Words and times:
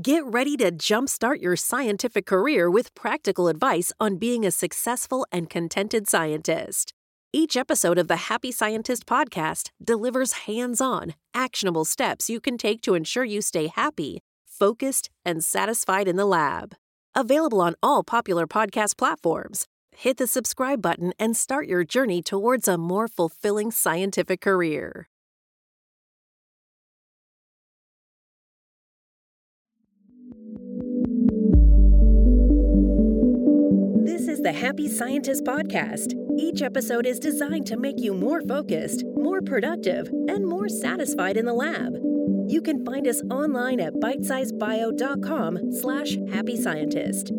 Get 0.00 0.24
ready 0.24 0.56
to 0.56 0.72
jumpstart 0.72 1.42
your 1.42 1.54
scientific 1.54 2.24
career 2.24 2.70
with 2.70 2.94
practical 2.94 3.46
advice 3.46 3.92
on 4.00 4.16
being 4.16 4.46
a 4.46 4.50
successful 4.50 5.26
and 5.30 5.50
contented 5.50 6.08
scientist. 6.08 6.94
Each 7.30 7.58
episode 7.58 7.98
of 7.98 8.08
the 8.08 8.16
Happy 8.16 8.50
Scientist 8.50 9.04
podcast 9.04 9.68
delivers 9.84 10.46
hands 10.46 10.80
on, 10.80 11.12
actionable 11.34 11.84
steps 11.84 12.30
you 12.30 12.40
can 12.40 12.56
take 12.56 12.80
to 12.82 12.94
ensure 12.94 13.24
you 13.24 13.42
stay 13.42 13.66
happy, 13.66 14.20
focused, 14.46 15.10
and 15.26 15.44
satisfied 15.44 16.08
in 16.08 16.16
the 16.16 16.24
lab. 16.24 16.74
Available 17.14 17.60
on 17.60 17.74
all 17.82 18.02
popular 18.02 18.46
podcast 18.46 18.96
platforms. 18.96 19.66
Hit 19.94 20.16
the 20.16 20.26
subscribe 20.26 20.80
button 20.80 21.12
and 21.18 21.36
start 21.36 21.66
your 21.68 21.84
journey 21.84 22.22
towards 22.22 22.66
a 22.66 22.78
more 22.78 23.08
fulfilling 23.08 23.70
scientific 23.70 24.40
career. 24.40 25.06
The 34.42 34.52
Happy 34.52 34.88
Scientist 34.88 35.44
Podcast. 35.44 36.14
Each 36.36 36.62
episode 36.62 37.06
is 37.06 37.20
designed 37.20 37.64
to 37.66 37.76
make 37.76 38.00
you 38.00 38.12
more 38.12 38.42
focused, 38.42 39.04
more 39.14 39.40
productive, 39.40 40.08
and 40.08 40.44
more 40.44 40.68
satisfied 40.68 41.36
in 41.36 41.46
the 41.46 41.52
lab. 41.52 41.94
You 42.48 42.60
can 42.60 42.84
find 42.84 43.06
us 43.06 43.22
online 43.30 43.78
at 43.78 43.94
bitesizebio.com 43.94 45.72
slash 45.72 46.16
happy 46.32 46.60
scientist. 46.60 47.30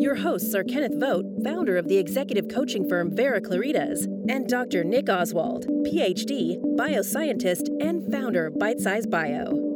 Your 0.00 0.16
hosts 0.16 0.52
are 0.56 0.64
Kenneth 0.64 0.98
Vogt, 0.98 1.26
founder 1.44 1.76
of 1.76 1.86
the 1.86 1.98
executive 1.98 2.48
coaching 2.48 2.88
firm 2.88 3.14
Vera 3.14 3.40
Claritas, 3.40 4.06
and 4.28 4.48
Dr. 4.48 4.82
Nick 4.82 5.08
Oswald, 5.08 5.66
PhD, 5.86 6.56
bioscientist, 6.76 7.68
and 7.80 8.10
founder 8.10 8.46
of 8.46 8.58
Bite 8.58 8.80
Size 8.80 9.06
Bio. 9.06 9.67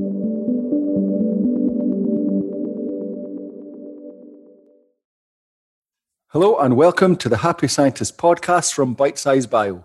Hello 6.33 6.57
and 6.61 6.79
welcome 6.79 7.15
to 7.17 7.29
the 7.29 7.37
Happy 7.37 7.69
Scientist 7.69 8.17
podcast 8.17 8.73
from 8.73 8.95
Bite 8.95 9.19
Size 9.19 9.47
Bio. 9.47 9.85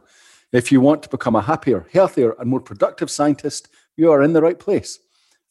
If 0.53 0.71
you 0.71 0.79
want 0.79 1.03
to 1.03 1.09
become 1.09 1.35
a 1.35 1.41
happier, 1.41 1.85
healthier, 1.91 2.37
and 2.39 2.49
more 2.49 2.61
productive 2.61 3.11
scientist, 3.11 3.67
you 3.97 4.09
are 4.13 4.23
in 4.23 4.31
the 4.31 4.41
right 4.41 4.57
place. 4.57 4.97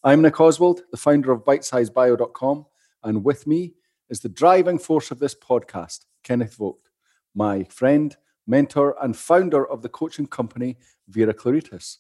I'm 0.03 0.23
Nick 0.23 0.41
Oswald, 0.41 0.81
the 0.91 0.97
founder 0.97 1.33
of 1.33 1.45
bitesizebio.com, 1.45 2.65
and 3.05 3.23
with 3.23 3.47
me 3.47 3.75
is 4.09 4.21
the 4.21 4.31
driving 4.31 4.79
force 4.79 5.11
of 5.11 5.19
this 5.19 5.35
podcast, 5.35 6.07
Kenneth 6.25 6.55
Vogt, 6.55 6.89
my 7.35 7.65
friend, 7.65 8.17
mentor, 8.47 8.97
and 9.03 9.15
founder 9.15 9.69
of 9.69 9.83
the 9.83 9.91
coaching 9.91 10.27
company 10.27 10.79
Vera 11.09 11.35
Claritas. 11.35 11.99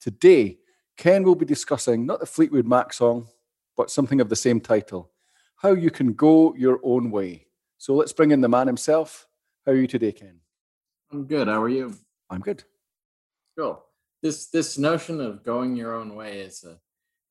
Today, 0.00 0.56
Ken 0.96 1.22
will 1.22 1.34
be 1.34 1.44
discussing 1.44 2.06
not 2.06 2.18
the 2.20 2.24
Fleetwood 2.24 2.66
Mac 2.66 2.94
song, 2.94 3.28
but 3.76 3.90
something 3.90 4.22
of 4.22 4.30
the 4.30 4.36
same 4.36 4.58
title 4.58 5.10
How 5.56 5.74
You 5.74 5.90
Can 5.90 6.14
Go 6.14 6.54
Your 6.54 6.80
Own 6.82 7.10
Way. 7.10 7.48
So 7.82 7.96
let's 7.96 8.12
bring 8.12 8.30
in 8.30 8.40
the 8.40 8.48
man 8.48 8.68
himself. 8.68 9.26
How 9.66 9.72
are 9.72 9.74
you 9.74 9.88
today, 9.88 10.12
Ken? 10.12 10.38
I'm 11.10 11.24
good. 11.24 11.48
How 11.48 11.60
are 11.60 11.68
you? 11.68 11.92
I'm 12.30 12.38
good. 12.38 12.62
Cool. 13.58 13.82
This 14.22 14.46
this 14.46 14.78
notion 14.78 15.20
of 15.20 15.42
going 15.42 15.74
your 15.74 15.92
own 15.92 16.14
way 16.14 16.42
is 16.42 16.62
a 16.62 16.78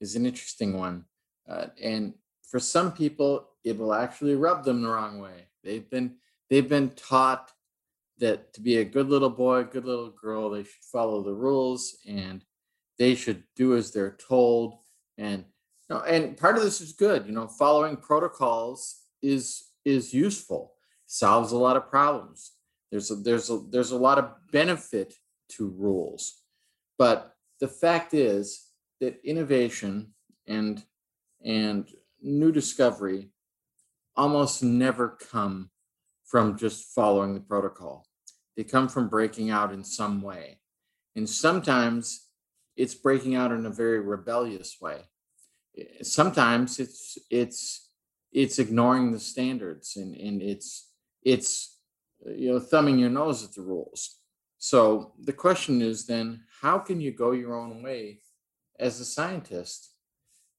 is 0.01 0.17
an 0.17 0.25
interesting 0.25 0.77
one, 0.77 1.05
uh, 1.49 1.67
and 1.81 2.15
for 2.43 2.59
some 2.59 2.91
people, 2.91 3.47
it 3.63 3.77
will 3.77 3.93
actually 3.93 4.35
rub 4.35 4.65
them 4.65 4.81
the 4.81 4.89
wrong 4.89 5.19
way. 5.21 5.47
They've 5.63 5.89
been 5.89 6.15
they've 6.49 6.67
been 6.67 6.89
taught 6.97 7.49
that 8.17 8.53
to 8.55 8.59
be 8.59 8.79
a 8.79 8.83
good 8.83 9.07
little 9.07 9.29
boy, 9.29 9.63
good 9.63 9.85
little 9.85 10.09
girl, 10.09 10.49
they 10.49 10.63
should 10.63 10.83
follow 10.83 11.23
the 11.23 11.33
rules 11.33 11.95
and 12.05 12.43
they 12.99 13.15
should 13.15 13.43
do 13.55 13.77
as 13.77 13.91
they're 13.91 14.17
told. 14.17 14.79
And 15.17 15.45
you 15.89 15.95
know, 15.95 16.01
and 16.01 16.35
part 16.35 16.57
of 16.57 16.63
this 16.63 16.81
is 16.81 16.91
good. 16.91 17.25
You 17.25 17.31
know, 17.31 17.47
following 17.47 17.95
protocols 17.95 18.97
is 19.21 19.70
is 19.85 20.13
useful, 20.13 20.73
solves 21.05 21.51
a 21.51 21.57
lot 21.57 21.77
of 21.77 21.89
problems. 21.89 22.51
There's 22.91 23.11
a, 23.11 23.15
there's 23.15 23.49
a, 23.49 23.59
there's 23.69 23.91
a 23.91 23.97
lot 23.97 24.17
of 24.17 24.31
benefit 24.51 25.13
to 25.49 25.67
rules, 25.67 26.41
but 26.97 27.35
the 27.59 27.67
fact 27.67 28.13
is 28.13 28.67
that 28.99 29.19
innovation 29.23 30.13
and 30.47 30.83
and 31.43 31.89
new 32.21 32.51
discovery 32.51 33.29
almost 34.15 34.61
never 34.61 35.17
come 35.31 35.71
from 36.25 36.57
just 36.57 36.93
following 36.93 37.33
the 37.33 37.39
protocol. 37.39 38.05
They 38.55 38.63
come 38.63 38.87
from 38.87 39.09
breaking 39.09 39.49
out 39.49 39.73
in 39.73 39.83
some 39.83 40.21
way, 40.21 40.59
and 41.15 41.29
sometimes 41.29 42.27
it's 42.75 42.95
breaking 42.95 43.35
out 43.35 43.51
in 43.51 43.65
a 43.65 43.69
very 43.69 43.99
rebellious 43.99 44.77
way. 44.81 45.01
Eh, 45.77 46.03
sometimes 46.03 46.79
it's 46.79 47.17
it's 47.29 47.89
it's 48.31 48.59
ignoring 48.59 49.11
the 49.11 49.19
standards 49.19 49.97
and, 49.97 50.15
and 50.15 50.41
it's 50.41 50.89
it's 51.23 51.77
you 52.25 52.53
know 52.53 52.59
thumbing 52.59 52.97
your 52.97 53.09
nose 53.09 53.43
at 53.43 53.53
the 53.53 53.61
rules. 53.61 54.17
So 54.57 55.13
the 55.19 55.33
question 55.33 55.81
is 55.81 56.05
then 56.05 56.43
how 56.61 56.77
can 56.79 57.01
you 57.01 57.11
go 57.11 57.31
your 57.31 57.55
own 57.55 57.83
way 57.83 58.19
as 58.79 58.99
a 58.99 59.05
scientist 59.05 59.89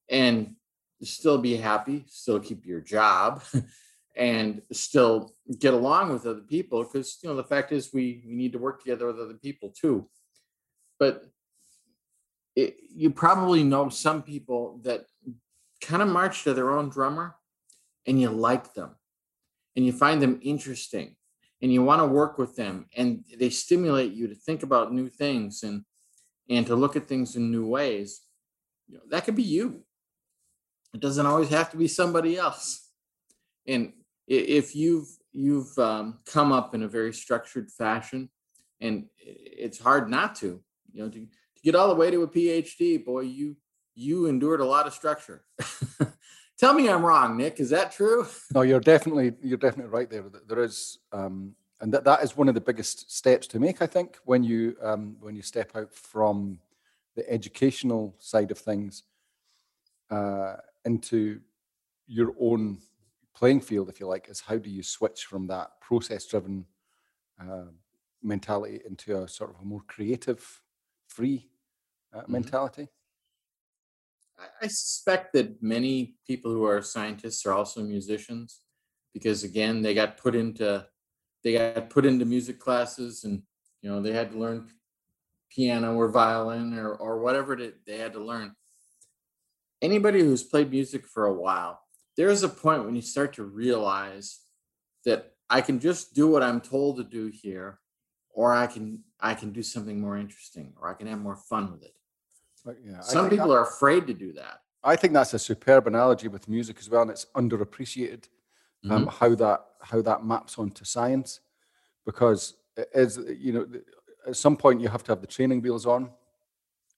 and 0.09 0.55
still 1.01 1.37
be 1.37 1.57
happy 1.57 2.05
still 2.07 2.39
keep 2.39 2.65
your 2.65 2.79
job 2.79 3.43
and 4.15 4.61
still 4.71 5.33
get 5.59 5.73
along 5.73 6.11
with 6.11 6.25
other 6.25 6.41
people? 6.41 6.83
Because 6.83 7.17
you 7.23 7.29
know 7.29 7.35
the 7.35 7.43
fact 7.43 7.71
is 7.71 7.93
we, 7.93 8.23
we 8.27 8.35
need 8.35 8.53
to 8.53 8.59
work 8.59 8.81
together 8.81 9.07
with 9.07 9.19
other 9.19 9.35
people 9.35 9.73
too. 9.75 10.07
But 10.99 11.25
it, 12.55 12.77
you 12.93 13.09
probably 13.09 13.63
know 13.63 13.89
some 13.89 14.21
people 14.21 14.79
that 14.83 15.05
kind 15.81 16.01
of 16.01 16.07
march 16.07 16.43
to 16.43 16.53
their 16.53 16.71
own 16.71 16.89
drummer 16.89 17.35
and 18.05 18.19
you 18.19 18.29
like 18.29 18.73
them 18.73 18.95
and 19.75 19.85
you 19.85 19.91
find 19.91 20.21
them 20.21 20.39
interesting 20.41 21.15
and 21.61 21.71
you 21.73 21.81
want 21.83 22.01
to 22.01 22.05
work 22.05 22.37
with 22.37 22.55
them 22.55 22.85
and 22.95 23.23
they 23.37 23.49
stimulate 23.49 24.13
you 24.13 24.27
to 24.27 24.35
think 24.35 24.63
about 24.63 24.93
new 24.93 25.09
things 25.09 25.63
and 25.63 25.83
and 26.49 26.67
to 26.67 26.75
look 26.75 26.95
at 26.95 27.07
things 27.07 27.35
in 27.35 27.51
new 27.51 27.65
ways 27.65 28.21
you 28.87 28.97
know 28.97 29.03
that 29.09 29.25
could 29.25 29.35
be 29.35 29.43
you. 29.43 29.81
It 30.93 30.99
doesn't 30.99 31.25
always 31.25 31.49
have 31.49 31.71
to 31.71 31.77
be 31.77 31.87
somebody 31.87 32.37
else. 32.37 32.89
And 33.67 33.93
if 34.27 34.75
you've 34.75 35.07
you've 35.31 35.77
um, 35.79 36.19
come 36.25 36.51
up 36.51 36.75
in 36.75 36.83
a 36.83 36.87
very 36.87 37.13
structured 37.13 37.71
fashion 37.71 38.29
and 38.79 39.05
it's 39.17 39.79
hard 39.79 40.09
not 40.09 40.35
to 40.35 40.61
you 40.91 41.03
know 41.03 41.09
to, 41.09 41.19
to 41.19 41.61
get 41.63 41.75
all 41.75 41.87
the 41.87 41.95
way 41.95 42.11
to 42.11 42.21
a 42.21 42.27
phd 42.27 43.03
boy 43.03 43.21
you 43.21 43.57
you 43.95 44.27
endured 44.27 44.61
a 44.61 44.65
lot 44.65 44.85
of 44.85 44.93
structure 44.93 45.43
Tell 46.63 46.73
me 46.73 46.87
I'm 46.87 47.05
wrong, 47.05 47.35
Nick. 47.35 47.59
Is 47.59 47.71
that 47.71 47.91
true? 47.91 48.25
No, 48.53 48.61
you're 48.61 48.79
definitely 48.79 49.33
you're 49.41 49.57
definitely 49.57 49.91
right 49.91 50.09
there. 50.09 50.23
There 50.47 50.63
is, 50.63 50.99
um, 51.11 51.55
and 51.81 51.93
that, 51.93 52.05
that 52.05 52.23
is 52.23 52.37
one 52.37 52.47
of 52.47 52.55
the 52.55 52.61
biggest 52.61 53.11
steps 53.11 53.47
to 53.47 53.59
make. 53.59 53.81
I 53.81 53.85
think 53.85 54.15
when 54.23 54.45
you 54.45 54.77
um, 54.81 55.17
when 55.19 55.35
you 55.35 55.41
step 55.41 55.75
out 55.75 55.93
from 55.93 56.59
the 57.17 57.29
educational 57.29 58.15
side 58.17 58.49
of 58.49 58.57
things 58.57 59.03
uh, 60.09 60.55
into 60.85 61.41
your 62.07 62.33
own 62.39 62.77
playing 63.35 63.59
field, 63.59 63.89
if 63.89 63.99
you 63.99 64.07
like, 64.07 64.29
is 64.29 64.39
how 64.39 64.57
do 64.57 64.69
you 64.69 64.83
switch 64.83 65.25
from 65.25 65.47
that 65.47 65.81
process-driven 65.81 66.65
uh, 67.41 67.65
mentality 68.21 68.79
into 68.87 69.21
a 69.21 69.27
sort 69.27 69.49
of 69.49 69.59
a 69.59 69.65
more 69.65 69.83
creative, 69.87 70.61
free 71.07 71.49
uh, 72.13 72.21
mm-hmm. 72.21 72.31
mentality. 72.31 72.87
I 74.61 74.67
suspect 74.67 75.33
that 75.33 75.61
many 75.61 76.15
people 76.25 76.51
who 76.51 76.65
are 76.65 76.81
scientists 76.81 77.45
are 77.45 77.53
also 77.53 77.81
musicians 77.81 78.61
because 79.13 79.43
again 79.43 79.81
they 79.81 79.93
got 79.93 80.17
put 80.17 80.35
into 80.35 80.85
they 81.43 81.53
got 81.53 81.89
put 81.89 82.05
into 82.05 82.25
music 82.25 82.59
classes 82.59 83.23
and 83.23 83.43
you 83.81 83.89
know 83.89 84.01
they 84.01 84.11
had 84.13 84.31
to 84.31 84.39
learn 84.39 84.69
piano 85.51 85.95
or 85.95 86.09
violin 86.09 86.77
or 86.77 86.95
or 86.95 87.19
whatever 87.19 87.55
they 87.55 87.97
had 87.97 88.13
to 88.13 88.23
learn. 88.23 88.53
Anybody 89.81 90.21
who's 90.21 90.43
played 90.43 90.71
music 90.71 91.05
for 91.05 91.25
a 91.25 91.33
while 91.33 91.83
there's 92.15 92.43
a 92.43 92.49
point 92.49 92.85
when 92.85 92.95
you 92.95 93.01
start 93.01 93.33
to 93.33 93.43
realize 93.43 94.39
that 95.05 95.33
i 95.49 95.61
can 95.61 95.79
just 95.79 96.13
do 96.13 96.27
what 96.27 96.43
i'm 96.43 96.61
told 96.61 96.97
to 96.97 97.03
do 97.03 97.27
here 97.27 97.79
or 98.29 98.53
i 98.53 98.67
can 98.67 98.99
i 99.19 99.33
can 99.33 99.51
do 99.51 99.63
something 99.63 99.99
more 99.99 100.17
interesting 100.17 100.73
or 100.79 100.89
i 100.89 100.93
can 100.93 101.07
have 101.07 101.19
more 101.19 101.35
fun 101.35 101.71
with 101.71 101.83
it 101.83 101.93
yeah, 102.85 103.01
Some 103.01 103.29
people 103.29 103.49
that, 103.49 103.55
are 103.55 103.63
afraid 103.63 104.07
to 104.07 104.13
do 104.13 104.33
that. 104.33 104.61
I 104.83 104.95
think 104.95 105.13
that's 105.13 105.33
a 105.33 105.39
superb 105.39 105.87
analogy 105.87 106.27
with 106.27 106.49
music 106.49 106.77
as 106.79 106.89
well, 106.89 107.03
and 107.03 107.11
it's 107.11 107.25
underappreciated 107.35 108.25
um, 108.89 109.05
mm-hmm. 109.05 109.09
how 109.09 109.35
that 109.35 109.65
how 109.81 110.01
that 110.01 110.25
maps 110.25 110.57
onto 110.57 110.85
science, 110.85 111.39
because 112.05 112.55
as 112.93 113.19
you 113.37 113.53
know 113.53 113.67
at 114.27 114.35
some 114.35 114.55
point 114.55 114.81
you 114.81 114.87
have 114.87 115.03
to 115.03 115.11
have 115.11 115.21
the 115.21 115.27
training 115.27 115.61
wheels 115.61 115.85
on, 115.85 116.09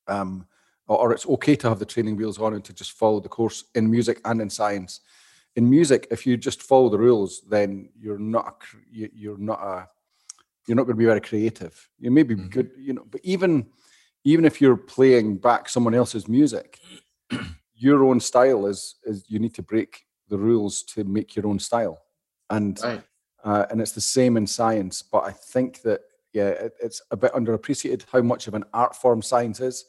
um, 0.07 0.47
or, 0.88 0.97
or 0.97 1.13
it's 1.13 1.25
okay 1.27 1.56
to 1.56 1.69
have 1.69 1.79
the 1.79 1.85
training 1.85 2.15
wheels 2.15 2.39
on 2.39 2.53
and 2.53 2.63
to 2.63 2.73
just 2.73 2.94
follow 2.94 3.19
the 3.19 3.29
course 3.29 3.65
in 3.75 3.89
music 3.89 4.19
and 4.25 4.41
in 4.41 4.50
science. 4.50 5.01
In 5.56 5.69
music, 5.69 6.07
if 6.11 6.25
you 6.27 6.38
just 6.38 6.61
follow 6.61 6.89
the 6.89 6.97
rules, 6.97 7.41
then 7.47 7.89
you're 7.97 8.19
not 8.19 8.61
a, 8.91 9.09
you're 9.13 9.38
not 9.38 9.59
a 9.61 9.88
you're 10.68 10.75
not 10.75 10.83
going 10.83 10.95
to 10.95 11.00
be 11.00 11.06
very 11.06 11.21
creative. 11.21 11.89
You 12.00 12.11
may 12.11 12.23
be 12.23 12.35
mm-hmm. 12.35 12.47
good, 12.47 12.71
you 12.77 12.94
know, 12.94 13.06
but 13.09 13.21
even 13.23 13.68
even 14.25 14.44
if 14.44 14.60
you're 14.60 14.75
playing 14.75 15.38
back 15.38 15.69
someone 15.69 15.94
else's 15.94 16.27
music, 16.27 16.80
your 17.75 18.04
own 18.04 18.19
style 18.19 18.66
is 18.66 18.95
is 19.06 19.24
you 19.30 19.39
need 19.39 19.54
to 19.54 19.63
break 19.63 20.06
the 20.27 20.38
rules 20.38 20.83
to 20.83 21.04
make 21.04 21.36
your 21.36 21.48
own 21.48 21.60
style, 21.60 22.01
and 22.50 22.80
Right. 22.83 23.04
uh, 23.44 23.66
and 23.69 23.80
it's 23.80 23.94
the 23.94 24.01
same 24.01 24.36
in 24.36 24.48
science. 24.48 25.01
But 25.04 25.24
I 25.25 25.31
think 25.31 25.81
that 25.83 26.01
yeah, 26.33 26.50
it, 26.50 26.74
it's 26.81 27.01
a 27.12 27.16
bit 27.18 27.31
underappreciated 27.33 28.06
how 28.12 28.22
much 28.22 28.48
of 28.48 28.56
an 28.56 28.66
art 28.74 28.95
form 28.95 29.22
science 29.22 29.60
is 29.62 29.86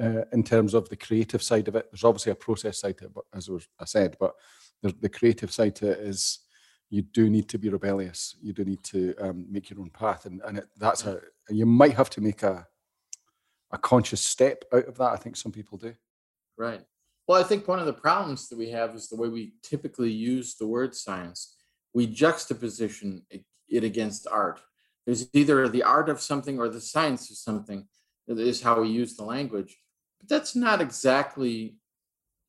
uh, 0.00 0.22
in 0.32 0.44
terms 0.44 0.72
of 0.72 0.88
the 0.88 0.96
creative 0.96 1.42
side 1.42 1.68
of 1.68 1.74
it. 1.74 1.88
There's 1.90 2.04
obviously 2.04 2.32
a 2.32 2.36
process 2.36 2.78
side 2.78 2.98
to 2.98 3.06
it, 3.06 3.14
but 3.14 3.24
as 3.34 3.50
I 3.80 3.84
said, 3.84 4.16
but 4.20 4.34
the, 4.82 4.94
the 5.00 5.08
creative 5.08 5.52
side 5.52 5.74
to 5.76 5.90
it 5.90 5.98
is 5.98 6.38
you 6.90 7.02
do 7.02 7.28
need 7.28 7.48
to 7.48 7.58
be 7.58 7.70
rebellious. 7.70 8.36
You 8.40 8.52
do 8.52 8.64
need 8.64 8.84
to 8.84 9.14
um, 9.18 9.46
make 9.50 9.68
your 9.70 9.80
own 9.80 9.90
path, 9.90 10.26
and 10.26 10.40
and 10.46 10.58
it, 10.58 10.68
that's 10.78 11.04
a 11.04 11.20
you 11.48 11.66
might 11.66 11.94
have 11.94 12.10
to 12.10 12.20
make 12.20 12.44
a 12.44 12.66
a 13.72 13.78
conscious 13.78 14.20
step 14.20 14.64
out 14.72 14.86
of 14.86 14.96
that. 14.98 15.12
I 15.12 15.16
think 15.16 15.36
some 15.36 15.52
people 15.52 15.78
do. 15.78 15.94
Right. 16.56 16.82
Well, 17.26 17.40
I 17.40 17.44
think 17.44 17.66
one 17.66 17.78
of 17.78 17.86
the 17.86 17.92
problems 17.92 18.48
that 18.48 18.58
we 18.58 18.70
have 18.70 18.94
is 18.94 19.08
the 19.08 19.16
way 19.16 19.28
we 19.28 19.54
typically 19.62 20.12
use 20.12 20.56
the 20.56 20.66
word 20.66 20.94
science. 20.94 21.56
We 21.94 22.06
juxtaposition 22.06 23.26
it- 23.30 23.44
against 23.84 24.28
art. 24.30 24.60
There's 25.04 25.28
either 25.32 25.68
the 25.68 25.82
art 25.82 26.08
of 26.08 26.20
something 26.20 26.60
or 26.60 26.68
the 26.68 26.80
science 26.80 27.28
of 27.30 27.36
something. 27.36 27.88
That 28.28 28.38
is 28.38 28.62
how 28.62 28.82
we 28.82 28.88
use 28.88 29.16
the 29.16 29.24
language. 29.24 29.76
But 30.20 30.28
that's 30.28 30.54
not 30.54 30.80
exactly 30.80 31.76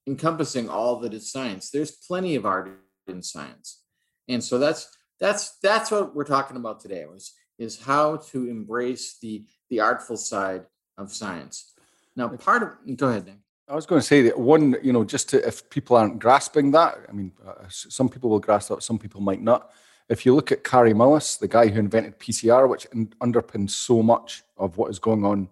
encompassing 0.08 0.70
all 0.70 1.00
that 1.00 1.14
is 1.14 1.32
science. 1.32 1.72
There's 1.72 1.92
plenty 1.92 2.36
of 2.36 2.46
art 2.46 2.80
in 3.08 3.24
science. 3.24 3.82
And 4.28 4.44
so 4.44 4.58
that's 4.60 4.90
that's 5.20 5.58
that's 5.64 5.92
what 5.92 6.16
we're 6.16 6.26
talking 6.26 6.58
about 6.58 6.80
today 6.80 7.06
is, 7.16 7.34
is 7.58 7.82
how 7.82 8.18
to 8.18 8.50
embrace 8.50 9.18
the 9.20 9.46
the 9.70 9.80
artful 9.80 10.18
side 10.18 10.66
of 10.98 11.14
science. 11.14 11.74
Now, 12.16 12.30
part 12.30 12.64
of 12.64 12.98
go 12.98 13.10
ahead, 13.10 13.26
Nick. 13.26 13.36
I 13.68 13.74
was 13.74 13.86
going 13.88 14.00
to 14.00 14.06
say 14.06 14.22
that 14.24 14.38
one, 14.38 14.76
you 14.84 14.94
know, 14.94 15.04
just 15.04 15.30
to 15.30 15.46
if 15.46 15.68
people 15.70 15.96
aren't 15.96 16.20
grasping 16.20 16.72
that, 16.72 17.00
I 17.10 17.12
mean, 17.12 17.32
uh, 17.46 17.54
some 17.68 18.10
people 18.10 18.30
will 18.30 18.40
grasp 18.40 18.70
that, 18.70 18.84
some 18.84 19.00
people 19.00 19.22
might 19.22 19.42
not. 19.42 19.72
If 20.08 20.24
you 20.24 20.36
look 20.36 20.52
at 20.52 20.64
Kary 20.64 20.94
Mullis, 20.94 21.40
the 21.40 21.48
guy 21.48 21.68
who 21.68 21.80
invented 21.80 22.20
PCR, 22.20 22.70
which 22.70 22.86
un- 22.94 23.12
underpins 23.22 23.72
so 23.72 24.04
much 24.04 24.44
of 24.56 24.78
what 24.78 24.92
is 24.92 25.00
going 25.00 25.26
on 25.26 25.50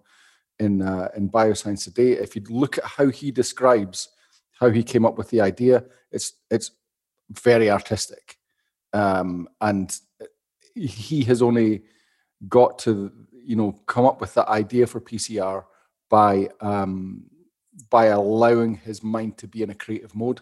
in 0.59 0.83
uh, 0.83 1.09
in 1.17 1.29
bioscience 1.29 1.85
today, 1.85 2.11
if 2.11 2.35
you 2.35 2.43
look 2.49 2.77
at 2.77 2.83
how 2.83 3.09
he 3.09 3.31
describes 3.31 4.09
how 4.59 4.69
he 4.69 4.83
came 4.83 5.05
up 5.05 5.17
with 5.17 5.31
the 5.31 5.41
idea, 5.41 5.83
it's 6.11 6.33
it's 6.51 6.69
very 7.31 7.71
artistic, 7.71 8.37
um, 8.93 9.49
and 9.59 9.97
he 10.75 11.23
has 11.23 11.41
only 11.41 11.81
got 12.47 12.77
to 12.79 13.11
you 13.45 13.55
know 13.55 13.73
come 13.85 14.05
up 14.05 14.21
with 14.21 14.33
that 14.35 14.47
idea 14.47 14.87
for 14.87 15.01
PCR 15.01 15.65
by 16.09 16.49
um, 16.61 17.23
by 17.89 18.05
allowing 18.07 18.75
his 18.75 19.03
mind 19.03 19.37
to 19.37 19.47
be 19.47 19.63
in 19.63 19.69
a 19.71 19.75
creative 19.75 20.15
mode 20.15 20.41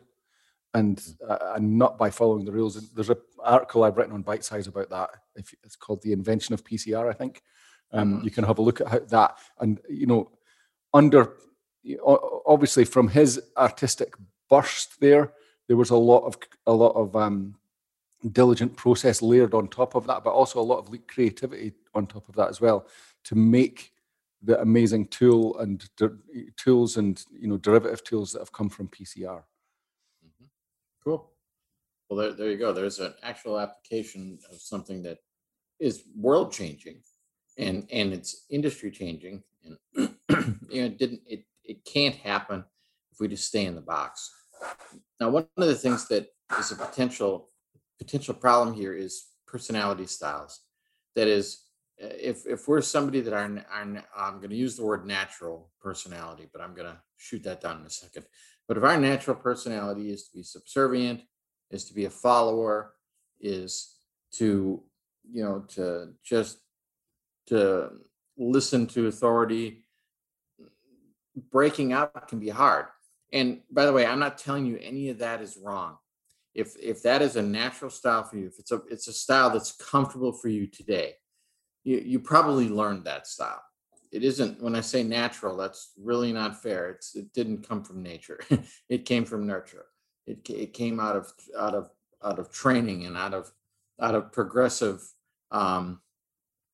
and 0.73 1.03
uh, 1.27 1.53
and 1.55 1.77
not 1.77 1.97
by 1.97 2.09
following 2.09 2.45
the 2.45 2.51
rules. 2.51 2.75
And 2.75 2.87
There's 2.95 3.09
an 3.09 3.17
article 3.43 3.83
I've 3.83 3.97
written 3.97 4.13
on 4.13 4.21
Bite 4.21 4.43
Size 4.43 4.67
about 4.67 4.89
that. 4.89 5.09
If 5.35 5.53
it's 5.63 5.75
called 5.75 6.01
"The 6.01 6.13
Invention 6.13 6.53
of 6.53 6.63
PCR," 6.63 7.09
I 7.09 7.13
think 7.13 7.41
um, 7.91 8.19
Mhm. 8.19 8.23
you 8.23 8.31
can 8.31 8.43
have 8.45 8.59
a 8.59 8.61
look 8.61 8.81
at 8.81 8.87
how 8.87 8.99
that. 8.99 9.37
And 9.59 9.79
you 9.89 10.07
know, 10.07 10.31
under 10.93 11.33
obviously 12.45 12.85
from 12.85 13.07
his 13.07 13.41
artistic 13.57 14.13
burst 14.49 14.99
there, 14.99 15.33
there 15.67 15.77
was 15.77 15.89
a 15.89 15.95
lot 15.95 16.23
of 16.25 16.37
a 16.67 16.73
lot 16.73 16.95
of 16.95 17.15
um, 17.15 17.55
diligent 18.29 18.75
process 18.75 19.21
layered 19.21 19.53
on 19.53 19.67
top 19.67 19.95
of 19.95 20.05
that, 20.07 20.23
but 20.23 20.31
also 20.31 20.59
a 20.59 20.61
lot 20.61 20.79
of 20.79 20.89
le- 20.89 20.97
creativity 20.99 21.73
on 21.93 22.05
top 22.07 22.27
of 22.29 22.35
that 22.35 22.49
as 22.49 22.61
well 22.61 22.87
to 23.23 23.35
make 23.35 23.91
the 24.43 24.59
amazing 24.61 25.07
tool 25.07 25.57
and 25.59 25.87
de- 25.97 26.17
tools 26.57 26.97
and 26.97 27.23
you 27.31 27.47
know 27.47 27.57
derivative 27.57 28.03
tools 28.03 28.31
that 28.31 28.39
have 28.39 28.51
come 28.51 28.69
from 28.69 28.87
PCR. 28.87 29.43
Mhm. 30.25 30.47
Cool. 31.03 31.29
Well, 32.09 32.19
there, 32.19 32.33
there 32.33 32.51
you 32.51 32.57
go. 32.57 32.73
There's 32.73 32.99
an 32.99 33.13
actual 33.23 33.59
application 33.59 34.39
of 34.51 34.59
something 34.59 35.03
that 35.03 35.19
is 35.79 36.03
world 36.15 36.51
changing, 36.51 37.01
and 37.57 37.87
and 37.91 38.13
it's 38.13 38.45
industry 38.49 38.91
changing, 38.91 39.43
and 39.63 39.77
you 40.69 40.81
know, 40.81 40.87
it 40.87 40.97
didn't 40.97 41.21
it 41.27 41.45
it 41.63 41.85
can't 41.85 42.15
happen 42.15 42.63
if 43.11 43.19
we 43.19 43.27
just 43.27 43.47
stay 43.47 43.65
in 43.65 43.75
the 43.75 43.81
box. 43.81 44.31
Now, 45.19 45.29
one 45.29 45.47
of 45.57 45.67
the 45.67 45.75
things 45.75 46.07
that 46.07 46.29
is 46.59 46.71
a 46.71 46.75
potential 46.75 47.49
potential 48.01 48.33
problem 48.33 48.73
here 48.73 48.93
is 48.93 49.27
personality 49.45 50.07
styles. 50.07 50.61
That 51.15 51.27
is, 51.27 51.61
uh, 52.03 52.07
if 52.19 52.47
if 52.47 52.67
we're 52.67 52.81
somebody 52.81 53.21
that 53.21 53.33
are, 53.33 53.65
are 53.71 54.03
I'm 54.17 54.37
going 54.37 54.49
to 54.49 54.55
use 54.55 54.75
the 54.75 54.85
word 54.85 55.05
natural 55.05 55.69
personality, 55.79 56.49
but 56.51 56.61
I'm 56.61 56.73
going 56.73 56.87
to 56.87 56.97
shoot 57.17 57.43
that 57.43 57.61
down 57.61 57.79
in 57.79 57.85
a 57.85 57.89
second. 57.89 58.25
But 58.67 58.77
if 58.77 58.83
our 58.83 58.97
natural 58.97 59.35
personality 59.35 60.11
is 60.11 60.27
to 60.27 60.37
be 60.37 60.43
subservient, 60.43 61.21
is 61.69 61.85
to 61.85 61.93
be 61.93 62.05
a 62.05 62.09
follower, 62.09 62.93
is 63.39 63.95
to, 64.33 64.81
you 65.29 65.43
know, 65.43 65.65
to 65.75 66.13
just 66.23 66.57
to 67.47 67.91
listen 68.37 68.87
to 68.87 69.07
authority, 69.07 69.85
breaking 71.51 71.93
out 71.93 72.27
can 72.27 72.39
be 72.39 72.49
hard. 72.49 72.85
And 73.31 73.61
by 73.69 73.85
the 73.85 73.93
way, 73.93 74.05
I'm 74.05 74.19
not 74.19 74.37
telling 74.37 74.65
you 74.65 74.77
any 74.81 75.09
of 75.09 75.19
that 75.19 75.41
is 75.41 75.57
wrong. 75.61 75.97
If 76.53 76.75
if 76.81 77.01
that 77.03 77.21
is 77.21 77.35
a 77.35 77.41
natural 77.41 77.89
style 77.89 78.23
for 78.23 78.37
you, 78.37 78.47
if 78.47 78.59
it's 78.59 78.71
a 78.71 78.81
it's 78.89 79.07
a 79.07 79.13
style 79.13 79.49
that's 79.49 79.71
comfortable 79.71 80.33
for 80.33 80.49
you 80.49 80.67
today, 80.67 81.15
you 81.83 81.97
you 81.99 82.19
probably 82.19 82.67
learned 82.67 83.05
that 83.05 83.27
style. 83.27 83.61
It 84.11 84.25
isn't 84.25 84.61
when 84.61 84.75
i 84.75 84.81
say 84.81 85.03
natural 85.03 85.55
that's 85.55 85.93
really 85.97 86.33
not 86.33 86.61
fair. 86.61 86.89
It's 86.89 87.15
it 87.15 87.31
didn't 87.33 87.67
come 87.67 87.83
from 87.83 88.03
nature. 88.03 88.39
It 88.89 89.05
came 89.05 89.23
from 89.23 89.47
nurture. 89.47 89.85
It, 90.27 90.47
it 90.49 90.73
came 90.73 90.99
out 90.99 91.15
of 91.15 91.31
out 91.57 91.73
of 91.73 91.89
out 92.23 92.39
of 92.39 92.51
training 92.51 93.05
and 93.05 93.15
out 93.15 93.33
of 93.33 93.51
out 94.01 94.15
of 94.15 94.31
progressive 94.33 95.01
um 95.51 96.01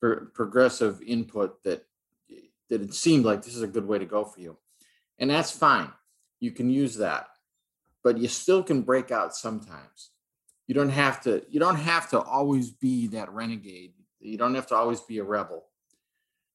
pro- 0.01 0.25
progressive 0.33 1.01
input 1.03 1.63
that 1.63 1.85
that 2.69 2.81
it 2.81 2.93
seemed 2.93 3.25
like 3.25 3.43
this 3.43 3.55
is 3.55 3.61
a 3.61 3.67
good 3.67 3.87
way 3.87 3.99
to 3.99 4.05
go 4.05 4.25
for 4.25 4.39
you. 4.39 4.57
And 5.19 5.29
that's 5.29 5.51
fine. 5.51 5.91
You 6.39 6.51
can 6.51 6.69
use 6.69 6.97
that 6.97 7.27
but 8.07 8.17
you 8.17 8.27
still 8.27 8.63
can 8.63 8.81
break 8.81 9.11
out 9.11 9.35
sometimes 9.35 10.11
you 10.67 10.73
don't 10.73 10.89
have 10.89 11.21
to 11.21 11.43
you 11.49 11.59
don't 11.59 11.75
have 11.75 12.09
to 12.09 12.19
always 12.19 12.71
be 12.71 13.07
that 13.07 13.31
renegade 13.31 13.93
you 14.19 14.37
don't 14.37 14.55
have 14.55 14.67
to 14.67 14.75
always 14.75 15.01
be 15.01 15.17
a 15.19 15.23
rebel 15.23 15.67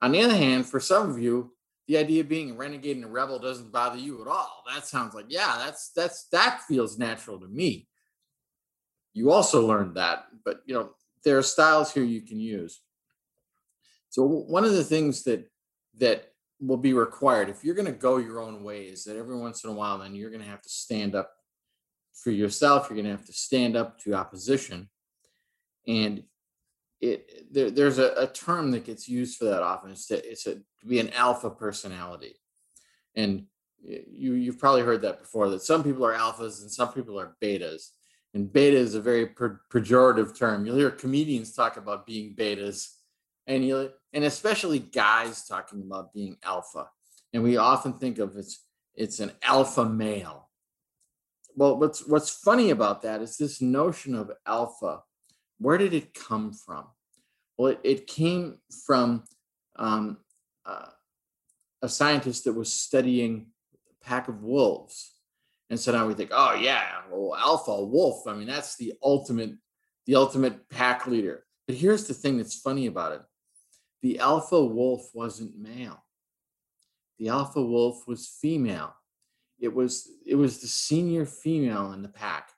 on 0.03 0.11
the 0.11 0.21
other 0.21 0.37
hand, 0.37 0.67
for 0.67 0.81
some 0.81 1.09
of 1.09 1.21
you, 1.21 1.53
the 1.87 1.97
idea 1.97 2.23
of 2.23 2.29
being 2.29 2.51
a 2.51 2.55
renegade 2.55 2.97
and 2.97 3.05
a 3.05 3.09
rebel 3.09 3.39
doesn't 3.39 3.71
bother 3.71 3.99
you 3.99 4.21
at 4.21 4.27
all. 4.27 4.65
That 4.67 4.85
sounds 4.85 5.15
like, 5.15 5.27
yeah, 5.29 5.63
that's 5.65 5.91
that's 5.91 6.25
that 6.33 6.63
feels 6.67 6.99
natural 6.99 7.39
to 7.39 7.47
me. 7.47 7.89
You 9.15 9.31
also 9.31 9.65
learned 9.65 9.95
that, 9.95 10.27
but 10.45 10.63
you 10.67 10.75
know, 10.75 10.91
there 11.25 11.39
are 11.39 11.43
styles 11.43 11.93
here 11.93 12.03
you 12.03 12.21
can 12.21 12.41
use. 12.41 12.81
So 14.11 14.25
one 14.25 14.65
of 14.65 14.73
the 14.73 14.85
things 14.85 15.23
that 15.25 15.49
that 15.99 16.33
will 16.61 16.77
be 16.77 16.93
required 16.93 17.49
if 17.49 17.65
you're 17.65 17.75
going 17.75 17.87
to 17.87 17.93
go 17.93 18.17
your 18.17 18.41
own 18.41 18.63
way 18.63 18.83
is 18.83 19.05
that 19.05 19.17
every 19.17 19.37
once 19.37 19.65
in 19.65 19.71
a 19.71 19.73
while 19.73 19.99
then 19.99 20.15
you're 20.15 20.31
going 20.31 20.43
to 20.43 20.49
have 20.49 20.63
to 20.63 20.69
stand 20.69 21.15
up 21.17 21.33
for 22.15 22.31
yourself 22.31 22.89
you're 22.89 22.97
going 22.97 23.05
to 23.05 23.11
have 23.11 23.27
to 23.27 23.33
stand 23.33 23.77
up 23.77 23.99
to 23.99 24.15
opposition 24.15 24.89
and 25.87 26.23
it 27.03 27.53
there, 27.53 27.71
there's 27.71 27.99
a, 27.99 28.13
a 28.17 28.27
term 28.29 28.71
that 28.71 28.85
gets 28.85 29.09
used 29.09 29.37
for 29.37 29.47
that 29.47 29.63
often. 29.63 29.91
It's 29.91 30.07
to, 30.07 30.31
it's 30.31 30.47
a, 30.47 30.55
to 30.55 30.87
be 30.87 31.01
an 31.01 31.11
alpha 31.11 31.51
personality, 31.51 32.37
and 33.15 33.47
you 33.83 34.35
you've 34.35 34.59
probably 34.59 34.83
heard 34.83 35.03
that 35.03 35.21
before. 35.21 35.51
That 35.51 35.63
some 35.63 35.83
people 35.83 36.07
are 36.07 36.15
alphas 36.15 36.63
and 36.63 36.71
some 36.71 36.93
people 36.93 37.19
are 37.19 37.37
betas, 37.43 37.89
and 38.35 38.51
beta 38.51 38.77
is 38.77 38.95
a 38.95 39.01
very 39.01 39.27
pejorative 39.27 40.39
term. 40.39 40.65
You'll 40.65 40.77
hear 40.77 40.91
comedians 40.91 41.53
talk 41.53 41.77
about 41.77 42.07
being 42.07 42.37
betas, 42.37 42.87
and 43.49 43.67
you 43.67 43.91
and 44.13 44.25
especially 44.25 44.79
guys 44.79 45.45
talking 45.45 45.83
about 45.83 46.15
being 46.15 46.37
alpha, 46.45 46.89
and 47.33 47.43
we 47.43 47.57
often 47.57 47.95
think 47.95 48.19
of 48.19 48.37
it's 48.37 48.65
it's 48.95 49.19
an 49.19 49.33
alpha 49.43 49.85
male. 49.85 50.51
Well, 51.55 51.79
what's 51.79 52.07
what's 52.07 52.31
funny 52.31 52.71
about 52.71 53.03
that 53.03 53.21
is 53.21 53.37
this 53.37 53.61
notion 53.61 54.15
of 54.15 54.31
alpha 54.47 55.03
where 55.63 55.79
did 55.79 55.95
it 55.95 56.13
come 56.13 56.53
from? 56.53 56.87
Well, 57.57 57.73
it, 57.73 57.81
it 57.85 58.07
came 58.09 58.59
from 58.85 59.23
um, 59.77 60.19
uh, 60.67 60.87
a 61.81 61.89
scientist 61.89 62.45
that 62.45 62.53
was 62.53 62.73
studying 62.73 63.47
a 63.75 64.05
pack 64.05 64.27
of 64.29 64.43
wolves. 64.43 65.13
And 65.71 65.79
so 65.79 65.93
now 65.93 66.07
we 66.07 66.15
think, 66.15 66.31
oh 66.33 66.55
yeah, 66.55 67.03
well, 67.11 67.37
alpha 67.37 67.83
wolf. 67.85 68.27
I 68.27 68.35
mean, 68.35 68.49
that's 68.49 68.77
the 68.77 68.95
ultimate, 69.03 69.53
the 70.07 70.17
ultimate 70.17 70.69
pack 70.69 71.07
leader. 71.07 71.45
But 71.67 71.77
here's 71.77 72.07
the 72.07 72.15
thing 72.15 72.37
that's 72.37 72.59
funny 72.59 72.87
about 72.87 73.13
it: 73.13 73.23
the 74.03 74.19
alpha 74.19 74.63
wolf 74.63 75.11
wasn't 75.15 75.57
male. 75.57 76.05
The 77.19 77.29
alpha 77.29 77.63
wolf 77.63 78.07
was 78.09 78.37
female. 78.41 78.95
It 79.63 79.73
was 79.73 80.09
it 80.27 80.35
was 80.35 80.59
the 80.59 80.67
senior 80.67 81.25
female 81.25 81.93
in 81.93 82.03
the 82.03 82.09
pack, 82.09 82.51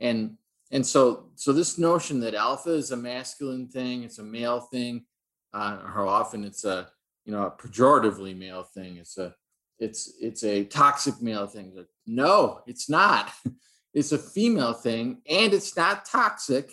and 0.00 0.36
and 0.70 0.84
so 0.84 1.30
so 1.36 1.52
this 1.52 1.78
notion 1.78 2.20
that 2.20 2.34
alpha 2.34 2.70
is 2.70 2.90
a 2.90 2.96
masculine 2.96 3.68
thing 3.68 4.02
it's 4.02 4.18
a 4.18 4.22
male 4.22 4.60
thing 4.60 5.06
uh, 5.54 5.78
or 5.96 6.06
often 6.06 6.44
it's 6.44 6.66
a 6.66 6.90
you 7.24 7.32
know 7.32 7.46
a 7.46 7.50
pejoratively 7.50 8.36
male 8.36 8.64
thing 8.64 8.98
it's 8.98 9.16
a 9.16 9.34
it's 9.78 10.12
it's 10.20 10.44
a 10.44 10.64
toxic 10.64 11.20
male 11.22 11.46
thing. 11.46 11.72
No, 12.06 12.60
it's 12.66 12.88
not. 12.88 13.30
It's 13.94 14.12
a 14.12 14.18
female 14.18 14.74
thing, 14.74 15.22
and 15.28 15.54
it's 15.54 15.74
not 15.74 16.04
toxic. 16.04 16.72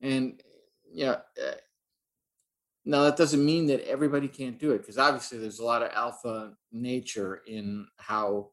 And 0.00 0.42
yeah, 0.90 1.16
uh, 1.38 1.58
now 2.86 3.04
that 3.04 3.18
doesn't 3.18 3.44
mean 3.44 3.66
that 3.66 3.86
everybody 3.86 4.26
can't 4.26 4.58
do 4.58 4.72
it, 4.72 4.78
because 4.78 4.96
obviously 4.96 5.38
there's 5.38 5.58
a 5.58 5.64
lot 5.64 5.82
of 5.82 5.92
alpha 5.92 6.54
nature 6.72 7.42
in 7.46 7.86
how 7.98 8.52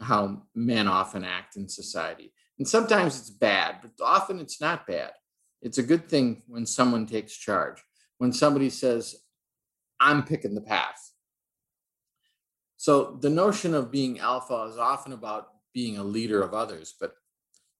how 0.00 0.42
men 0.54 0.86
often 0.86 1.24
act 1.24 1.56
in 1.56 1.68
society. 1.68 2.32
And 2.58 2.66
sometimes 2.66 3.18
it's 3.18 3.30
bad, 3.30 3.76
but 3.82 3.92
often 4.04 4.40
it's 4.40 4.60
not 4.60 4.86
bad. 4.86 5.12
It's 5.62 5.78
a 5.78 5.82
good 5.82 6.08
thing 6.08 6.42
when 6.46 6.66
someone 6.66 7.06
takes 7.06 7.36
charge. 7.36 7.82
When 8.18 8.32
somebody 8.32 8.70
says, 8.70 9.16
"I'm 10.00 10.24
picking 10.24 10.54
the 10.54 10.60
path." 10.60 11.12
So 12.76 13.16
the 13.20 13.30
notion 13.30 13.74
of 13.74 13.90
being 13.90 14.20
alpha 14.20 14.68
is 14.70 14.78
often 14.78 15.12
about 15.12 15.52
being 15.72 15.98
a 15.98 16.04
leader 16.04 16.42
of 16.42 16.54
others, 16.54 16.94
but 16.98 17.16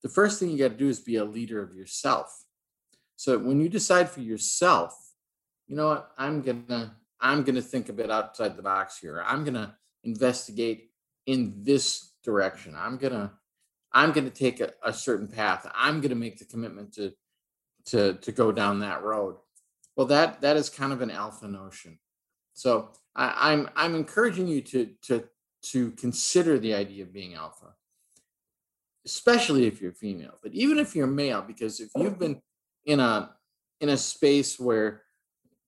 the 0.03 0.09
first 0.09 0.39
thing 0.39 0.51
you 0.51 0.59
got 0.59 0.69
to 0.69 0.77
do 0.77 0.89
is 0.89 1.01
be 1.01 1.17
a 1.17 1.25
leader 1.25 1.63
of 1.63 1.75
yourself. 1.75 2.45
So 3.17 3.39
when 3.39 3.61
you 3.61 3.69
decide 3.69 4.09
for 4.11 4.21
yourself, 4.21 4.95
you 5.67 5.77
know 5.77 5.89
what, 5.89 6.13
I'm 6.17 6.43
gonna 6.43 6.97
I'm 7.21 7.43
gonna 7.43 7.63
think 7.63 7.89
a 7.89 7.93
bit 7.93 8.11
outside 8.11 8.57
the 8.57 8.63
box 8.63 8.99
here. 8.99 9.23
I'm 9.27 9.45
gonna 9.45 9.77
investigate 10.05 10.88
in 11.29 11.63
this 11.63 12.15
direction. 12.25 12.75
I'm 12.77 12.97
gonna 12.97 13.33
I'm 13.93 14.13
gonna 14.13 14.31
take 14.31 14.61
a, 14.61 14.73
a 14.83 14.93
certain 14.95 15.29
path. 15.29 15.71
I'm 15.75 16.01
gonna 16.01 16.15
make 16.15 16.39
the 16.39 16.47
commitment 16.47 16.95
to 16.95 17.13
to 17.87 18.15
to 18.15 18.33
go 18.33 18.51
down 18.51 18.81
that 18.81 19.03
road. 19.05 19.37
Well, 19.95 20.07
that 20.07 20.41
that 20.41 20.57
is 20.57 20.71
kind 20.71 20.93
of 20.93 21.03
an 21.03 21.11
alpha 21.11 21.47
notion. 21.47 21.99
So 22.55 22.93
I, 23.15 23.53
I'm 23.53 23.69
I'm 23.77 23.95
encouraging 23.95 24.49
you 24.49 24.63
to 24.63 24.91
to 25.03 25.25
to 25.71 25.91
consider 25.93 26.59
the 26.59 26.75
idea 26.75 27.03
of 27.03 27.13
being 27.13 27.35
alpha, 27.35 27.75
especially 29.05 29.67
if 29.67 29.83
you're 29.83 29.93
female, 29.93 30.39
but 30.43 30.55
even 30.55 30.79
if 30.79 30.97
you're 30.97 31.07
male, 31.07 31.43
because 31.43 31.79
if 31.79 31.91
you've 31.95 32.19
been 32.19 32.41
in 32.87 33.01
a 33.01 33.35
in 33.83 33.91
a 33.91 33.99
space 33.99 34.59
where 34.59 35.03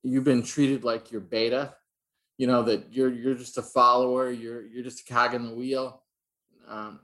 you've 0.03 0.25
been 0.25 0.43
treated 0.43 0.85
like 0.85 1.13
you're 1.13 1.21
beta, 1.21 1.75
you 2.41 2.47
know 2.47 2.63
that 2.63 2.87
you're 2.91 3.13
you're 3.13 3.35
just 3.35 3.59
a 3.59 3.63
follower, 3.63 4.31
you're 4.31 4.65
you're 4.67 4.83
just 4.83 5.03
a 5.03 5.13
cog 5.13 5.35
in 5.35 5.45
the 5.45 5.55
wheel. 5.55 6.03
Um, 6.67 7.01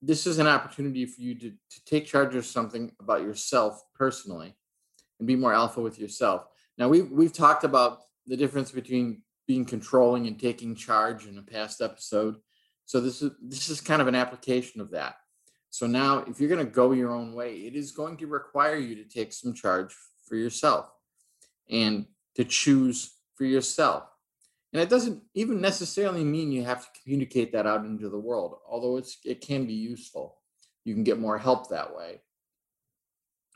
this 0.00 0.26
is 0.26 0.38
an 0.38 0.46
opportunity 0.46 1.04
for 1.04 1.20
you 1.20 1.34
to, 1.34 1.50
to 1.50 1.84
take 1.84 2.06
charge 2.06 2.34
of 2.34 2.46
something 2.46 2.90
about 2.98 3.20
yourself 3.20 3.82
personally 3.94 4.56
and 5.18 5.28
be 5.28 5.36
more 5.36 5.52
alpha 5.52 5.82
with 5.82 5.98
yourself. 5.98 6.46
Now 6.78 6.88
we've 6.88 7.10
we've 7.10 7.34
talked 7.34 7.64
about 7.64 8.04
the 8.26 8.34
difference 8.34 8.70
between 8.70 9.20
being 9.46 9.66
controlling 9.66 10.26
and 10.26 10.40
taking 10.40 10.74
charge 10.74 11.26
in 11.26 11.36
a 11.36 11.42
past 11.42 11.82
episode. 11.82 12.36
So 12.86 12.98
this 12.98 13.20
is 13.20 13.32
this 13.42 13.68
is 13.68 13.82
kind 13.82 14.00
of 14.00 14.08
an 14.08 14.14
application 14.14 14.80
of 14.80 14.90
that. 14.92 15.16
So 15.68 15.86
now 15.86 16.24
if 16.26 16.40
you're 16.40 16.48
going 16.48 16.64
to 16.64 16.72
go 16.72 16.92
your 16.92 17.12
own 17.12 17.34
way, 17.34 17.56
it 17.56 17.76
is 17.76 17.92
going 17.92 18.16
to 18.16 18.26
require 18.26 18.76
you 18.76 18.94
to 18.94 19.04
take 19.04 19.34
some 19.34 19.52
charge 19.52 19.94
for 20.26 20.36
yourself 20.36 20.86
and 21.68 22.06
to 22.36 22.44
choose 22.44 23.16
for 23.34 23.44
yourself. 23.44 24.09
And 24.72 24.80
it 24.80 24.88
doesn't 24.88 25.22
even 25.34 25.60
necessarily 25.60 26.22
mean 26.22 26.52
you 26.52 26.64
have 26.64 26.82
to 26.82 27.00
communicate 27.02 27.52
that 27.52 27.66
out 27.66 27.84
into 27.84 28.08
the 28.08 28.18
world, 28.18 28.56
although 28.68 28.96
it's 28.96 29.18
it 29.24 29.40
can 29.40 29.66
be 29.66 29.74
useful. 29.74 30.36
You 30.84 30.94
can 30.94 31.04
get 31.04 31.18
more 31.18 31.38
help 31.38 31.68
that 31.68 31.94
way. 31.94 32.20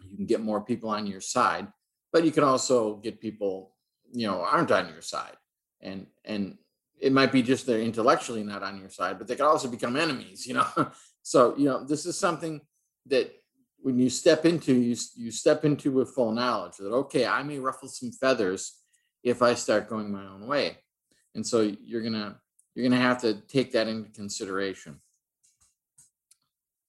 You 0.04 0.16
can 0.16 0.26
get 0.26 0.40
more 0.40 0.60
people 0.60 0.90
on 0.90 1.06
your 1.06 1.20
side, 1.20 1.68
but 2.12 2.24
you 2.24 2.32
can 2.32 2.44
also 2.44 2.96
get 2.96 3.20
people, 3.20 3.74
you 4.12 4.26
know, 4.26 4.42
aren't 4.42 4.72
on 4.72 4.88
your 4.88 5.02
side 5.02 5.36
and 5.84 6.06
and 6.24 6.56
it 7.00 7.12
might 7.12 7.30
be 7.30 7.42
just 7.42 7.66
they're 7.66 7.80
intellectually 7.80 8.42
not 8.42 8.62
on 8.62 8.80
your 8.80 8.88
side, 8.88 9.18
but 9.18 9.28
they 9.28 9.36
could 9.36 9.46
also 9.46 9.68
become 9.68 9.96
enemies, 9.96 10.46
you 10.46 10.54
know. 10.54 10.66
so 11.22 11.54
you 11.56 11.66
know 11.66 11.84
this 11.84 12.06
is 12.06 12.18
something 12.18 12.60
that 13.06 13.30
when 13.80 13.98
you 13.98 14.10
step 14.10 14.44
into 14.46 14.74
you 14.74 14.96
you 15.14 15.30
step 15.30 15.64
into 15.64 15.92
with 15.92 16.10
full 16.10 16.32
knowledge 16.32 16.78
that 16.78 16.92
okay, 16.92 17.26
I 17.26 17.42
may 17.42 17.58
ruffle 17.58 17.88
some 17.88 18.10
feathers 18.10 18.80
if 19.22 19.42
I 19.42 19.54
start 19.54 19.88
going 19.88 20.10
my 20.10 20.26
own 20.26 20.46
way, 20.46 20.78
and 21.34 21.46
so 21.46 21.60
you're 21.84 22.02
gonna 22.02 22.38
you're 22.74 22.88
gonna 22.88 23.00
have 23.00 23.20
to 23.22 23.34
take 23.34 23.72
that 23.72 23.88
into 23.88 24.10
consideration. 24.10 25.00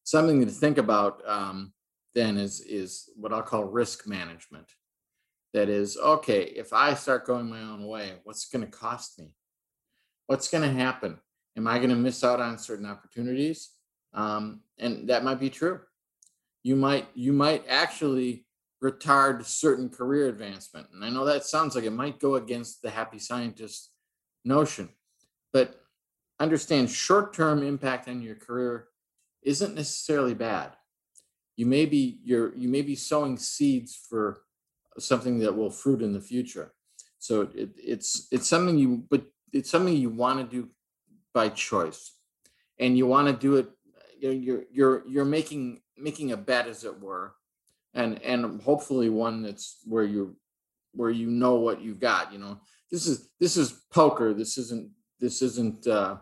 Something 0.04 0.46
to 0.46 0.52
think 0.52 0.78
about 0.78 1.22
um, 1.28 1.74
then 2.16 2.38
is 2.38 2.62
is 2.62 3.10
what 3.16 3.34
I'll 3.34 3.44
call 3.44 3.66
risk 3.66 4.08
management. 4.08 4.68
That 5.54 5.70
is 5.70 5.96
okay 5.96 6.44
if 6.44 6.74
i 6.74 6.94
start 6.96 7.26
going 7.26 7.50
my 7.50 7.62
own 7.62 7.88
way 7.88 8.16
what's 8.26 8.46
going 8.50 8.66
to 8.66 8.72
cost 8.72 9.20
me? 9.20 9.34
What's 10.28 10.50
going 10.50 10.64
to 10.64 10.82
happen? 10.84 11.18
Am 11.56 11.68
i 11.68 11.78
going 11.78 11.92
to 11.92 11.96
miss 11.96 12.24
out 12.24 12.42
on 12.42 12.58
certain 12.58 12.86
opportunities? 12.86 13.70
Um, 14.14 14.62
and 14.78 15.08
that 15.08 15.24
might 15.24 15.40
be 15.40 15.50
true. 15.50 15.80
You 16.64 16.76
might 16.76 17.08
you 17.14 17.32
might 17.32 17.64
actually 17.70 18.46
retard 18.84 19.46
certain 19.46 19.90
career 19.90 20.28
advancement. 20.28 20.88
And 20.94 21.04
i 21.06 21.10
know 21.10 21.26
that 21.26 21.46
sounds 21.46 21.76
like 21.76 21.86
it 21.86 21.92
might 21.92 22.20
go 22.20 22.36
against 22.36 22.82
the 22.82 22.90
happy 22.90 23.20
scientist 23.20 23.92
notion 24.46 24.90
but 25.52 25.82
understand 26.40 26.90
short-term 26.90 27.64
impact 27.64 28.08
on 28.08 28.22
your 28.22 28.36
career 28.36 28.88
isn't 29.44 29.76
necessarily 29.76 30.34
bad 30.34 30.72
you 31.56 31.66
may 31.66 31.86
be 31.86 32.20
you're 32.24 32.54
you 32.56 32.68
may 32.68 32.82
be 32.82 32.96
sowing 32.96 33.38
seeds 33.38 33.96
for 34.10 34.42
something 35.00 35.40
that 35.40 35.56
will 35.56 35.70
fruit 35.70 36.02
in 36.02 36.14
the 36.14 36.22
future. 36.22 36.74
So 37.20 37.42
it, 37.54 37.70
it's 37.76 38.28
it's 38.32 38.48
something 38.48 38.78
you 38.78 39.04
but 39.10 39.26
it's 39.52 39.70
something 39.70 39.96
you 39.96 40.10
want 40.10 40.40
to 40.40 40.56
do 40.56 40.70
by 41.34 41.50
choice, 41.50 42.14
and 42.80 42.98
you 42.98 43.08
want 43.08 43.28
to 43.28 43.34
do 43.34 43.56
it. 43.56 43.70
You 44.20 44.28
know, 44.30 44.34
you're 44.34 44.64
you're 44.72 45.08
you're 45.08 45.26
making 45.26 45.82
making 45.98 46.32
a 46.32 46.38
bet, 46.38 46.68
as 46.68 46.84
it 46.84 47.00
were, 47.00 47.36
and 47.94 48.22
and 48.22 48.62
hopefully 48.62 49.10
one 49.10 49.42
that's 49.42 49.78
where 49.86 50.04
you 50.04 50.36
where 50.94 51.10
you 51.10 51.28
know 51.28 51.56
what 51.56 51.82
you've 51.82 52.00
got. 52.00 52.34
You 52.34 52.40
know, 52.40 52.60
this 52.96 53.08
is 53.08 53.30
this 53.42 53.58
is 53.58 53.84
poker. 53.92 54.34
This 54.34 54.58
isn't 54.58 54.90
this 55.20 55.42
isn't 55.42 55.86
uh, 55.86 56.16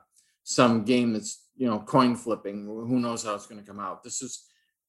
some 0.44 0.84
game 0.84 1.14
that's 1.14 1.50
you 1.56 1.68
know 1.68 1.80
coin 1.80 2.16
flipping. 2.16 2.66
Who 2.66 3.00
knows 3.00 3.24
how 3.24 3.36
it's 3.36 3.46
going 3.46 3.62
to 3.62 3.68
come 3.68 3.80
out? 3.80 4.04
This 4.04 4.24
is 4.24 4.44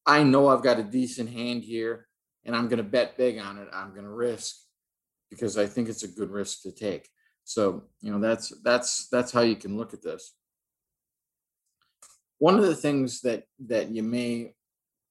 I 0.07 0.23
know 0.23 0.49
I've 0.49 0.63
got 0.63 0.79
a 0.79 0.83
decent 0.83 1.29
hand 1.29 1.63
here 1.63 2.07
and 2.47 2.57
I'm 2.57 2.69
going 2.69 2.79
to 2.79 2.91
bet 2.97 3.19
big 3.19 3.39
on 3.39 3.59
it. 3.59 3.69
I'm 3.71 3.91
going 3.91 4.05
to 4.05 4.11
risk 4.11 4.57
because 5.31 5.59
I 5.59 5.67
think 5.67 5.91
it's 5.91 6.05
a 6.05 6.09
good 6.09 6.31
risk 6.31 6.63
to 6.63 6.73
take. 6.73 7.07
So, 7.45 7.85
you 8.01 8.11
know, 8.11 8.19
that's 8.19 8.49
that's 8.63 9.09
that's 9.11 9.31
how 9.31 9.43
you 9.43 9.57
can 9.57 9.77
look 9.77 9.93
at 9.93 10.03
this. 10.03 10.35
One 12.39 12.57
of 12.57 12.63
the 12.63 12.75
things 12.75 13.21
that 13.21 13.45
that 13.67 13.91
you 13.91 14.03
may 14.03 14.55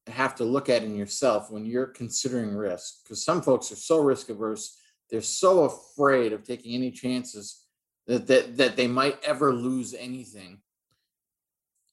have 0.08 0.34
to 0.38 0.44
look 0.44 0.70
at 0.70 0.84
in 0.84 0.96
yourself 0.96 1.52
when 1.52 1.66
you're 1.66 1.86
considering 1.86 2.56
risk 2.56 3.04
because 3.04 3.24
some 3.24 3.44
folks 3.44 3.72
are 3.72 3.76
so 3.76 4.02
risk 4.02 4.30
averse, 4.30 4.76
they're 5.10 5.22
so 5.22 5.66
afraid 5.66 6.34
of 6.34 6.44
taking 6.44 6.74
any 6.76 6.92
chances 6.92 7.64
that 8.08 8.28
that 8.28 8.58
that 8.58 8.76
they 8.76 8.88
might 8.88 9.18
ever 9.24 9.54
lose 9.54 9.94
anything. 9.94 10.62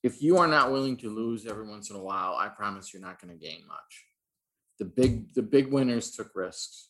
If 0.02 0.22
you 0.22 0.38
are 0.38 0.48
not 0.48 0.72
willing 0.72 0.96
to 0.98 1.10
lose 1.10 1.46
every 1.46 1.68
once 1.68 1.90
in 1.90 1.96
a 1.96 2.02
while, 2.02 2.34
I 2.34 2.48
promise 2.48 2.92
you're 2.92 3.02
not 3.02 3.20
going 3.20 3.38
to 3.38 3.46
gain 3.46 3.66
much. 3.68 4.06
The 4.78 4.86
big 4.86 5.34
the 5.34 5.42
big 5.42 5.70
winners 5.70 6.10
took 6.12 6.34
risks. 6.34 6.88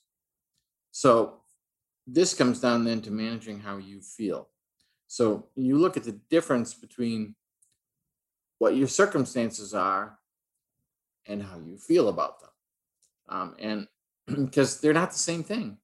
So 0.93 1.41
this 2.07 2.35
comes 2.35 2.61
down 2.61 2.85
then 2.85 3.01
to 3.03 3.11
managing 3.11 3.61
how 3.61 3.79
you 3.79 4.01
feel. 4.01 4.49
So 5.07 5.49
you 5.57 5.77
look 5.79 5.97
at 5.97 6.05
the 6.05 6.21
difference 6.31 6.73
between 6.75 7.35
what 8.59 8.77
your 8.77 8.89
circumstances 8.89 9.75
are 9.75 10.19
and 11.27 11.43
how 11.43 11.59
you 11.59 11.79
feel 11.79 12.09
about 12.09 12.41
them. 12.41 12.51
Um, 13.29 13.57
and 13.59 13.89
because 14.47 14.81
they're 14.81 14.93
not 14.93 15.11
the 15.13 15.19
same 15.19 15.43
thing 15.43 15.79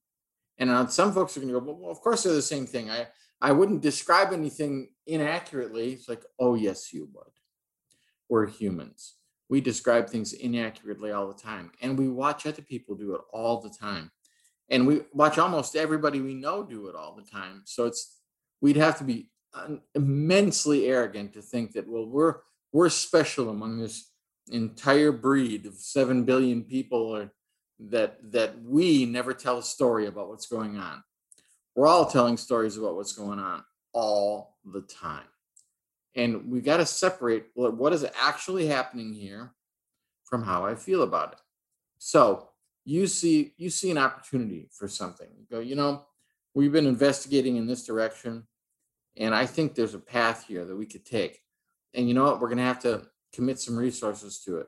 and 0.58 0.70
uh, 0.70 0.86
some 0.86 1.12
folks 1.12 1.36
are 1.36 1.40
going 1.40 1.52
to 1.52 1.60
go 1.60 1.72
well 1.72 1.90
of 1.90 2.00
course 2.00 2.22
they're 2.22 2.32
the 2.32 2.42
same 2.42 2.66
thing. 2.66 2.90
I 2.90 3.08
i 3.40 3.52
wouldn't 3.52 3.82
describe 3.82 4.32
anything 4.32 4.88
inaccurately. 5.06 5.92
It's 5.92 6.08
like 6.08 6.24
oh 6.38 6.54
yes 6.54 6.92
you 6.92 7.08
would. 7.14 7.32
We're 8.28 8.46
humans. 8.46 9.14
We 9.48 9.60
describe 9.60 10.08
things 10.08 10.32
inaccurately 10.32 11.12
all 11.12 11.28
the 11.28 11.40
time 11.40 11.70
and 11.80 11.98
we 11.98 12.08
watch 12.08 12.46
other 12.46 12.62
people 12.62 12.96
do 12.96 13.14
it 13.14 13.20
all 13.32 13.60
the 13.60 13.70
time. 13.70 14.10
And 14.68 14.86
we 14.86 15.02
watch 15.12 15.38
almost 15.38 15.76
everybody 15.76 16.20
we 16.20 16.34
know 16.34 16.64
do 16.64 16.88
it 16.88 16.96
all 16.96 17.14
the 17.14 17.22
time. 17.22 17.62
So 17.64 17.86
it's 17.86 18.18
we'd 18.60 18.76
have 18.76 18.98
to 18.98 19.04
be 19.04 19.30
immensely 19.94 20.86
arrogant 20.86 21.32
to 21.34 21.42
think 21.42 21.72
that 21.72 21.88
well 21.88 22.06
we're 22.06 22.36
we're 22.72 22.88
special 22.90 23.48
among 23.48 23.78
this 23.78 24.10
entire 24.48 25.12
breed 25.12 25.66
of 25.66 25.74
7 25.74 26.24
billion 26.24 26.62
people 26.62 26.98
or 26.98 27.32
that 27.78 28.18
that 28.32 28.60
we 28.62 29.04
never 29.04 29.34
tell 29.34 29.58
a 29.58 29.62
story 29.62 30.06
about 30.06 30.28
what's 30.28 30.46
going 30.46 30.76
on 30.76 31.02
we're 31.74 31.86
all 31.86 32.06
telling 32.06 32.36
stories 32.36 32.76
about 32.76 32.96
what's 32.96 33.12
going 33.12 33.38
on 33.38 33.62
all 33.92 34.56
the 34.64 34.80
time 34.82 35.26
and 36.16 36.50
we 36.50 36.60
got 36.60 36.78
to 36.78 36.86
separate 36.86 37.44
what 37.54 37.92
is 37.92 38.06
actually 38.18 38.66
happening 38.66 39.12
here 39.12 39.52
from 40.24 40.42
how 40.42 40.64
I 40.64 40.74
feel 40.74 41.02
about 41.02 41.32
it. 41.32 41.38
So 41.98 42.48
you 42.84 43.06
see, 43.06 43.52
you 43.58 43.68
see 43.68 43.90
an 43.90 43.98
opportunity 43.98 44.68
for 44.72 44.88
something. 44.88 45.28
You 45.36 45.46
go, 45.50 45.60
you 45.60 45.76
know, 45.76 46.06
we've 46.54 46.72
been 46.72 46.86
investigating 46.86 47.56
in 47.56 47.66
this 47.66 47.84
direction, 47.84 48.46
And 49.18 49.34
I 49.34 49.46
think 49.46 49.74
there's 49.74 49.94
a 49.94 49.98
path 49.98 50.44
here 50.46 50.64
that 50.64 50.76
we 50.76 50.86
could 50.86 51.04
take. 51.04 51.40
And 51.94 52.08
you 52.08 52.14
know 52.14 52.24
what? 52.24 52.40
We're 52.40 52.48
going 52.48 52.58
to 52.58 52.64
have 52.64 52.80
to 52.80 53.06
commit 53.32 53.60
some 53.60 53.76
resources 53.76 54.40
to 54.40 54.58
it. 54.58 54.66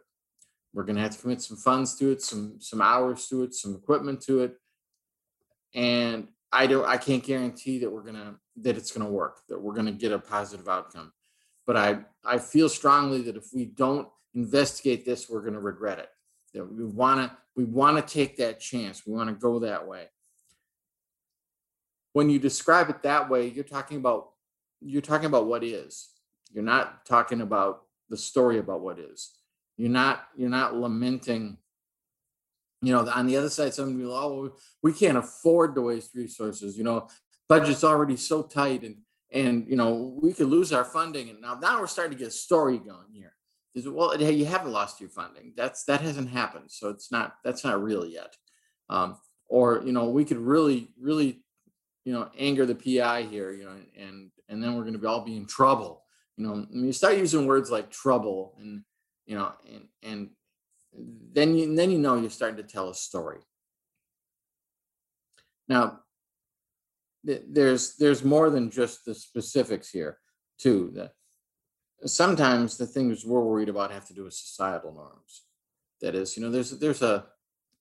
We're 0.72 0.84
going 0.84 0.96
to 0.96 1.02
have 1.02 1.12
to 1.12 1.20
commit 1.20 1.40
some 1.40 1.56
funds 1.56 1.96
to 1.96 2.10
it, 2.10 2.22
some 2.22 2.56
some 2.60 2.80
hours 2.80 3.26
to 3.28 3.42
it, 3.42 3.54
some 3.54 3.74
equipment 3.74 4.20
to 4.22 4.42
it. 4.42 4.56
And 5.74 6.28
I 6.52 6.66
don't 6.66 6.86
I 6.86 6.96
can't 6.96 7.24
guarantee 7.24 7.78
that 7.80 7.90
we're 7.90 8.04
to 8.04 8.34
that 8.62 8.76
it's 8.76 8.90
going 8.90 9.06
to 9.06 9.12
work, 9.12 9.40
that 9.48 9.60
we're 9.60 9.74
going 9.74 9.86
to 9.86 9.92
get 9.92 10.12
a 10.12 10.18
positive 10.18 10.68
outcome. 10.68 11.12
But 11.66 11.76
I 11.76 11.98
I 12.24 12.38
feel 12.38 12.68
strongly 12.68 13.22
that 13.22 13.36
if 13.36 13.46
we 13.54 13.64
don't 13.66 14.08
investigate 14.34 15.04
this, 15.04 15.28
we're 15.28 15.40
going 15.40 15.54
to 15.54 15.60
regret 15.60 15.98
it. 15.98 16.08
That 16.54 16.64
we 16.64 16.84
want 16.84 17.20
to 17.20 17.36
we 17.56 17.64
want 17.64 17.96
to 17.96 18.14
take 18.14 18.36
that 18.36 18.60
chance. 18.60 19.06
We 19.06 19.14
want 19.14 19.28
to 19.28 19.34
go 19.34 19.58
that 19.60 19.86
way. 19.86 20.06
When 22.12 22.30
you 22.30 22.38
describe 22.38 22.88
it 22.88 23.02
that 23.02 23.28
way, 23.28 23.48
you're 23.48 23.64
talking 23.64 23.98
about 23.98 24.30
you're 24.80 25.02
talking 25.02 25.26
about 25.26 25.46
what 25.46 25.64
is. 25.64 26.08
You're 26.52 26.64
not 26.64 27.04
talking 27.04 27.40
about 27.40 27.82
the 28.08 28.16
story 28.16 28.58
about 28.58 28.80
what 28.80 28.98
is. 28.98 29.37
You're 29.78 29.90
not 29.90 30.26
you're 30.36 30.50
not 30.50 30.74
lamenting. 30.74 31.56
You 32.82 32.92
know, 32.92 33.08
on 33.08 33.26
the 33.26 33.36
other 33.36 33.48
side, 33.48 33.74
some 33.74 33.96
people, 33.96 34.12
oh, 34.12 34.52
we 34.82 34.92
can't 34.92 35.18
afford 35.18 35.74
to 35.74 35.82
waste 35.82 36.14
resources. 36.14 36.76
You 36.76 36.84
know, 36.84 37.08
budget's 37.48 37.84
already 37.84 38.16
so 38.16 38.42
tight, 38.42 38.82
and 38.82 38.96
and 39.32 39.66
you 39.68 39.76
know 39.76 40.18
we 40.20 40.32
could 40.32 40.48
lose 40.48 40.72
our 40.72 40.84
funding. 40.84 41.30
And 41.30 41.40
now 41.40 41.54
now 41.54 41.80
we're 41.80 41.86
starting 41.86 42.12
to 42.12 42.18
get 42.18 42.28
a 42.28 42.32
story 42.32 42.78
going 42.78 43.12
here. 43.12 43.32
Is 43.74 43.88
well, 43.88 44.16
hey, 44.18 44.32
you 44.32 44.46
haven't 44.46 44.72
lost 44.72 45.00
your 45.00 45.10
funding. 45.10 45.54
That's 45.56 45.84
that 45.84 46.00
hasn't 46.00 46.30
happened, 46.30 46.70
so 46.70 46.88
it's 46.88 47.12
not 47.12 47.36
that's 47.44 47.64
not 47.64 47.82
real 47.82 48.04
yet. 48.04 48.36
Um, 48.90 49.16
or 49.48 49.82
you 49.84 49.92
know, 49.92 50.08
we 50.10 50.24
could 50.24 50.38
really 50.38 50.88
really 51.00 51.44
you 52.04 52.12
know 52.12 52.28
anger 52.36 52.66
the 52.66 52.74
PI 52.74 53.22
here, 53.22 53.52
you 53.52 53.64
know, 53.64 53.76
and 53.96 54.30
and 54.48 54.62
then 54.62 54.74
we're 54.74 54.82
going 54.82 54.94
to 54.94 54.98
be 54.98 55.06
all 55.06 55.24
be 55.24 55.36
in 55.36 55.46
trouble 55.46 56.02
you 56.38 56.46
know 56.46 56.64
when 56.70 56.84
you 56.84 56.92
start 56.92 57.18
using 57.18 57.46
words 57.46 57.70
like 57.70 57.90
trouble 57.90 58.54
and 58.60 58.82
you 59.28 59.36
know 59.36 59.52
and 59.70 59.84
and 60.02 60.30
then 61.34 61.54
you 61.54 61.76
then 61.76 61.90
you 61.90 61.98
know 61.98 62.16
you're 62.16 62.30
starting 62.30 62.56
to 62.56 62.62
tell 62.62 62.88
a 62.88 62.94
story. 62.94 63.38
Now 65.68 66.00
there's 67.22 67.96
there's 67.96 68.24
more 68.24 68.48
than 68.48 68.70
just 68.70 69.04
the 69.04 69.14
specifics 69.14 69.90
here 69.90 70.18
too 70.58 70.90
that 70.94 71.12
sometimes 72.06 72.78
the 72.78 72.86
things 72.86 73.24
we're 73.24 73.42
worried 73.42 73.68
about 73.68 73.92
have 73.92 74.06
to 74.06 74.14
do 74.14 74.24
with 74.24 74.32
societal 74.32 74.94
norms. 74.94 75.44
That 76.00 76.14
is 76.14 76.36
you 76.36 76.42
know 76.42 76.50
there's 76.50 76.70
there's 76.70 77.02
a 77.02 77.26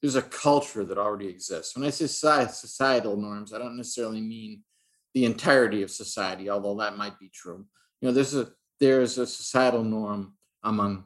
there's 0.02 0.18
a 0.18 0.22
culture 0.22 0.84
that 0.84 0.98
already 0.98 1.28
exists. 1.28 1.76
When 1.78 1.88
i 1.88 1.90
say 1.92 2.08
societal 2.08 3.16
norms 3.16 3.54
i 3.54 3.58
don't 3.58 3.78
necessarily 3.78 4.22
mean 4.22 4.64
the 5.14 5.24
entirety 5.24 5.82
of 5.82 5.92
society 5.92 6.50
although 6.50 6.76
that 6.76 6.98
might 6.98 7.18
be 7.20 7.30
true. 7.34 7.66
You 8.02 8.10
know 8.10 8.14
there's 8.14 8.36
a 8.36 8.50
there's 8.82 9.18
a 9.18 9.26
societal 9.26 9.86
norm 9.86 10.34
among 10.64 11.06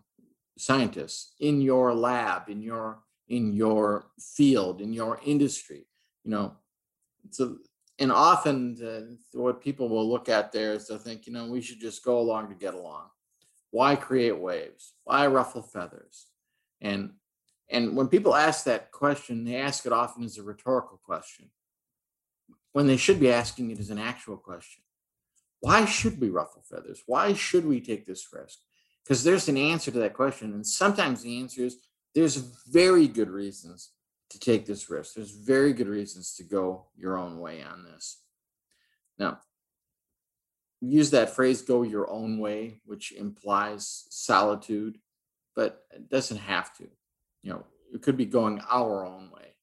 scientists 0.62 1.34
in 1.39 1.62
your 1.62 1.94
lab 1.94 2.50
in 2.50 2.62
your 2.62 3.00
in 3.27 3.53
your 3.53 4.06
field 4.20 4.82
in 4.82 4.94
your 4.94 5.20
industry 5.25 5.86
you 6.24 6.32
know? 6.32 6.53
So 7.30 7.58
and 8.00 8.12
often 8.12 8.75
the, 8.75 9.18
what 9.34 9.62
people 9.62 9.88
will 9.88 10.10
look 10.10 10.27
at 10.27 10.51
there 10.51 10.74
is 10.74 10.88
they'll 10.88 10.98
think 10.98 11.27
you 11.27 11.34
know 11.34 11.48
we 11.48 11.62
should 11.62 11.80
just 11.80 12.03
go 12.03 12.20
along 12.20 12.50
to 12.50 12.56
get 12.56 12.74
along. 12.74 13.08
Why 13.70 13.96
create 13.96 14.38
waves? 14.38 14.94
Why 15.03 15.27
ruffle 15.27 15.62
feathers? 15.62 16.27
And 16.82 17.12
and 17.70 17.96
when 17.96 18.08
people 18.08 18.36
ask 18.36 18.65
that 18.65 18.91
question 18.91 19.44
they 19.44 19.56
ask 19.56 19.86
it 19.86 19.94
often 19.94 20.24
as 20.24 20.38
a 20.38 20.44
rhetorical 20.44 21.00
question 21.03 21.50
when 22.74 22.88
they 22.88 22.98
should 22.98 23.20
be 23.20 23.32
asking 23.32 23.72
it 23.72 23.80
as 23.80 23.89
an 23.89 24.00
actual 24.00 24.38
question. 24.38 24.84
Why 25.60 25.86
should 25.86 26.20
we 26.20 26.30
ruffle 26.30 26.63
feathers? 26.63 27.03
Why 27.06 27.34
should 27.34 27.65
we 27.65 27.82
take 27.82 28.08
this 28.08 28.27
risk? 28.34 28.58
Because 29.03 29.24
there's 29.24 29.50
an 29.50 29.58
answer 29.58 29.91
to 29.91 30.00
that 30.00 30.13
question. 30.13 30.53
And 30.53 30.65
sometimes 30.65 31.22
the 31.22 31.39
answer 31.39 31.62
is 31.62 31.77
there's 32.13 32.36
very 32.36 33.08
good 33.08 33.29
reasons 33.29 33.91
to 34.29 34.39
take 34.39 34.65
this 34.65 34.89
risk. 34.89 35.15
There's 35.15 35.32
very 35.32 35.73
good 35.73 35.88
reasons 35.88 36.36
to 36.36 36.43
go 36.43 36.88
your 36.95 37.17
own 37.17 37.39
way 37.39 37.63
on 37.63 37.84
this. 37.84 38.21
Now, 39.17 39.39
use 40.80 41.12
that 41.12 41.36
phrase 41.36 41.62
go 41.62 41.84
your 41.84 42.10
own 42.10 42.39
way, 42.39 42.80
which 42.86 43.12
implies 43.12 44.06
solitude, 44.10 44.97
but 45.56 45.84
it 45.91 46.10
doesn't 46.10 46.38
have 46.38 46.75
to. 46.78 46.88
You 47.43 47.54
know, 47.54 47.65
it 47.93 48.02
could 48.02 48.17
be 48.17 48.25
going 48.25 48.62
our 48.69 49.06
own 49.06 49.32
way. 49.32 49.56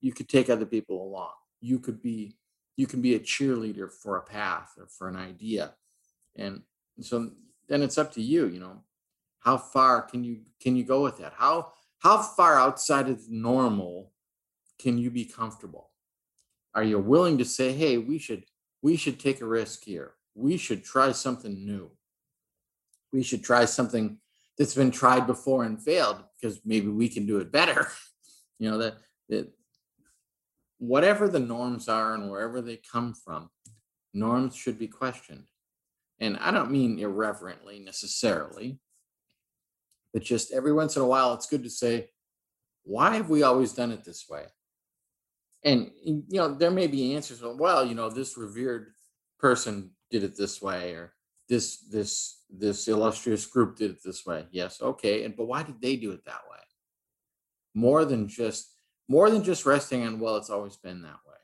You 0.00 0.12
could 0.12 0.28
take 0.28 0.50
other 0.50 0.66
people 0.66 1.02
along. 1.02 1.32
You 1.60 1.78
could 1.78 2.02
be 2.02 2.36
you 2.76 2.86
can 2.86 3.02
be 3.02 3.14
a 3.14 3.20
cheerleader 3.20 3.90
for 3.90 4.16
a 4.16 4.22
path 4.22 4.72
or 4.78 4.86
for 4.86 5.06
an 5.06 5.16
idea 5.16 5.74
and 6.36 6.62
so 7.00 7.30
then 7.70 7.80
it's 7.80 7.96
up 7.96 8.12
to 8.12 8.22
you 8.22 8.46
you 8.48 8.60
know. 8.60 8.84
How 9.40 9.56
far 9.56 10.02
can 10.02 10.22
you 10.22 10.42
can 10.60 10.76
you 10.76 10.84
go 10.84 11.02
with 11.02 11.16
that? 11.18 11.32
How 11.34 11.72
how 12.00 12.20
far 12.20 12.58
outside 12.58 13.08
of 13.08 13.30
normal 13.30 14.12
can 14.78 14.98
you 14.98 15.10
be 15.10 15.24
comfortable? 15.24 15.90
Are 16.74 16.82
you 16.82 16.98
willing 16.98 17.38
to 17.38 17.44
say 17.46 17.72
hey 17.72 17.96
we 17.96 18.18
should 18.18 18.44
we 18.82 18.96
should 18.96 19.18
take 19.18 19.40
a 19.40 19.46
risk 19.46 19.84
here. 19.84 20.12
We 20.34 20.56
should 20.56 20.84
try 20.84 21.12
something 21.12 21.64
new. 21.64 21.90
We 23.12 23.22
should 23.22 23.42
try 23.42 23.64
something 23.64 24.18
that's 24.56 24.74
been 24.74 24.90
tried 24.90 25.26
before 25.26 25.64
and 25.64 25.82
failed 25.82 26.22
because 26.40 26.60
maybe 26.64 26.88
we 26.88 27.08
can 27.08 27.26
do 27.26 27.38
it 27.38 27.52
better. 27.52 27.88
You 28.62 28.70
know 28.70 28.76
that, 28.76 28.98
that 29.30 29.50
whatever 30.76 31.28
the 31.28 31.40
norms 31.40 31.88
are 31.88 32.12
and 32.12 32.30
wherever 32.30 32.60
they 32.60 32.78
come 32.92 33.14
from, 33.14 33.48
norms 34.12 34.54
should 34.54 34.78
be 34.78 34.86
questioned. 34.86 35.44
And 36.20 36.36
I 36.38 36.50
don't 36.50 36.70
mean 36.70 36.98
irreverently 36.98 37.78
necessarily, 37.78 38.78
but 40.12 40.22
just 40.22 40.52
every 40.52 40.72
once 40.72 40.96
in 40.96 41.02
a 41.02 41.06
while, 41.06 41.32
it's 41.34 41.46
good 41.46 41.64
to 41.64 41.70
say, 41.70 42.10
why 42.84 43.16
have 43.16 43.30
we 43.30 43.42
always 43.42 43.72
done 43.72 43.92
it 43.92 44.04
this 44.04 44.26
way? 44.28 44.44
And, 45.64 45.90
you 46.04 46.24
know, 46.32 46.54
there 46.54 46.70
may 46.70 46.86
be 46.86 47.14
answers, 47.14 47.42
well, 47.42 47.84
you 47.84 47.94
know, 47.94 48.10
this 48.10 48.36
revered 48.36 48.92
person 49.38 49.90
did 50.10 50.24
it 50.24 50.36
this 50.36 50.60
way, 50.60 50.92
or 50.92 51.12
this, 51.48 51.78
this, 51.90 52.42
this 52.50 52.88
illustrious 52.88 53.46
group 53.46 53.76
did 53.76 53.90
it 53.90 54.02
this 54.04 54.26
way. 54.26 54.46
Yes, 54.50 54.80
okay. 54.82 55.24
And, 55.24 55.36
but 55.36 55.46
why 55.46 55.62
did 55.62 55.80
they 55.80 55.96
do 55.96 56.12
it 56.12 56.24
that 56.24 56.42
way? 56.50 56.58
More 57.74 58.04
than 58.04 58.28
just 58.28 58.72
more 59.10 59.28
than 59.28 59.42
just 59.42 59.66
resting 59.66 60.06
on 60.06 60.20
well 60.20 60.36
it's 60.36 60.50
always 60.50 60.76
been 60.76 61.02
that 61.02 61.18
way 61.26 61.34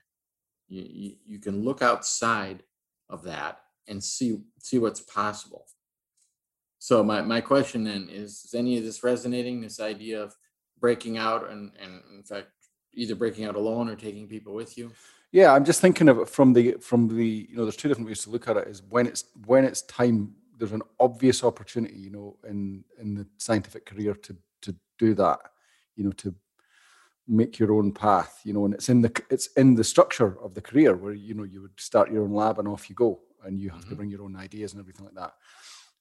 you, 0.68 0.86
you, 0.88 1.16
you 1.26 1.38
can 1.40 1.64
look 1.64 1.82
outside 1.82 2.62
of 3.10 3.24
that 3.24 3.58
and 3.88 4.02
see 4.02 4.38
see 4.58 4.78
what's 4.78 5.00
possible. 5.00 5.66
So 6.78 7.02
my, 7.02 7.20
my 7.22 7.40
question 7.40 7.84
then 7.84 8.08
is 8.10 8.44
is 8.44 8.54
any 8.54 8.78
of 8.78 8.84
this 8.84 9.02
resonating 9.02 9.60
this 9.60 9.80
idea 9.80 10.22
of 10.22 10.34
breaking 10.78 11.18
out 11.18 11.50
and 11.50 11.72
and 11.82 12.02
in 12.14 12.22
fact 12.22 12.48
either 12.94 13.14
breaking 13.14 13.44
out 13.44 13.56
alone 13.56 13.88
or 13.88 13.96
taking 13.96 14.28
people 14.28 14.54
with 14.54 14.76
you? 14.78 14.92
Yeah 15.32 15.52
i'm 15.52 15.64
just 15.64 15.80
thinking 15.80 16.08
of 16.08 16.18
it 16.18 16.28
from 16.28 16.52
the 16.52 16.76
from 16.80 17.08
the 17.08 17.46
you 17.50 17.56
know 17.56 17.64
there's 17.64 17.76
two 17.76 17.88
different 17.88 18.08
ways 18.08 18.22
to 18.22 18.30
look 18.30 18.48
at 18.48 18.56
it 18.56 18.68
is 18.68 18.82
when 18.88 19.06
it's 19.06 19.24
when 19.46 19.64
it's 19.64 19.82
time 19.82 20.34
there's 20.56 20.72
an 20.72 20.82
obvious 21.00 21.44
opportunity 21.44 21.98
you 21.98 22.10
know 22.10 22.36
in 22.48 22.84
in 23.00 23.14
the 23.14 23.26
scientific 23.36 23.84
career 23.84 24.14
to 24.14 24.36
to 24.62 24.74
do 24.98 25.14
that 25.14 25.40
you 25.96 26.04
know 26.04 26.12
to 26.12 26.34
make 27.28 27.58
your 27.58 27.72
own 27.72 27.90
path 27.92 28.40
you 28.44 28.52
know 28.52 28.64
and 28.64 28.74
it's 28.74 28.88
in 28.88 29.02
the 29.02 29.22
it's 29.30 29.48
in 29.56 29.74
the 29.74 29.82
structure 29.82 30.40
of 30.42 30.54
the 30.54 30.60
career 30.60 30.94
where 30.96 31.12
you 31.12 31.34
know 31.34 31.42
you 31.42 31.60
would 31.60 31.78
start 31.78 32.10
your 32.10 32.22
own 32.22 32.32
lab 32.32 32.58
and 32.58 32.68
off 32.68 32.88
you 32.88 32.94
go 32.94 33.20
and 33.46 33.60
you 33.60 33.70
have 33.70 33.80
mm-hmm. 33.80 33.90
to 33.90 33.96
bring 33.96 34.10
your 34.10 34.22
own 34.22 34.36
ideas 34.36 34.72
and 34.72 34.80
everything 34.80 35.04
like 35.04 35.14
that 35.14 35.34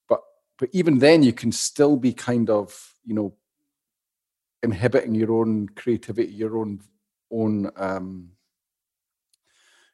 but 0.07 0.21
but 0.57 0.69
even 0.73 0.99
then 0.99 1.23
you 1.23 1.33
can 1.33 1.51
still 1.51 1.97
be 1.97 2.13
kind 2.13 2.49
of 2.49 2.93
you 3.05 3.13
know 3.13 3.33
inhibiting 4.63 5.15
your 5.15 5.31
own 5.31 5.67
creativity 5.69 6.31
your 6.31 6.57
own 6.57 6.79
own 7.31 7.71
um 7.77 8.29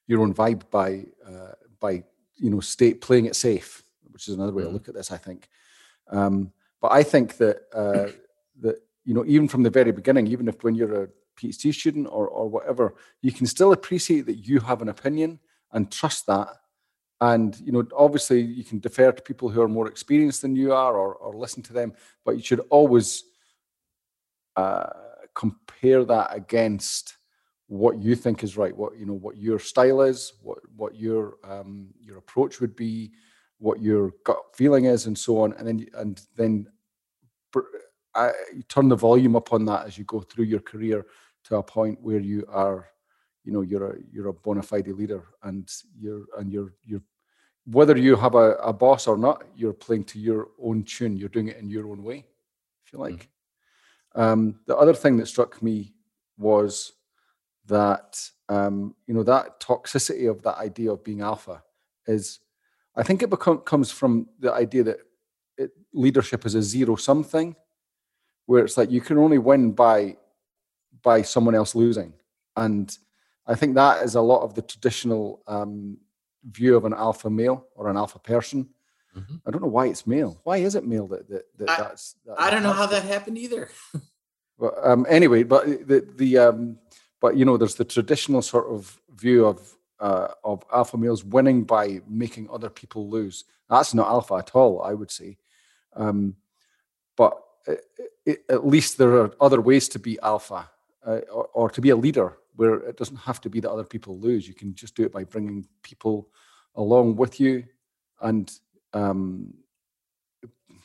your 0.07 0.21
own 0.21 0.33
vibe 0.33 0.63
by 0.69 1.05
uh 1.27 1.53
by 1.79 2.03
you 2.35 2.49
know 2.49 2.59
state 2.59 3.01
playing 3.01 3.25
it 3.25 3.35
safe 3.35 3.83
which 4.11 4.27
is 4.27 4.35
another 4.35 4.53
way 4.53 4.63
mm-hmm. 4.63 4.71
to 4.71 4.73
look 4.73 4.87
at 4.87 4.95
this 4.95 5.11
i 5.11 5.17
think 5.17 5.49
um 6.09 6.51
but 6.81 6.91
i 6.91 7.03
think 7.03 7.37
that 7.37 7.63
uh 7.73 8.07
that 8.59 8.77
you 9.03 9.13
know 9.13 9.23
even 9.25 9.47
from 9.47 9.63
the 9.63 9.69
very 9.69 9.91
beginning 9.91 10.27
even 10.27 10.47
if 10.47 10.63
when 10.63 10.75
you're 10.75 11.03
a 11.03 11.07
PhD 11.41 11.73
student 11.73 12.07
or, 12.07 12.27
or 12.27 12.49
whatever, 12.49 12.95
you 13.21 13.31
can 13.31 13.45
still 13.45 13.71
appreciate 13.71 14.25
that 14.27 14.47
you 14.47 14.59
have 14.59 14.81
an 14.81 14.89
opinion 14.89 15.39
and 15.71 15.91
trust 15.91 16.27
that. 16.27 16.49
And 17.21 17.57
you 17.59 17.71
know, 17.71 17.87
obviously, 17.95 18.41
you 18.41 18.63
can 18.63 18.79
defer 18.79 19.11
to 19.11 19.21
people 19.21 19.47
who 19.47 19.61
are 19.61 19.67
more 19.67 19.87
experienced 19.87 20.41
than 20.41 20.55
you 20.55 20.73
are, 20.73 20.97
or, 20.97 21.13
or 21.15 21.35
listen 21.35 21.61
to 21.63 21.73
them. 21.73 21.93
But 22.25 22.35
you 22.35 22.41
should 22.41 22.61
always 22.71 23.23
uh, 24.55 24.89
compare 25.35 26.03
that 26.03 26.35
against 26.35 27.17
what 27.67 27.99
you 27.99 28.15
think 28.15 28.43
is 28.43 28.57
right. 28.57 28.75
What 28.75 28.97
you 28.97 29.05
know, 29.05 29.13
what 29.13 29.37
your 29.37 29.59
style 29.59 30.01
is, 30.01 30.33
what 30.41 30.57
what 30.75 30.95
your 30.95 31.37
um, 31.43 31.89
your 31.99 32.17
approach 32.17 32.59
would 32.59 32.75
be, 32.75 33.11
what 33.59 33.79
your 33.79 34.13
gut 34.25 34.39
feeling 34.55 34.85
is, 34.85 35.05
and 35.05 35.17
so 35.17 35.41
on. 35.41 35.53
And 35.53 35.67
then 35.67 35.85
and 35.93 36.21
then 36.35 36.67
I, 38.15 38.31
you 38.53 38.63
turn 38.63 38.89
the 38.89 38.95
volume 38.95 39.35
up 39.35 39.53
on 39.53 39.63
that 39.65 39.85
as 39.85 39.97
you 39.97 40.03
go 40.05 40.21
through 40.21 40.45
your 40.45 40.59
career 40.59 41.05
to 41.45 41.57
a 41.57 41.63
point 41.63 42.01
where 42.01 42.19
you 42.19 42.45
are, 42.49 42.89
you 43.43 43.53
know, 43.53 43.61
you're 43.61 43.91
a 43.91 43.97
you're 44.11 44.27
a 44.27 44.33
bona 44.33 44.61
fide 44.61 44.87
leader 44.87 45.23
and 45.43 45.71
you're 45.97 46.25
and 46.37 46.51
you're 46.51 46.73
you're 46.83 47.01
whether 47.65 47.97
you 47.97 48.15
have 48.15 48.35
a, 48.35 48.53
a 48.55 48.73
boss 48.73 49.07
or 49.07 49.17
not, 49.17 49.43
you're 49.55 49.73
playing 49.73 50.05
to 50.05 50.19
your 50.19 50.49
own 50.61 50.83
tune. 50.83 51.17
You're 51.17 51.29
doing 51.29 51.49
it 51.49 51.57
in 51.57 51.69
your 51.69 51.87
own 51.89 52.03
way, 52.03 52.25
if 52.85 52.93
you 52.93 52.99
like. 52.99 53.29
Mm-hmm. 54.15 54.21
Um, 54.21 54.59
the 54.65 54.75
other 54.75 54.93
thing 54.93 55.17
that 55.17 55.27
struck 55.27 55.61
me 55.61 55.93
was 56.37 56.93
that 57.67 58.19
um, 58.49 58.95
you 59.07 59.13
know 59.13 59.23
that 59.23 59.59
toxicity 59.61 60.29
of 60.29 60.41
that 60.43 60.57
idea 60.57 60.91
of 60.91 61.03
being 61.03 61.21
alpha 61.21 61.63
is, 62.07 62.39
I 62.95 63.03
think 63.03 63.23
it 63.23 63.29
become, 63.29 63.59
comes 63.59 63.91
from 63.91 64.27
the 64.39 64.51
idea 64.51 64.83
that 64.83 64.97
it, 65.57 65.71
leadership 65.93 66.45
is 66.45 66.55
a 66.55 66.61
zero 66.61 66.95
sum 66.95 67.23
thing, 67.23 67.55
where 68.47 68.65
it's 68.65 68.77
like 68.77 68.91
you 68.91 68.99
can 68.99 69.17
only 69.17 69.37
win 69.37 69.71
by 69.71 70.17
by 71.03 71.21
someone 71.21 71.55
else 71.55 71.75
losing, 71.75 72.13
and 72.57 72.97
I 73.47 73.55
think 73.55 73.75
that 73.75 74.03
is 74.03 74.15
a 74.15 74.21
lot 74.21 74.41
of 74.41 74.55
the 74.55 74.61
traditional 74.61 75.41
um, 75.47 75.97
view 76.49 76.75
of 76.75 76.85
an 76.85 76.93
alpha 76.93 77.29
male 77.29 77.65
or 77.75 77.89
an 77.89 77.97
alpha 77.97 78.19
person. 78.19 78.69
Mm-hmm. 79.15 79.35
I 79.45 79.51
don't 79.51 79.61
know 79.61 79.67
why 79.67 79.87
it's 79.87 80.07
male. 80.07 80.39
Why 80.43 80.57
is 80.57 80.75
it 80.75 80.85
male 80.85 81.07
that, 81.07 81.27
that, 81.29 81.57
that 81.57 81.69
I, 81.69 81.77
that's? 81.77 82.15
That 82.25 82.39
I 82.39 82.49
don't 82.49 82.63
know 82.63 82.71
how 82.71 82.85
that 82.87 83.03
happened 83.03 83.37
either. 83.37 83.69
well, 84.57 84.73
um, 84.81 85.05
anyway, 85.09 85.43
but 85.43 85.65
the 85.87 86.07
the 86.15 86.37
um, 86.37 86.77
but 87.19 87.35
you 87.35 87.45
know, 87.45 87.57
there's 87.57 87.75
the 87.75 87.85
traditional 87.85 88.41
sort 88.41 88.67
of 88.67 88.99
view 89.15 89.45
of 89.45 89.75
uh, 89.99 90.29
of 90.43 90.63
alpha 90.73 90.97
males 90.97 91.23
winning 91.23 91.63
by 91.63 92.01
making 92.07 92.49
other 92.49 92.69
people 92.69 93.09
lose. 93.09 93.43
That's 93.69 93.93
not 93.93 94.07
alpha 94.07 94.35
at 94.35 94.51
all, 94.55 94.81
I 94.81 94.93
would 94.93 95.11
say. 95.11 95.37
Um, 95.93 96.35
but 97.17 97.41
it, 97.67 97.85
it, 98.25 98.43
at 98.49 98.65
least 98.65 98.97
there 98.97 99.13
are 99.17 99.33
other 99.39 99.61
ways 99.61 99.89
to 99.89 99.99
be 99.99 100.19
alpha 100.21 100.69
uh, 101.05 101.19
or, 101.31 101.49
or 101.53 101.69
to 101.69 101.81
be 101.81 101.89
a 101.89 101.95
leader 101.95 102.37
where 102.55 102.75
it 102.75 102.97
doesn't 102.97 103.17
have 103.17 103.41
to 103.41 103.49
be 103.49 103.59
that 103.59 103.71
other 103.71 103.83
people 103.83 104.19
lose. 104.19 104.47
You 104.47 104.53
can 104.53 104.75
just 104.75 104.95
do 104.95 105.03
it 105.03 105.11
by 105.11 105.23
bringing 105.23 105.67
people 105.83 106.29
along 106.75 107.15
with 107.15 107.39
you. 107.39 107.65
And, 108.21 108.51
um, 108.93 109.53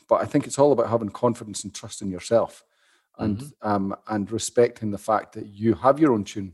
but 0.07 0.21
I 0.21 0.25
think 0.25 0.47
it's 0.47 0.59
all 0.59 0.71
about 0.71 0.89
having 0.89 1.09
confidence 1.09 1.63
and 1.63 1.73
trust 1.73 2.01
in 2.01 2.09
yourself 2.09 2.63
and, 3.17 3.39
mm-hmm. 3.39 3.67
um, 3.67 3.95
and 4.07 4.31
respecting 4.31 4.91
the 4.91 4.97
fact 4.97 5.33
that 5.33 5.47
you 5.47 5.73
have 5.73 5.99
your 5.99 6.13
own 6.13 6.23
tune, 6.23 6.53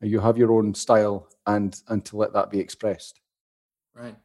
you 0.00 0.20
have 0.20 0.38
your 0.38 0.52
own 0.52 0.74
style 0.74 1.28
and, 1.46 1.80
and 1.88 2.04
to 2.06 2.16
let 2.16 2.32
that 2.32 2.50
be 2.50 2.58
expressed. 2.58 3.20
Right. 3.94 4.16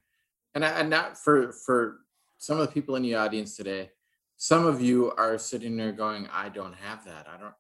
And, 0.53 0.63
and 0.63 0.89
not 0.89 1.17
for, 1.17 1.51
for 1.51 1.99
some 2.37 2.59
of 2.59 2.67
the 2.67 2.73
people 2.73 2.95
in 2.95 3.03
the 3.03 3.15
audience 3.15 3.57
today, 3.57 3.91
some 4.37 4.65
of 4.65 4.81
you 4.81 5.11
are 5.17 5.37
sitting 5.37 5.75
there 5.75 5.91
going, 5.91 6.27
I 6.31 6.49
don't 6.49 6.75
have 6.75 7.05
that. 7.05 7.27
I 7.33 7.39
don't, 7.39 7.53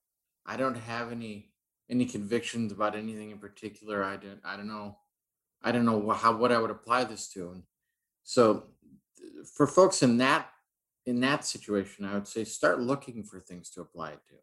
I 0.45 0.57
don't 0.57 0.75
have 0.75 1.11
any 1.11 1.49
any 1.89 2.05
convictions 2.05 2.71
about 2.71 2.95
anything 2.95 3.31
in 3.31 3.37
particular. 3.37 4.03
I 4.03 4.17
don't 4.17 4.39
I 4.43 4.57
don't 4.57 4.67
know. 4.67 4.97
I 5.63 5.71
don't 5.71 5.85
know 5.85 6.09
how 6.11 6.35
what 6.35 6.51
I 6.51 6.59
would 6.59 6.71
apply 6.71 7.03
this 7.03 7.27
to. 7.29 7.51
And 7.51 7.63
so 8.23 8.65
for 9.55 9.67
folks 9.67 10.03
in 10.03 10.17
that 10.17 10.49
in 11.05 11.19
that 11.19 11.45
situation, 11.45 12.05
I 12.05 12.15
would 12.15 12.27
say 12.27 12.43
start 12.43 12.79
looking 12.79 13.23
for 13.23 13.39
things 13.39 13.69
to 13.71 13.81
apply 13.81 14.11
it 14.11 14.19
to. 14.29 14.35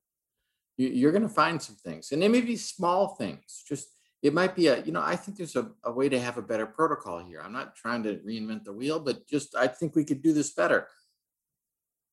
You, 0.77 1.09
are 1.09 1.13
going 1.13 1.23
to 1.23 1.29
find 1.29 1.61
some 1.61 1.77
things, 1.77 2.13
and 2.13 2.23
they 2.23 2.29
may 2.29 2.41
be 2.41 2.57
small 2.57 3.09
things. 3.17 3.63
Just 3.69 3.89
it 4.23 4.33
might 4.33 4.55
be 4.55 4.69
a 4.69 4.83
you 4.83 4.93
know 4.93 5.03
I 5.03 5.17
think 5.17 5.37
there's 5.37 5.57
a, 5.57 5.71
a 5.85 5.93
way 5.93 6.09
to 6.09 6.21
have 6.21 6.39
a 6.39 6.43
better 6.43 6.67
protocol 6.67 7.19
here. 7.19 7.43
I'm 7.45 7.53
not 7.53 7.77
trying 7.77 8.03
to 8.05 8.17
reinvent 8.19 8.65
the 8.65 8.73
wheel, 8.73 9.01
but 9.01 9.27
just 9.27 9.57
I 9.57 9.67
think 9.67 9.95
we 9.95 10.05
could 10.05 10.23
do 10.23 10.33
this 10.33 10.53
better. 10.53 10.89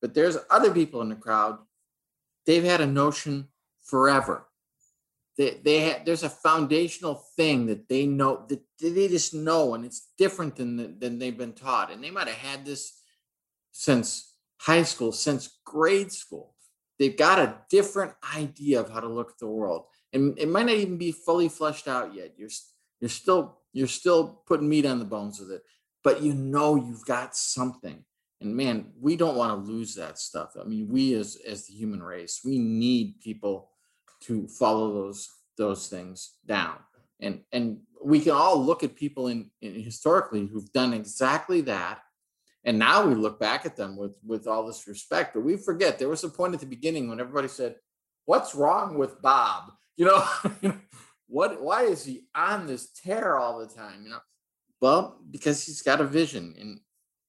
But 0.01 0.13
there's 0.13 0.37
other 0.49 0.71
people 0.71 1.01
in 1.01 1.09
the 1.09 1.15
crowd. 1.15 1.59
They've 2.45 2.63
had 2.63 2.81
a 2.81 2.87
notion 2.87 3.49
forever 3.83 4.48
they, 5.39 5.57
they 5.63 5.79
have, 5.79 6.03
there's 6.03 6.23
a 6.23 6.29
foundational 6.29 7.23
thing 7.37 7.67
that 7.67 7.87
they 7.87 8.05
know 8.05 8.45
that 8.49 8.59
they 8.81 9.07
just 9.07 9.33
know 9.33 9.73
and 9.73 9.85
it's 9.85 10.09
different 10.17 10.57
than 10.57 10.75
the, 10.75 10.93
than 10.99 11.17
they've 11.17 11.37
been 11.37 11.53
taught. 11.53 11.91
And 11.91 12.03
they 12.03 12.11
might 12.11 12.27
have 12.27 12.35
had 12.35 12.65
this 12.65 13.01
since 13.71 14.33
high 14.57 14.83
school 14.83 15.13
since 15.13 15.59
grade 15.63 16.11
school. 16.11 16.55
They've 16.99 17.15
got 17.15 17.39
a 17.39 17.55
different 17.69 18.15
idea 18.35 18.81
of 18.81 18.89
how 18.89 18.99
to 18.99 19.07
look 19.07 19.31
at 19.31 19.39
the 19.39 19.47
world. 19.47 19.85
And 20.11 20.37
it 20.37 20.49
might 20.49 20.65
not 20.65 20.75
even 20.75 20.97
be 20.97 21.13
fully 21.13 21.47
fleshed 21.47 21.87
out 21.87 22.13
yet. 22.13 22.33
You're 22.37 22.49
you're 22.99 23.09
still 23.09 23.59
you're 23.71 23.87
still 23.87 24.41
putting 24.45 24.67
meat 24.67 24.85
on 24.85 24.99
the 24.99 25.05
bones 25.05 25.39
with 25.39 25.51
it. 25.51 25.63
But 26.03 26.21
you 26.21 26.33
know 26.33 26.75
you've 26.75 27.05
got 27.05 27.37
something. 27.37 28.03
And 28.41 28.57
man 28.57 28.91
we 28.99 29.15
don't 29.15 29.37
want 29.37 29.65
to 29.65 29.71
lose 29.71 29.95
that 29.95 30.19
stuff. 30.19 30.57
I 30.59 30.65
mean 30.65 30.89
we 30.89 31.13
as 31.13 31.37
as 31.47 31.65
the 31.65 31.73
human 31.73 32.03
race 32.03 32.41
we 32.43 32.59
need 32.59 33.21
people 33.21 33.68
to 34.21 34.47
follow 34.47 34.93
those 34.93 35.29
those 35.57 35.87
things 35.87 36.35
down. 36.45 36.77
And 37.19 37.41
and 37.51 37.79
we 38.03 38.21
can 38.21 38.31
all 38.31 38.63
look 38.63 38.83
at 38.83 38.95
people 38.95 39.27
in, 39.27 39.51
in 39.61 39.75
historically 39.75 40.47
who've 40.47 40.71
done 40.71 40.93
exactly 40.93 41.61
that. 41.61 41.99
And 42.63 42.79
now 42.79 43.05
we 43.05 43.15
look 43.15 43.39
back 43.39 43.65
at 43.65 43.75
them 43.75 43.95
with 43.97 44.17
with 44.25 44.47
all 44.47 44.65
this 44.65 44.87
respect, 44.87 45.33
but 45.33 45.43
we 45.43 45.57
forget 45.57 45.99
there 45.99 46.09
was 46.09 46.23
a 46.23 46.29
point 46.29 46.53
at 46.53 46.59
the 46.59 46.65
beginning 46.65 47.09
when 47.09 47.19
everybody 47.19 47.47
said, 47.47 47.75
"What's 48.25 48.55
wrong 48.55 48.97
with 48.97 49.21
Bob?" 49.21 49.71
You 49.99 50.05
know, 50.05 50.25
what? 51.27 51.61
Why 51.61 51.83
is 51.83 52.05
he 52.05 52.23
on 52.33 52.67
this 52.67 52.89
tear 52.93 53.37
all 53.37 53.59
the 53.59 53.67
time? 53.67 54.01
You 54.03 54.11
know, 54.11 54.21
well, 54.79 55.19
because 55.29 55.65
he's 55.65 55.81
got 55.81 55.99
a 55.99 56.05
vision 56.05 56.55
and 56.57 56.79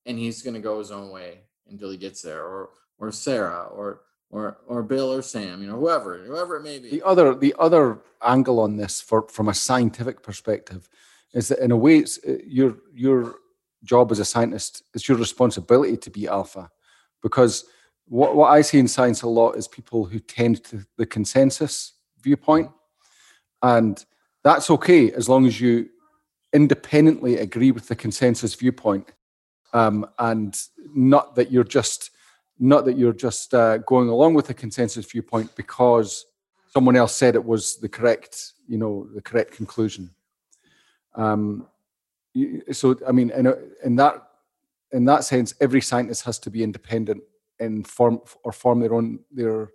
and 0.07 0.17
he's 0.17 0.43
going 0.43 0.55
to 0.55 0.61
go 0.61 0.79
his 0.79 0.93
own 0.93 1.11
way 1.11 1.41
until 1.67 1.91
he 1.91 1.97
gets 1.97 2.23
there, 2.23 2.45
or 2.45 2.71
or 2.99 3.11
Sarah, 3.11 3.65
or 3.73 4.03
or 4.31 4.59
or 4.67 4.83
Bill 4.83 5.13
or 5.13 5.23
Sam, 5.23 5.61
you 5.61 5.69
know, 5.69 5.77
whoever, 5.77 6.19
whoever 6.19 6.57
it 6.57 6.63
may 6.63 6.79
be. 6.79 6.91
The 6.91 7.03
other 7.03 7.35
the 7.35 7.55
other 7.59 7.99
angle 8.23 8.61
on 8.61 8.77
this, 8.77 9.01
for 9.01 9.29
from 9.29 9.49
a 9.49 9.55
scientific 9.55 10.23
perspective, 10.23 10.89
is 11.35 11.49
that 11.49 11.59
in 11.59 11.71
a 11.71 11.77
way, 11.77 11.99
it's 11.99 12.19
uh, 12.27 12.39
your 12.47 12.77
your 12.95 13.37
job 13.83 14.13
as 14.13 14.19
a 14.19 14.25
scientist, 14.25 14.83
it's 14.95 15.09
your 15.09 15.19
responsibility 15.19 15.97
to 15.97 16.11
be 16.11 16.29
alpha, 16.29 16.71
because 17.23 17.65
what 18.07 18.37
what 18.37 18.51
I 18.51 18.63
see 18.63 18.79
in 18.79 18.89
science 18.89 19.23
a 19.23 19.29
lot 19.29 19.53
is 19.53 19.69
people 19.69 20.05
who 20.05 20.19
tend 20.19 20.65
to 20.65 20.87
the 20.97 21.07
consensus 21.07 21.95
viewpoint, 22.21 22.71
and 23.63 24.05
that's 24.45 24.71
okay 24.71 25.13
as 25.13 25.29
long 25.29 25.47
as 25.47 25.61
you 25.61 25.89
independently 26.53 27.37
agree 27.39 27.71
with 27.71 27.89
the 27.89 27.97
consensus 27.97 28.55
viewpoint, 28.55 29.13
um, 29.73 30.07
and 30.19 30.61
not 30.95 31.35
that 31.35 31.51
you're 31.51 31.65
just 31.65 32.11
not 32.61 32.85
that 32.85 32.99
you're 32.99 33.15
just 33.15 33.55
uh, 33.55 33.79
going 33.79 34.11
along 34.11 34.35
with 34.35 34.47
the 34.47 34.55
consensus 34.55 35.11
viewpoint 35.11 35.57
because 35.57 36.27
someone 36.69 36.95
else 36.95 37.15
said 37.17 37.35
it 37.35 37.45
was 37.45 37.79
the 37.79 37.89
correct, 37.89 38.53
you 38.69 38.77
know, 38.77 39.09
the 39.15 39.23
correct 39.23 39.53
conclusion. 39.53 40.11
Um, 41.15 41.67
so, 42.71 42.97
I 43.09 43.13
mean, 43.13 43.31
in, 43.31 43.47
a, 43.47 43.55
in 43.83 43.97
that 43.97 44.27
in 44.93 45.05
that 45.07 45.25
sense, 45.25 45.55
every 45.61 45.81
scientist 45.81 46.25
has 46.25 46.39
to 46.41 46.51
be 46.51 46.63
independent 46.63 47.23
and 47.59 47.87
form 47.87 48.21
or 48.45 48.53
form 48.53 48.81
their 48.81 48.95
own 48.95 49.21
their 49.33 49.71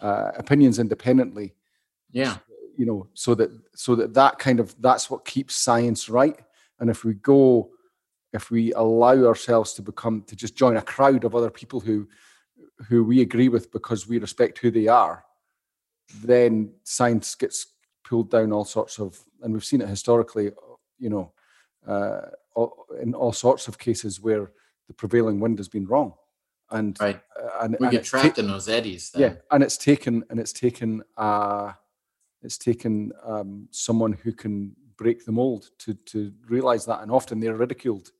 uh, 0.00 0.32
opinions 0.36 0.78
independently. 0.78 1.54
Yeah, 2.10 2.36
you 2.76 2.86
know, 2.86 3.08
so 3.14 3.34
that 3.34 3.50
so 3.74 3.94
that 3.96 4.14
that 4.14 4.38
kind 4.38 4.60
of 4.60 4.74
that's 4.80 5.10
what 5.10 5.24
keeps 5.24 5.54
science 5.54 6.08
right. 6.08 6.38
And 6.80 6.90
if 6.90 7.04
we 7.04 7.14
go 7.14 7.70
if 8.32 8.50
we 8.50 8.72
allow 8.72 9.24
ourselves 9.24 9.74
to 9.74 9.82
become 9.82 10.22
to 10.22 10.36
just 10.36 10.56
join 10.56 10.76
a 10.76 10.82
crowd 10.82 11.24
of 11.24 11.34
other 11.34 11.50
people 11.50 11.80
who 11.80 12.08
who 12.88 13.04
we 13.04 13.20
agree 13.20 13.48
with 13.48 13.70
because 13.70 14.08
we 14.08 14.18
respect 14.18 14.58
who 14.58 14.70
they 14.70 14.88
are, 14.88 15.24
then 16.24 16.72
science 16.82 17.34
gets 17.34 17.66
pulled 18.04 18.30
down 18.30 18.52
all 18.52 18.64
sorts 18.64 18.98
of, 18.98 19.18
and 19.42 19.52
we've 19.52 19.64
seen 19.64 19.80
it 19.80 19.88
historically, 19.88 20.50
you 20.98 21.08
know, 21.08 21.32
uh, 21.86 22.22
in 23.00 23.14
all 23.14 23.32
sorts 23.32 23.68
of 23.68 23.78
cases 23.78 24.20
where 24.20 24.50
the 24.88 24.94
prevailing 24.94 25.40
wind 25.40 25.58
has 25.58 25.68
been 25.68 25.86
wrong, 25.86 26.14
and 26.70 26.98
right. 27.00 27.20
Uh, 27.40 27.64
and 27.64 27.76
we 27.78 27.86
and 27.86 27.92
get 27.92 28.04
trapped 28.04 28.36
ta- 28.36 28.42
in 28.42 28.48
those 28.48 28.68
eddies. 28.68 29.10
Then. 29.10 29.22
Yeah, 29.22 29.34
and 29.50 29.62
it's 29.62 29.76
taken 29.76 30.24
and 30.30 30.40
it's 30.40 30.52
taken 30.52 31.02
uh, 31.16 31.72
it's 32.42 32.58
taken 32.58 33.12
um, 33.24 33.68
someone 33.70 34.12
who 34.12 34.32
can 34.32 34.74
break 34.96 35.24
the 35.24 35.32
mold 35.32 35.70
to 35.80 35.94
to 35.94 36.32
realize 36.48 36.86
that, 36.86 37.02
and 37.02 37.10
often 37.10 37.38
they're 37.38 37.56
ridiculed 37.56 38.10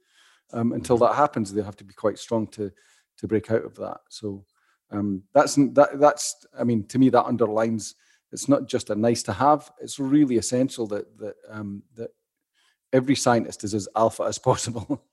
um, 0.52 0.72
until 0.72 0.98
that 0.98 1.14
happens, 1.14 1.52
they 1.52 1.62
have 1.62 1.76
to 1.76 1.84
be 1.84 1.94
quite 1.94 2.18
strong 2.18 2.46
to 2.48 2.70
to 3.18 3.28
break 3.28 3.50
out 3.50 3.64
of 3.64 3.74
that. 3.76 4.00
So 4.08 4.44
um, 4.90 5.22
that's 5.32 5.54
that 5.56 6.00
that's 6.00 6.46
I 6.58 6.64
mean 6.64 6.86
to 6.88 6.98
me 6.98 7.08
that 7.10 7.24
underlines 7.24 7.94
it's 8.32 8.48
not 8.48 8.66
just 8.66 8.90
a 8.90 8.94
nice 8.94 9.22
to 9.24 9.32
have. 9.32 9.70
It's 9.80 9.98
really 9.98 10.36
essential 10.36 10.86
that 10.88 11.18
that 11.18 11.34
um, 11.50 11.82
that 11.96 12.10
every 12.92 13.14
scientist 13.14 13.64
is 13.64 13.74
as 13.74 13.88
alpha 13.96 14.24
as 14.24 14.38
possible. 14.50 15.04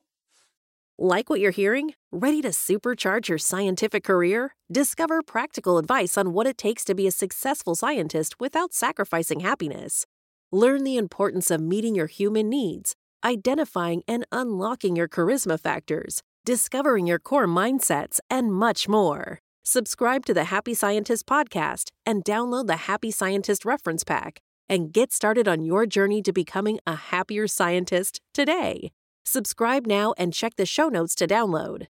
Like 1.02 1.30
what 1.30 1.40
you're 1.40 1.52
hearing? 1.52 1.94
Ready 2.12 2.42
to 2.42 2.50
supercharge 2.50 3.30
your 3.30 3.38
scientific 3.38 4.04
career? 4.04 4.56
Discover 4.70 5.22
practical 5.22 5.78
advice 5.78 6.18
on 6.18 6.34
what 6.34 6.46
it 6.46 6.58
takes 6.58 6.84
to 6.86 6.94
be 6.94 7.08
a 7.08 7.12
successful 7.12 7.74
scientist 7.74 8.42
without 8.42 8.74
sacrificing 8.74 9.40
happiness. 9.40 10.06
Learn 10.52 10.84
the 10.84 10.98
importance 10.98 11.52
of 11.52 11.62
meeting 11.62 11.96
your 11.96 12.08
human 12.08 12.50
needs 12.50 12.96
identifying 13.24 14.04
and 14.08 14.26
unlocking 14.32 14.96
your 14.96 15.08
charisma 15.08 15.60
factors, 15.60 16.22
discovering 16.46 17.08
your 17.08 17.20
core 17.20 17.48
mindsets, 17.48 18.20
and 18.30 18.54
much 18.54 18.88
more. 18.88 19.40
Subscribe 19.64 20.26
to 20.26 20.34
the 20.34 20.46
Happy 20.46 20.74
Scientist 20.74 21.26
podcast 21.28 21.90
and 22.06 22.24
download 22.24 22.68
the 22.68 22.88
Happy 22.88 23.12
Scientist 23.12 23.66
reference 23.66 24.04
pack 24.04 24.40
and 24.68 24.94
get 24.94 25.12
started 25.12 25.48
on 25.48 25.64
your 25.64 25.86
journey 25.86 26.22
to 26.22 26.32
becoming 26.32 26.80
a 26.86 26.96
happier 26.96 27.48
scientist 27.48 28.22
today. 28.34 28.92
Subscribe 29.26 29.86
now 29.86 30.14
and 30.18 30.34
check 30.34 30.56
the 30.56 30.66
show 30.66 30.90
notes 30.90 31.16
to 31.16 31.28
download. 31.28 31.88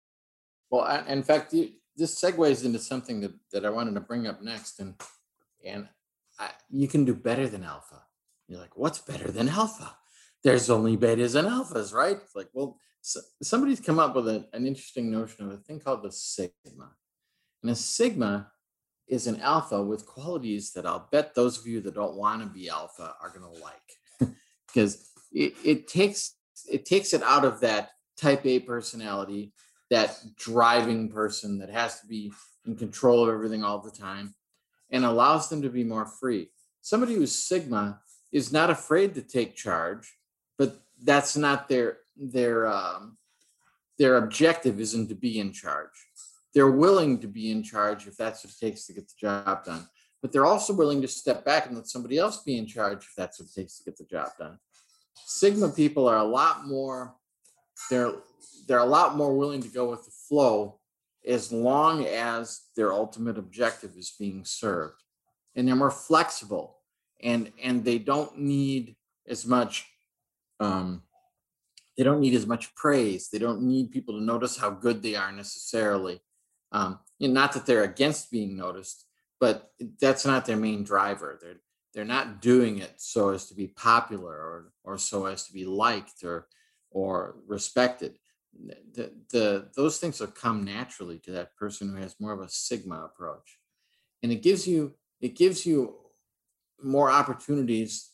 Well, 0.71 0.83
I, 0.83 1.05
in 1.09 1.23
fact, 1.23 1.53
you, 1.53 1.71
this 1.97 2.21
segues 2.21 2.65
into 2.65 2.79
something 2.79 3.21
that, 3.21 3.33
that 3.53 3.65
I 3.65 3.71
wanted 3.71 3.95
to 3.95 4.01
bring 4.01 4.27
up 4.27 4.43
next, 4.43 4.81
and 4.81 4.95
and 5.65 5.89
I, 6.39 6.51
you 6.71 6.89
can 6.89 7.05
do 7.05 7.15
better 7.15 7.49
than 7.49 7.65
alpha. 7.65 8.03
You're 8.49 8.61
like, 8.61 8.77
what's 8.77 8.99
better 8.99 9.31
than 9.31 9.49
alpha? 9.49 9.97
There's 10.45 10.69
only 10.69 10.97
betas 10.97 11.35
and 11.35 11.49
alphas, 11.49 11.95
right? 11.95 12.19
It's 12.23 12.37
like, 12.37 12.51
well, 12.53 12.79
so, 13.01 13.21
somebody's 13.43 13.81
come 13.81 13.99
up 13.99 14.15
with 14.15 14.29
a, 14.29 14.47
an 14.53 14.67
interesting 14.67 15.11
notion 15.11 15.47
of 15.47 15.53
a 15.53 15.57
thing 15.57 15.81
called 15.81 16.03
the 16.03 16.13
sigma, 16.13 16.93
and 17.63 17.71
a 17.71 17.75
sigma 17.75 18.51
is 19.09 19.27
an 19.27 19.41
alpha 19.41 19.83
with 19.83 20.07
qualities 20.07 20.73
that 20.73 20.87
I'll 20.87 21.09
bet 21.11 21.35
those 21.35 21.59
of 21.59 21.67
you 21.67 21.81
that 21.83 21.95
don't 21.95 22.17
want 22.17 22.43
to 22.43 22.49
be 22.49 22.69
alpha 22.69 23.15
are 23.21 23.31
going 23.31 23.55
to 23.55 23.63
like, 23.63 24.35
because 24.67 25.11
it, 25.33 25.55
it 25.65 25.89
takes 25.89 26.35
it 26.71 26.87
takes 26.87 27.13
it 27.13 27.23
out 27.23 27.45
of 27.45 27.61
that 27.61 27.91
type 28.17 28.47
A 28.47 28.61
personality, 28.61 29.53
that 29.91 30.19
driving 30.37 31.09
person 31.09 31.59
that 31.59 31.71
has 31.71 32.01
to 32.01 32.07
be 32.07 32.33
in 32.67 32.77
control 32.77 33.25
of 33.25 33.35
everything 33.35 33.65
all 33.65 33.81
the 33.81 33.91
time, 33.91 34.35
and 34.91 35.05
allows 35.05 35.49
them 35.49 35.63
to 35.63 35.69
be 35.71 35.85
more 35.85 36.07
free. 36.07 36.51
Somebody 36.81 37.15
who's 37.15 37.35
Sigma 37.35 38.01
is 38.33 38.53
not 38.53 38.71
afraid 38.71 39.15
to 39.15 39.23
take 39.23 39.57
charge, 39.57 40.13
but 40.59 40.81
that's 41.03 41.37
not 41.37 41.69
their 41.69 41.99
their 42.17 42.67
um, 42.67 43.17
their 43.99 44.17
objective 44.17 44.81
isn't 44.81 45.09
to 45.09 45.15
be 45.15 45.39
in 45.39 45.53
charge. 45.53 45.91
They're 46.55 46.71
willing 46.71 47.19
to 47.21 47.27
be 47.27 47.51
in 47.51 47.63
charge 47.63 48.07
if 48.07 48.17
that's 48.17 48.45
what 48.45 48.53
it 48.53 48.59
takes 48.61 48.87
to 48.87 48.93
get 48.93 49.09
the 49.09 49.15
job 49.19 49.65
done. 49.65 49.89
But 50.23 50.33
they're 50.33 50.47
also 50.47 50.73
willing 50.73 51.03
to 51.03 51.09
step 51.09 51.45
back 51.45 51.67
and 51.67 51.77
let 51.77 51.89
somebody 51.89 52.17
else 52.17 52.43
be 52.43 52.57
in 52.57 52.67
charge 52.67 53.05
if 53.05 53.13
that's 53.17 53.41
what 53.41 53.49
it 53.49 53.61
takes 53.61 53.79
to 53.79 53.85
get 53.85 53.99
the 53.99 54.05
job 54.05 54.31
done. 54.39 54.59
Sigma 55.27 55.69
people 55.69 56.09
are 56.09 56.19
a 56.19 56.25
lot 56.25 56.67
more 56.67 57.15
they're 57.91 58.13
they're 58.67 58.79
a 58.79 58.85
lot 58.85 59.17
more 59.17 59.37
willing 59.37 59.63
to 59.63 59.69
go 59.69 59.91
with 59.91 60.05
the 60.05 60.11
flow 60.29 60.79
as 61.27 61.53
long 61.53 62.05
as 62.07 62.63
their 62.77 62.93
ultimate 62.93 63.39
objective 63.39 63.97
is 63.97 64.15
being 64.19 64.45
served. 64.45 65.03
And 65.57 65.67
they're 65.67 65.77
more 65.77 65.91
flexible 65.91 66.79
and 67.23 67.53
and 67.63 67.85
they 67.85 67.99
don't 67.99 68.39
need 68.39 68.97
as 69.29 69.47
much 69.47 69.87
um, 70.61 71.03
they 71.97 72.05
don't 72.05 72.21
need 72.21 72.35
as 72.35 72.47
much 72.47 72.75
praise. 72.75 73.29
They 73.29 73.39
don't 73.39 73.63
need 73.63 73.93
people 73.93 74.19
to 74.19 74.25
notice 74.25 74.57
how 74.57 74.71
good 74.71 75.03
they 75.03 75.15
are 75.15 75.33
necessarily. 75.33 76.21
Um, 76.73 76.99
and 77.21 77.33
not 77.33 77.53
that 77.53 77.67
they're 77.67 77.85
against 77.85 78.33
being 78.33 78.57
noticed, 78.57 79.07
but 79.41 79.71
that's 80.01 80.27
not 80.27 80.45
their 80.45 80.57
main 80.57 80.83
driver. 80.83 81.39
They're 81.41 81.61
they're 81.93 82.05
not 82.05 82.43
doing 82.43 82.79
it 82.79 82.95
so 82.97 83.29
as 83.29 83.47
to 83.47 83.55
be 83.55 83.69
popular 83.69 84.33
or 84.33 84.73
or 84.83 84.99
so 84.99 85.27
as 85.27 85.47
to 85.47 85.53
be 85.53 85.65
liked 85.65 86.25
or 86.25 86.49
or 86.91 87.37
respected. 87.47 88.19
The, 88.95 89.13
the 89.31 89.69
those 89.77 89.99
things 89.99 90.19
will 90.19 90.29
come 90.29 90.65
naturally 90.65 91.19
to 91.21 91.33
that 91.33 91.55
person 91.57 91.91
who 91.91 91.97
has 91.97 92.17
more 92.19 92.33
of 92.33 92.41
a 92.41 92.49
sigma 92.49 93.05
approach, 93.05 93.59
and 94.23 94.33
it 94.33 94.43
gives 94.43 94.67
you 94.67 94.95
it 95.21 95.37
gives 95.37 95.65
you 95.65 95.95
more 96.83 97.11
opportunities 97.11 98.11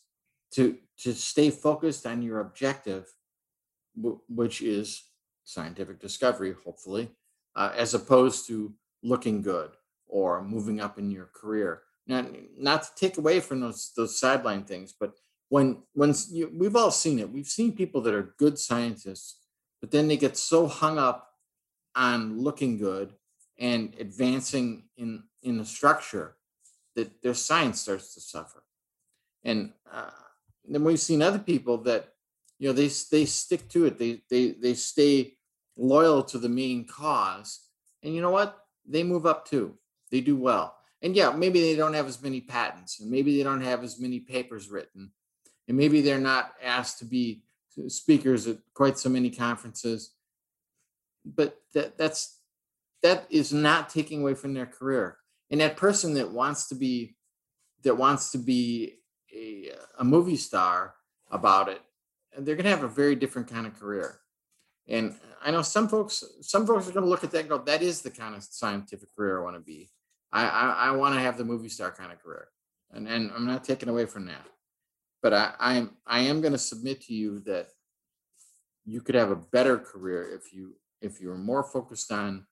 to 0.55 0.77
to 1.03 1.13
stay 1.13 1.49
focused 1.49 2.05
on 2.05 2.21
your 2.21 2.39
objective, 2.39 3.11
which 4.29 4.61
is 4.61 5.03
scientific 5.43 5.99
discovery, 5.99 6.53
hopefully, 6.63 7.09
uh, 7.55 7.71
as 7.75 7.93
opposed 7.93 8.47
to 8.47 8.73
looking 9.03 9.41
good 9.41 9.71
or 10.07 10.43
moving 10.43 10.79
up 10.79 10.99
in 10.99 11.09
your 11.09 11.29
career. 11.33 11.81
Not, 12.07 12.27
not 12.57 12.83
to 12.83 12.89
take 12.95 13.17
away 13.17 13.39
from 13.39 13.61
those 13.61 13.91
those 13.95 14.19
sideline 14.19 14.63
things, 14.63 14.93
but 14.99 15.13
when 15.49 15.83
when 15.93 16.13
you, 16.29 16.51
we've 16.53 16.75
all 16.75 16.91
seen 16.91 17.19
it, 17.19 17.31
we've 17.31 17.47
seen 17.47 17.73
people 17.73 18.01
that 18.01 18.13
are 18.13 18.35
good 18.37 18.57
scientists, 18.57 19.37
but 19.79 19.91
then 19.91 20.07
they 20.07 20.17
get 20.17 20.37
so 20.37 20.67
hung 20.67 20.97
up 20.97 21.29
on 21.95 22.39
looking 22.39 22.77
good 22.77 23.13
and 23.59 23.93
advancing 23.99 24.83
in 24.97 25.23
in 25.43 25.57
the 25.57 25.65
structure 25.65 26.35
that 26.95 27.21
their 27.21 27.33
science 27.33 27.81
starts 27.81 28.13
to 28.13 28.21
suffer. 28.21 28.63
And 29.43 29.71
uh, 29.91 30.09
then 30.69 30.83
we've 30.83 30.99
seen 30.99 31.21
other 31.21 31.39
people 31.39 31.77
that 31.79 32.09
you 32.59 32.67
know 32.67 32.73
they 32.73 32.89
they 33.11 33.25
stick 33.25 33.67
to 33.69 33.85
it. 33.85 33.97
They 33.97 34.21
they 34.29 34.51
they 34.51 34.73
stay 34.73 35.37
loyal 35.75 36.23
to 36.23 36.37
the 36.37 36.49
main 36.49 36.85
cause, 36.85 37.67
and 38.03 38.13
you 38.13 38.21
know 38.21 38.29
what? 38.29 38.57
They 38.85 39.03
move 39.03 39.25
up 39.25 39.47
too. 39.47 39.77
They 40.11 40.21
do 40.21 40.35
well. 40.35 40.75
And 41.01 41.15
yeah, 41.15 41.31
maybe 41.31 41.61
they 41.61 41.75
don't 41.75 41.95
have 41.95 42.07
as 42.07 42.21
many 42.21 42.41
patents, 42.41 42.99
and 42.99 43.09
maybe 43.09 43.37
they 43.37 43.43
don't 43.43 43.61
have 43.61 43.83
as 43.83 43.99
many 43.99 44.19
papers 44.19 44.69
written, 44.69 45.11
and 45.67 45.75
maybe 45.75 46.01
they're 46.01 46.19
not 46.19 46.53
asked 46.61 46.99
to 46.99 47.05
be 47.05 47.43
speakers 47.87 48.47
at 48.47 48.57
quite 48.73 48.99
so 48.99 49.09
many 49.09 49.29
conferences. 49.29 50.13
But 51.25 51.59
that 51.73 51.97
that's 51.97 52.39
that 53.01 53.25
is 53.29 53.51
not 53.51 53.89
taking 53.89 54.21
away 54.21 54.35
from 54.35 54.53
their 54.53 54.65
career. 54.65 55.17
And 55.49 55.59
that 55.61 55.77
person 55.77 56.13
that 56.15 56.31
wants 56.31 56.67
to 56.69 56.75
be 56.75 57.15
that 57.83 57.97
wants 57.97 58.31
to 58.31 58.37
be 58.37 59.00
a, 59.33 59.71
a 59.99 60.03
movie 60.03 60.37
star 60.37 60.95
about 61.29 61.69
it, 61.69 61.81
they're 62.37 62.55
going 62.55 62.65
to 62.65 62.71
have 62.71 62.83
a 62.83 62.87
very 62.87 63.15
different 63.15 63.47
kind 63.47 63.65
of 63.65 63.79
career. 63.79 64.19
And 64.87 65.15
I 65.41 65.51
know 65.51 65.61
some 65.61 65.87
folks, 65.87 66.23
some 66.41 66.65
folks 66.65 66.87
are 66.87 66.91
going 66.91 67.03
to 67.03 67.09
look 67.09 67.23
at 67.23 67.31
that 67.31 67.41
and 67.41 67.49
go, 67.49 67.57
"That 67.57 67.81
is 67.81 68.01
the 68.01 68.09
kind 68.09 68.35
of 68.35 68.43
scientific 68.43 69.15
career 69.15 69.39
I 69.39 69.43
want 69.43 69.55
to 69.55 69.61
be. 69.61 69.89
I 70.31 70.47
I, 70.47 70.69
I 70.87 70.91
want 70.91 71.15
to 71.15 71.21
have 71.21 71.37
the 71.37 71.45
movie 71.45 71.69
star 71.69 71.91
kind 71.91 72.11
of 72.11 72.21
career." 72.21 72.47
And 72.93 73.07
and 73.07 73.31
I'm 73.31 73.45
not 73.45 73.63
taking 73.63 73.89
away 73.89 74.05
from 74.05 74.25
that, 74.25 74.45
but 75.21 75.33
I 75.33 75.53
I'm 75.59 75.91
I 76.05 76.21
am 76.21 76.41
going 76.41 76.53
to 76.53 76.59
submit 76.59 77.01
to 77.03 77.13
you 77.13 77.39
that 77.41 77.69
you 78.85 79.01
could 79.01 79.15
have 79.15 79.31
a 79.31 79.35
better 79.35 79.77
career 79.77 80.29
if 80.33 80.53
you 80.53 80.75
if 81.01 81.21
you 81.21 81.29
were 81.29 81.37
more 81.37 81.63
focused 81.63 82.11
on 82.11 82.45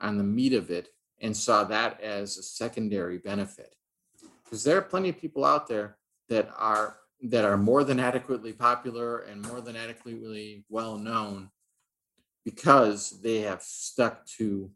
on 0.00 0.18
the 0.18 0.24
meat 0.24 0.52
of 0.52 0.70
it 0.70 0.88
and 1.20 1.36
saw 1.36 1.64
that 1.64 2.00
as 2.00 2.36
a 2.36 2.42
secondary 2.42 3.18
benefit 3.18 3.74
because 4.44 4.64
there 4.64 4.76
are 4.76 4.82
plenty 4.82 5.08
of 5.08 5.18
people 5.18 5.44
out 5.44 5.66
there 5.66 5.96
that 6.28 6.50
are 6.56 6.96
that 7.22 7.44
are 7.44 7.56
more 7.56 7.82
than 7.82 7.98
adequately 7.98 8.52
popular 8.52 9.20
and 9.20 9.42
more 9.42 9.60
than 9.60 9.76
adequately 9.76 10.64
well 10.68 10.98
known 10.98 11.50
because 12.44 13.20
they 13.22 13.38
have 13.38 13.62
stuck 13.62 14.24
to 14.26 14.70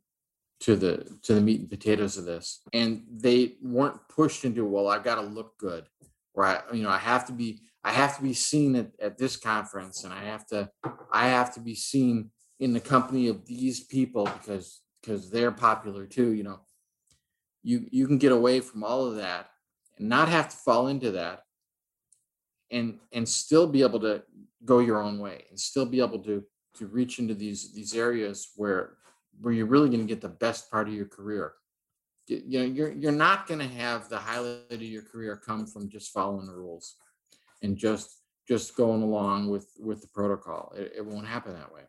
to 0.60 0.76
the 0.76 1.18
to 1.22 1.34
the 1.34 1.40
meat 1.40 1.60
and 1.60 1.70
potatoes 1.70 2.16
of 2.16 2.24
this. 2.24 2.60
And 2.72 3.04
they 3.10 3.54
weren't 3.62 4.08
pushed 4.08 4.44
into 4.44 4.64
well 4.64 4.88
i've 4.88 5.04
got 5.04 5.16
to 5.16 5.22
look 5.22 5.56
good 5.58 5.86
or 6.34 6.44
i 6.44 6.60
you 6.72 6.82
know 6.82 6.90
i 6.90 6.98
have 6.98 7.26
to 7.26 7.32
be 7.32 7.60
i 7.84 7.92
have 7.92 8.16
to 8.16 8.22
be 8.22 8.34
seen 8.34 8.76
at, 8.76 8.90
at 9.00 9.18
this 9.18 9.36
conference 9.36 10.04
and 10.04 10.12
i 10.12 10.22
have 10.22 10.46
to 10.46 10.70
i 11.12 11.28
have 11.28 11.54
to 11.54 11.60
be 11.60 11.74
seen 11.74 12.30
in 12.58 12.72
the 12.72 12.80
company 12.80 13.28
of 13.28 13.46
these 13.46 13.80
people 13.80 14.24
because 14.24 14.82
because 15.00 15.30
they're 15.30 15.52
popular 15.52 16.06
too 16.06 16.32
you 16.32 16.42
know? 16.42 16.60
You 17.62 17.86
you 17.90 18.06
can 18.06 18.18
get 18.18 18.32
away 18.32 18.60
from 18.60 18.84
all 18.84 19.06
of 19.06 19.16
that 19.16 19.50
and 20.00 20.08
not 20.08 20.28
have 20.28 20.48
to 20.48 20.56
fall 20.56 20.88
into 20.88 21.12
that 21.12 21.44
and 22.72 22.98
and 23.12 23.28
still 23.28 23.66
be 23.66 23.82
able 23.82 24.00
to 24.00 24.22
go 24.64 24.80
your 24.80 25.00
own 25.00 25.18
way 25.18 25.44
and 25.50 25.60
still 25.60 25.86
be 25.86 26.00
able 26.00 26.18
to 26.18 26.42
to 26.74 26.86
reach 26.86 27.18
into 27.18 27.34
these 27.34 27.72
these 27.72 27.94
areas 27.94 28.50
where 28.56 28.94
where 29.40 29.52
you're 29.52 29.66
really 29.66 29.88
going 29.88 30.00
to 30.00 30.06
get 30.06 30.20
the 30.20 30.28
best 30.28 30.70
part 30.70 30.88
of 30.88 30.94
your 30.94 31.06
career. 31.06 31.52
You 32.26 32.60
know 32.60 32.64
you're 32.64 32.92
you're 32.92 33.12
not 33.12 33.46
going 33.46 33.60
to 33.60 33.66
have 33.66 34.08
the 34.08 34.18
highlight 34.18 34.72
of 34.72 34.82
your 34.82 35.02
career 35.02 35.36
come 35.36 35.66
from 35.66 35.88
just 35.88 36.12
following 36.12 36.46
the 36.46 36.54
rules 36.54 36.96
and 37.62 37.76
just 37.76 38.22
just 38.48 38.76
going 38.76 39.02
along 39.02 39.50
with 39.50 39.68
with 39.78 40.00
the 40.00 40.08
protocol. 40.08 40.72
It, 40.76 40.92
it 40.98 41.06
won't 41.06 41.26
happen 41.26 41.54
that 41.54 41.72
way. 41.72 41.82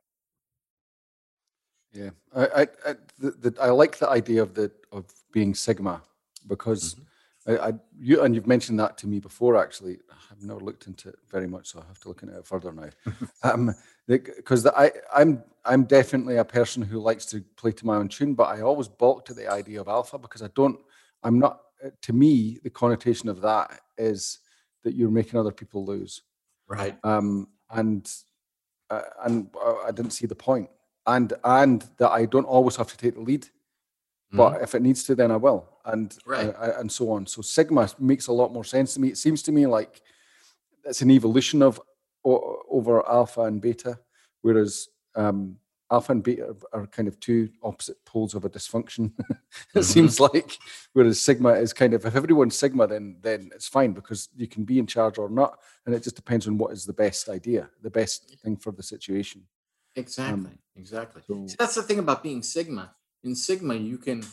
Yeah. 1.94 2.10
I 2.36 2.46
i 2.46 2.62
I, 2.62 2.96
the, 3.20 3.32
the, 3.32 3.56
I 3.62 3.70
like 3.70 3.98
the 4.00 4.10
idea 4.10 4.42
of 4.42 4.54
the 4.56 4.72
of 4.92 5.06
being 5.32 5.54
sigma 5.54 6.02
because 6.48 6.96
mm-hmm 6.96 7.04
I, 7.48 7.58
I, 7.58 7.74
you 8.00 8.22
and 8.22 8.36
you've 8.36 8.48
mentioned 8.48 8.80
that 8.80 8.98
to 9.00 9.08
me 9.08 9.20
before. 9.20 9.58
Actually, 9.58 9.98
I've 10.30 10.44
never 10.44 10.60
looked 10.60 10.88
into 10.88 11.10
it 11.10 11.16
very 11.30 11.48
much, 11.48 11.68
so 11.68 11.80
I 11.80 11.88
have 11.88 12.00
to 12.02 12.08
look 12.08 12.22
into 12.24 12.38
it 12.38 12.46
further 12.46 12.72
now. 12.72 12.90
um, 13.44 13.74
because 14.08 14.66
I, 14.68 14.92
I'm, 15.14 15.44
I'm 15.66 15.86
definitely 15.86 16.38
a 16.38 16.46
person 16.46 16.82
who 16.82 17.00
likes 17.00 17.26
to 17.28 17.42
play 17.56 17.72
to 17.72 17.86
my 17.86 17.96
own 17.96 18.10
tune, 18.10 18.34
but 18.34 18.50
I 18.50 18.62
always 18.62 18.88
balked 18.88 19.30
at 19.30 19.36
the 19.36 19.52
idea 19.52 19.82
of 19.82 19.88
alpha 19.88 20.18
because 20.18 20.42
I 20.42 20.50
don't. 20.56 20.80
I'm 21.24 21.40
not. 21.40 21.62
Uh, 21.84 21.90
to 22.04 22.14
me, 22.14 22.60
the 22.64 22.70
connotation 22.70 23.30
of 23.30 23.42
that 23.42 23.80
is 23.98 24.40
that 24.84 24.96
you're 24.96 25.12
making 25.12 25.40
other 25.40 25.52
people 25.52 25.86
lose. 25.86 26.22
Right. 26.68 26.98
Um, 27.04 27.48
and 27.70 28.12
uh, 28.90 29.02
and 29.24 29.50
uh, 29.64 29.78
I 29.88 29.92
didn't 29.92 30.12
see 30.12 30.28
the 30.28 30.36
point, 30.36 30.70
and 31.08 31.34
and 31.44 31.88
that 31.98 32.12
I 32.12 32.26
don't 32.26 32.46
always 32.46 32.76
have 32.76 32.92
to 32.92 32.98
take 32.98 33.16
the 33.16 33.22
lead 33.22 33.48
but 34.32 34.54
mm-hmm. 34.54 34.64
if 34.64 34.76
it 34.76 34.82
needs 34.82 35.04
to, 35.06 35.16
then 35.16 35.32
I 35.32 35.38
will, 35.38 35.68
and 35.86 36.16
right. 36.26 36.56
uh, 36.56 36.74
and 36.78 36.92
so 36.92 37.12
on. 37.12 37.26
So 37.26 37.42
sigma 37.42 37.90
makes 38.00 38.28
a 38.28 38.34
lot 38.34 38.54
more 38.54 38.64
sense 38.64 38.94
to 38.94 39.02
me. 39.02 39.10
It 39.10 39.18
seems 39.18 39.42
to 39.44 39.52
me 39.52 39.68
like 39.68 40.02
it's 40.86 41.02
an 41.02 41.12
evolution 41.12 41.62
of 41.62 41.82
o- 42.26 42.64
over 42.70 43.08
alpha 43.08 43.42
and 43.42 43.62
beta, 43.62 44.00
whereas 44.42 44.88
um, 45.16 45.58
alpha 45.92 46.14
and 46.14 46.24
beta 46.24 46.56
are 46.72 46.88
kind 46.88 47.08
of 47.08 47.20
two 47.20 47.50
opposite 47.62 48.04
poles 48.06 48.34
of 48.34 48.46
a 48.46 48.50
dysfunction. 48.50 49.12
it 49.20 49.38
mm-hmm. 49.74 49.82
seems 49.82 50.20
like 50.20 50.58
Whereas 50.94 51.22
Sigma 51.22 51.52
is 51.54 51.74
kind 51.74 51.94
of 51.94 52.06
if 52.06 52.16
everyone's 52.16 52.58
Sigma, 52.58 52.88
then 52.88 53.18
then 53.22 53.52
it's 53.54 53.68
fine 53.68 53.92
because 53.92 54.30
you 54.36 54.48
can 54.48 54.64
be 54.64 54.80
in 54.80 54.88
charge 54.88 55.18
or 55.18 55.30
not, 55.30 55.60
and 55.86 55.94
it 55.94 56.04
just 56.04 56.16
depends 56.16 56.48
on 56.48 56.58
what 56.58 56.72
is 56.72 56.86
the 56.86 56.94
best 56.94 57.30
idea, 57.30 57.70
the 57.82 57.90
best 57.90 58.40
thing 58.40 58.56
for 58.56 58.72
the 58.72 58.84
situation. 58.84 59.44
Exactly, 59.96 60.34
um, 60.34 60.60
exactly. 60.78 61.22
So, 61.28 61.46
that's 61.60 61.76
the 61.76 61.84
thing 61.84 62.00
about 62.00 62.24
being 62.24 62.44
Sigma. 62.44 62.96
In 63.24 63.36
Sigma, 63.36 63.76
you 63.76 63.98
can 63.98 64.24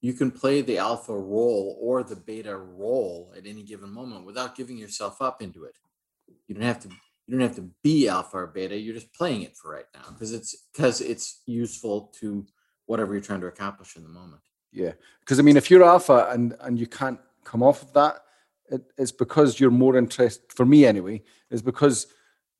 you 0.00 0.12
can 0.12 0.30
play 0.30 0.62
the 0.62 0.78
alpha 0.78 1.12
role 1.12 1.76
or 1.80 2.02
the 2.02 2.16
beta 2.16 2.56
role 2.56 3.32
at 3.36 3.46
any 3.46 3.62
given 3.62 3.90
moment 3.90 4.24
without 4.24 4.54
giving 4.54 4.78
yourself 4.78 5.20
up 5.20 5.42
into 5.42 5.64
it. 5.64 5.76
You 6.46 6.54
don't 6.54 6.64
have 6.64 6.80
to 6.80 6.88
you 6.88 7.32
don't 7.32 7.46
have 7.46 7.56
to 7.56 7.70
be 7.82 8.08
alpha 8.08 8.38
or 8.38 8.46
beta. 8.46 8.76
You're 8.76 8.94
just 8.94 9.12
playing 9.12 9.42
it 9.42 9.56
for 9.56 9.72
right 9.72 9.84
now 9.94 10.10
because 10.10 10.32
it's 10.32 10.56
because 10.72 11.00
it's 11.00 11.42
useful 11.46 12.12
to 12.20 12.46
whatever 12.86 13.12
you're 13.12 13.22
trying 13.22 13.40
to 13.42 13.48
accomplish 13.48 13.96
in 13.96 14.02
the 14.02 14.08
moment. 14.08 14.42
Yeah, 14.72 14.92
because 15.20 15.38
I 15.38 15.42
mean, 15.42 15.56
if 15.56 15.70
you're 15.70 15.84
alpha 15.84 16.28
and 16.30 16.54
and 16.60 16.78
you 16.78 16.86
can't 16.86 17.20
come 17.44 17.62
off 17.62 17.82
of 17.82 17.92
that, 17.94 18.20
it, 18.70 18.82
it's 18.96 19.12
because 19.12 19.58
you're 19.58 19.70
more 19.70 19.96
interested. 19.96 20.52
For 20.52 20.64
me, 20.64 20.86
anyway, 20.86 21.22
is 21.50 21.62
because 21.62 22.06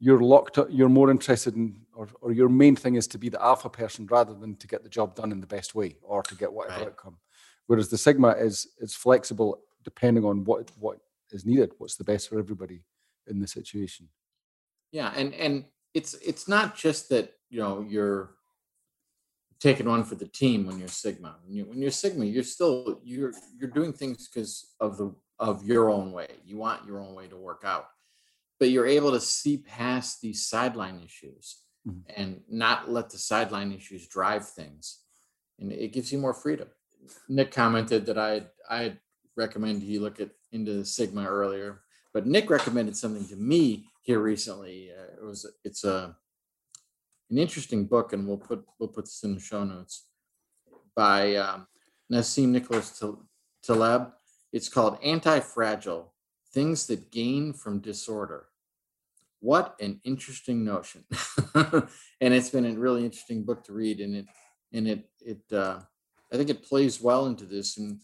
you're 0.01 0.21
locked. 0.21 0.59
Up, 0.59 0.69
you're 0.71 0.89
more 0.89 1.11
interested 1.11 1.55
in, 1.57 1.81
or 1.95 2.09
or 2.21 2.33
your 2.33 2.49
main 2.49 2.77
thing 2.77 2.95
is 2.95 3.07
to 3.09 3.19
be 3.19 3.29
the 3.29 3.43
alpha 3.43 3.69
person 3.69 4.07
rather 4.07 4.35
than 4.35 4.57
to 4.57 4.67
get 4.67 4.83
the 4.83 4.89
job 4.89 5.15
done 5.15 5.33
in 5.33 5.41
the 5.41 5.47
best 5.47 5.75
way 5.75 5.97
or 6.03 6.23
to 6.23 6.35
get 6.35 6.53
whatever 6.53 6.79
right. 6.79 6.89
outcome. 6.89 7.19
Whereas 7.67 7.89
the 7.89 7.99
sigma 7.99 8.31
is 8.31 8.69
is 8.79 8.95
flexible 8.95 9.61
depending 9.85 10.25
on 10.25 10.45
what 10.45 10.71
what 10.79 10.99
is 11.31 11.45
needed, 11.45 11.73
what's 11.79 11.97
the 11.97 12.05
best 12.05 12.29
for 12.29 12.39
everybody 12.39 12.83
in 13.27 13.41
the 13.41 13.47
situation. 13.47 14.09
Yeah, 14.93 15.13
and 15.15 15.35
and 15.35 15.65
it's 15.95 16.15
it's 16.15 16.49
not 16.49 16.77
just 16.77 17.09
that 17.11 17.33
you 17.51 17.61
know 17.61 17.85
you're 17.87 18.31
taking 19.61 19.89
one 19.89 20.05
for 20.05 20.15
the 20.15 20.29
team 20.29 20.67
when 20.67 20.79
you're 20.79 20.87
sigma 20.87 21.35
when, 21.45 21.53
you, 21.53 21.65
when 21.65 21.81
you're 21.83 21.91
sigma 21.91 22.25
you're 22.25 22.45
still 22.45 23.01
you're 23.03 23.33
you're 23.59 23.71
doing 23.71 23.93
things 23.93 24.29
because 24.29 24.75
of 24.79 24.97
the 24.97 25.13
of 25.41 25.65
your 25.65 25.91
own 25.91 26.13
way 26.13 26.29
you 26.45 26.57
want 26.57 26.87
your 26.87 27.01
own 27.01 27.13
way 27.15 27.27
to 27.27 27.37
work 27.37 27.63
out 27.65 27.89
but 28.59 28.71
you're 28.71 28.87
able 28.87 29.13
to 29.13 29.21
see 29.21 29.59
past 29.59 30.21
these 30.21 30.47
sideline 30.47 31.01
issues 31.05 31.63
mm-hmm. 31.87 32.01
and 32.17 32.41
not 32.49 32.91
let 32.91 33.11
the 33.11 33.19
sideline 33.19 33.73
issues 33.73 34.07
drive 34.07 34.49
things 34.49 35.01
and 35.59 35.73
it 35.73 35.93
gives 35.93 36.13
you 36.13 36.19
more 36.19 36.35
freedom 36.35 36.69
nick 37.29 37.51
commented 37.51 38.07
that 38.07 38.19
i 38.19 38.43
i 38.69 38.97
recommend 39.37 39.83
you 39.83 40.01
look 40.01 40.21
at 40.21 40.31
into 40.53 40.85
sigma 40.85 41.25
earlier 41.27 41.81
but 42.13 42.27
nick 42.27 42.51
recommended 42.51 42.97
something 42.97 43.27
to 43.27 43.37
me 43.37 43.87
here 44.03 44.21
recently 44.21 44.91
uh, 44.91 45.21
it 45.21 45.25
was 45.25 45.47
it's 45.65 45.85
a 45.85 46.17
an 47.31 47.39
interesting 47.39 47.85
book, 47.85 48.13
and 48.13 48.27
we'll 48.27 48.39
put 48.39 48.65
we'll 48.79 48.89
put 48.89 49.05
this 49.05 49.23
in 49.23 49.35
the 49.35 49.41
show 49.41 49.65
notes 49.65 50.07
by 50.95 51.37
um, 51.37 51.67
Nassim 52.13 52.49
Nicholas 52.49 53.03
Taleb. 53.63 54.13
It's 54.53 54.69
called 54.69 54.99
Anti-Fragile: 55.03 56.13
Things 56.53 56.87
That 56.87 57.11
Gain 57.11 57.53
from 57.53 57.81
Disorder. 57.81 58.47
What 59.41 59.77
an 59.81 60.01
interesting 60.05 60.65
notion, 60.65 61.05
and 61.55 62.35
it's 62.35 62.51
been 62.51 62.67
a 62.67 62.79
really 62.79 63.05
interesting 63.05 63.45
book 63.45 63.63
to 63.65 63.73
read, 63.73 64.01
and 64.01 64.17
it 64.17 64.27
and 64.73 64.89
it 64.89 65.09
it 65.21 65.53
uh, 65.53 65.79
I 66.33 66.37
think 66.37 66.51
it 66.51 66.65
plays 66.65 67.01
well 67.01 67.27
into 67.27 67.45
this 67.45 67.79
and 67.79 68.01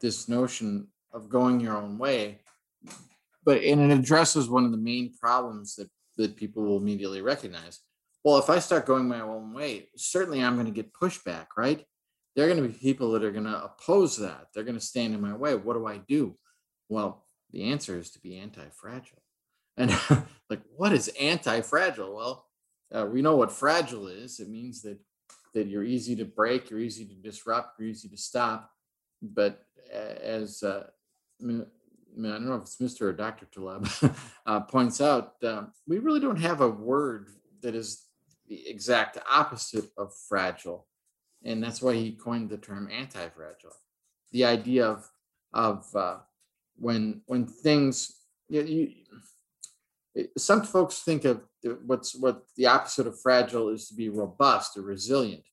this 0.00 0.30
notion 0.30 0.88
of 1.12 1.28
going 1.28 1.60
your 1.60 1.76
own 1.76 1.98
way, 1.98 2.40
but 3.44 3.62
and 3.62 3.92
it 3.92 3.98
addresses 3.98 4.48
one 4.48 4.64
of 4.64 4.70
the 4.70 4.78
main 4.78 5.12
problems 5.20 5.74
that 5.76 5.90
that 6.16 6.36
people 6.36 6.62
will 6.62 6.78
immediately 6.78 7.20
recognize 7.20 7.80
well, 8.24 8.38
if 8.38 8.48
I 8.48 8.60
start 8.60 8.86
going 8.86 9.08
my 9.08 9.20
own 9.20 9.52
way, 9.52 9.88
certainly 9.96 10.42
I'm 10.42 10.54
going 10.54 10.66
to 10.66 10.72
get 10.72 10.92
pushback, 10.92 11.46
right? 11.56 11.84
There 12.34 12.44
are 12.44 12.48
going 12.48 12.62
to 12.62 12.68
be 12.68 12.78
people 12.78 13.12
that 13.12 13.24
are 13.24 13.32
going 13.32 13.44
to 13.44 13.64
oppose 13.64 14.16
that. 14.18 14.48
They're 14.54 14.64
going 14.64 14.78
to 14.78 14.84
stand 14.84 15.14
in 15.14 15.20
my 15.20 15.34
way. 15.34 15.54
What 15.54 15.74
do 15.74 15.86
I 15.86 15.98
do? 15.98 16.36
Well, 16.88 17.21
the 17.52 17.64
answer 17.64 17.98
is 17.98 18.10
to 18.10 18.20
be 18.20 18.38
anti 18.38 18.68
fragile. 18.70 19.22
And 19.76 19.90
like, 20.50 20.62
what 20.76 20.92
is 20.92 21.08
anti 21.20 21.60
fragile? 21.60 22.14
Well, 22.14 22.46
uh, 22.92 23.06
we 23.06 23.22
know 23.22 23.36
what 23.36 23.52
fragile 23.52 24.08
is. 24.08 24.40
It 24.40 24.48
means 24.48 24.82
that 24.82 24.98
that 25.54 25.68
you're 25.68 25.84
easy 25.84 26.16
to 26.16 26.24
break, 26.24 26.70
you're 26.70 26.80
easy 26.80 27.04
to 27.04 27.14
disrupt, 27.14 27.78
you're 27.78 27.88
easy 27.88 28.08
to 28.08 28.16
stop. 28.16 28.70
But 29.20 29.62
as 29.92 30.62
uh, 30.62 30.84
I, 31.40 31.44
mean, 31.44 31.66
I 32.18 32.22
don't 32.22 32.46
know 32.46 32.54
if 32.54 32.62
it's 32.62 32.76
Mr. 32.76 33.02
or 33.02 33.12
Dr. 33.12 33.46
Taleb 33.46 33.86
uh, 34.46 34.60
points 34.60 35.00
out, 35.00 35.34
um, 35.44 35.72
we 35.86 35.98
really 35.98 36.20
don't 36.20 36.40
have 36.40 36.62
a 36.62 36.68
word 36.68 37.28
that 37.60 37.74
is 37.74 38.06
the 38.48 38.66
exact 38.68 39.18
opposite 39.30 39.90
of 39.98 40.12
fragile. 40.28 40.86
And 41.44 41.62
that's 41.62 41.82
why 41.82 41.94
he 41.94 42.12
coined 42.12 42.50
the 42.50 42.56
term 42.56 42.88
anti-fragile. 42.90 43.74
The 44.30 44.44
idea 44.44 44.86
of 44.86 45.08
of 45.52 45.84
uh, 45.94 46.16
when 46.82 47.22
when 47.26 47.46
things 47.46 48.12
you, 48.48 48.62
you, 48.62 48.88
some 50.36 50.62
folks 50.62 50.98
think 50.98 51.24
of 51.24 51.40
what's 51.86 52.14
what 52.14 52.42
the 52.56 52.66
opposite 52.66 53.06
of 53.06 53.20
fragile 53.20 53.68
is 53.68 53.88
to 53.88 53.94
be 53.94 54.08
robust 54.08 54.76
or 54.76 54.82
resilient. 54.82 55.44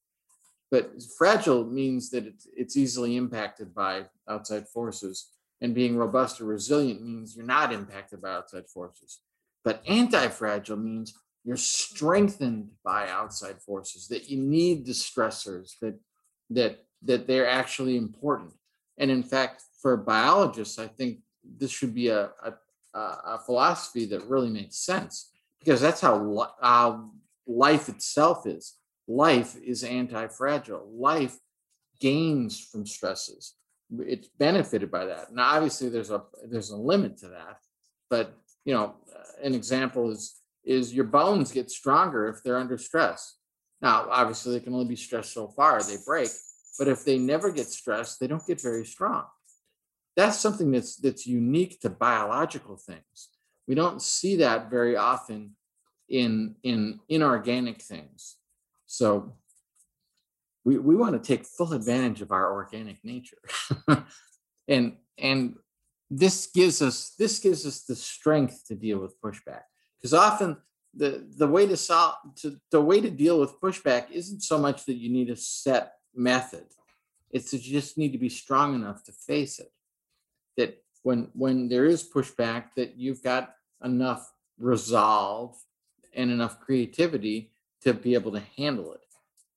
But 0.72 0.92
fragile 1.18 1.65
means 1.65 2.10
that 2.12 2.26
it's, 2.28 2.48
it's 2.56 2.78
easily 2.78 3.15
impacted 3.15 3.74
by 3.74 4.06
outside 4.28 4.68
forces 4.68 5.30
and 5.62 5.74
being 5.74 5.98
robust 5.98 6.42
or 6.42 6.46
resilient 6.46 7.02
means 7.04 7.36
you're 7.36 7.46
not 7.46 7.74
impacted 7.74 8.22
by 8.22 8.32
outside 8.32 8.68
forces. 8.68 9.20
But 9.63 9.84
anti-fragile 9.88 10.78
means 10.78 11.13
you're 11.44 11.58
strengthened 11.58 12.70
by 12.84 13.10
outside 13.10 13.62
forces 13.62 14.08
that 14.08 14.30
you 14.30 14.38
need 14.39 14.86
the 14.86 14.94
stressors 14.94 15.74
that 15.82 16.00
that 16.50 16.86
that 17.04 17.28
they're 17.28 17.48
actually 17.48 17.98
important. 17.98 18.54
And 18.98 19.12
in 19.12 19.24
fact 19.24 19.63
for 19.82 19.98
biologists 19.98 20.80
i 20.80 20.88
think 20.88 21.20
this 21.58 21.72
should 21.72 21.94
be 21.94 22.10
a, 22.10 22.30
a, 22.44 22.54
a 22.98 23.39
philosophy 23.46 24.06
that 24.06 24.24
really 24.26 24.50
makes 24.50 24.78
sense 24.78 25.32
because 25.60 25.82
that's 25.82 26.02
how 26.02 26.54
uh, 26.62 26.98
life 27.48 27.89
itself 27.89 28.46
is 28.46 28.76
life 29.08 29.56
is 29.63 29.84
anti-fragile 29.84 30.88
life 30.94 31.38
gains 32.00 32.60
from 32.60 32.86
stresses 32.86 33.56
it's 34.00 34.28
benefited 34.38 34.92
by 34.92 35.06
that 35.06 35.34
now 35.34 35.56
obviously 35.56 35.89
there's 35.89 36.12
a 36.12 36.22
there's 36.50 36.70
a 36.70 36.78
limit 36.78 37.18
to 37.18 37.28
that 37.28 37.58
but 38.10 38.38
you 38.65 38.74
know 38.74 38.94
an 39.42 39.56
example 39.56 40.12
is 40.12 40.39
is 40.63 40.94
your 40.94 41.06
bones 41.06 41.52
get 41.52 41.72
stronger 41.72 42.28
if 42.28 42.44
they're 42.44 42.58
under 42.58 42.78
stress. 42.78 43.38
Now, 43.82 44.08
obviously, 44.10 44.54
they 44.54 44.63
can 44.63 44.74
only 44.74 44.86
be 44.86 44.96
stressed 44.96 45.34
so 45.34 45.48
far, 45.48 45.82
they 45.82 45.96
break. 46.06 46.30
But 46.78 46.88
if 46.88 47.04
they 47.06 47.18
never 47.18 47.52
get 47.52 47.68
stressed, 47.68 48.20
they 48.20 48.28
don't 48.28 48.46
get 48.46 48.62
very 48.62 48.86
strong. 48.86 49.26
That's 50.19 50.38
something 50.38 50.71
that's 50.71 50.97
that's 50.97 51.25
unique 51.25 51.79
to 51.79 51.89
biological 51.89 52.75
things. 52.75 53.29
We 53.69 53.75
don't 53.75 54.01
see 54.01 54.36
that 54.38 54.69
very 54.69 54.97
often 54.97 55.55
in 56.10 56.55
in 56.62 56.99
inorganic 57.08 57.82
things. 57.82 58.36
So 58.86 59.38
we, 60.65 60.77
we 60.77 60.97
want 60.97 61.13
to 61.13 61.25
take 61.25 61.45
full 61.45 61.71
advantage 61.71 62.21
of 62.21 62.34
our 62.34 62.51
organic 62.51 62.97
nature. 63.05 63.38
and 64.67 64.97
and 65.17 65.55
this 66.10 66.47
gives 66.47 66.82
us 66.82 67.15
this 67.17 67.39
gives 67.39 67.65
us 67.65 67.84
the 67.84 67.95
strength 67.95 68.65
to 68.67 68.75
deal 68.75 68.99
with 68.99 69.21
pushback 69.21 69.63
because 69.97 70.13
often 70.13 70.58
the 70.93 71.25
the 71.38 71.47
way 71.47 71.65
to 71.65 71.77
solve 71.77 72.15
to, 72.41 72.60
the 72.71 72.82
way 72.82 72.99
to 72.99 73.10
deal 73.10 73.39
with 73.39 73.62
pushback 73.62 74.12
isn't 74.12 74.41
so 74.41 74.58
much 74.58 74.84
that 74.84 74.97
you 74.97 75.10
need 75.10 75.29
a 75.29 75.36
set 75.36 75.93
method 76.15 76.65
it's 77.29 77.51
that 77.51 77.63
you 77.63 77.71
just 77.79 77.95
need 77.95 78.12
to 78.12 78.17
be 78.17 78.27
strong 78.27 78.73
enough 78.73 79.03
to 79.03 79.12
face 79.12 79.60
it 79.60 79.71
that 80.60 80.84
when 81.04 81.30
when 81.34 81.67
there 81.67 81.86
is 81.86 82.08
pushback 82.08 82.74
that 82.76 82.95
you've 82.95 83.24
got 83.24 83.56
enough 83.84 84.32
resolve 84.58 85.56
and 86.13 86.30
enough 86.30 86.60
creativity 86.60 87.52
to 87.82 87.93
be 87.93 88.13
able 88.13 88.32
to 88.32 88.43
handle 88.58 88.93
it 88.93 89.06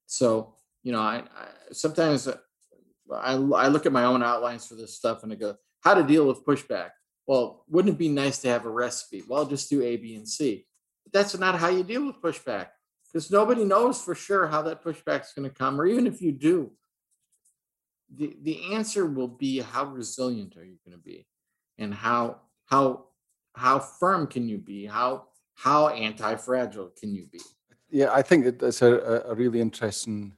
so 0.06 0.54
you 0.82 0.92
know 0.92 1.00
i, 1.00 1.16
I 1.16 1.48
sometimes 1.72 2.28
uh, 2.28 2.36
I, 3.12 3.32
I 3.34 3.68
look 3.68 3.84
at 3.84 3.92
my 3.92 4.04
own 4.04 4.22
outlines 4.22 4.66
for 4.66 4.74
this 4.74 4.94
stuff 4.94 5.22
and 5.22 5.32
i 5.32 5.36
go 5.36 5.56
how 5.80 5.94
to 5.94 6.02
deal 6.02 6.26
with 6.26 6.46
pushback 6.46 6.90
well, 7.26 7.64
wouldn't 7.68 7.94
it 7.94 7.98
be 7.98 8.08
nice 8.08 8.38
to 8.40 8.48
have 8.48 8.66
a 8.66 8.70
recipe? 8.70 9.22
Well, 9.28 9.46
just 9.46 9.70
do 9.70 9.82
A, 9.82 9.96
B, 9.96 10.16
and 10.16 10.28
C. 10.28 10.66
But 11.04 11.12
that's 11.12 11.38
not 11.38 11.58
how 11.58 11.68
you 11.68 11.84
deal 11.84 12.06
with 12.06 12.20
pushback 12.20 12.68
because 13.06 13.30
nobody 13.30 13.64
knows 13.64 14.02
for 14.02 14.14
sure 14.14 14.46
how 14.46 14.62
that 14.62 14.82
pushback 14.82 15.22
is 15.22 15.32
going 15.36 15.48
to 15.48 15.54
come, 15.54 15.80
or 15.80 15.86
even 15.86 16.06
if 16.06 16.20
you 16.20 16.32
do, 16.32 16.72
the, 18.16 18.36
the 18.42 18.74
answer 18.74 19.06
will 19.06 19.28
be 19.28 19.60
how 19.60 19.84
resilient 19.86 20.56
are 20.56 20.64
you 20.64 20.76
going 20.84 20.96
to 20.96 21.02
be? 21.02 21.26
And 21.78 21.92
how 21.94 22.40
how 22.66 23.04
how 23.54 23.78
firm 23.78 24.26
can 24.26 24.48
you 24.48 24.58
be? 24.58 24.86
How 24.86 25.24
how 25.54 25.88
anti-fragile 25.88 26.92
can 26.98 27.14
you 27.14 27.26
be? 27.30 27.40
Yeah 27.90 28.10
i 28.12 28.22
think 28.22 28.58
that's 28.58 28.82
a, 28.82 29.22
a 29.26 29.34
really 29.34 29.60
interesting 29.60 30.32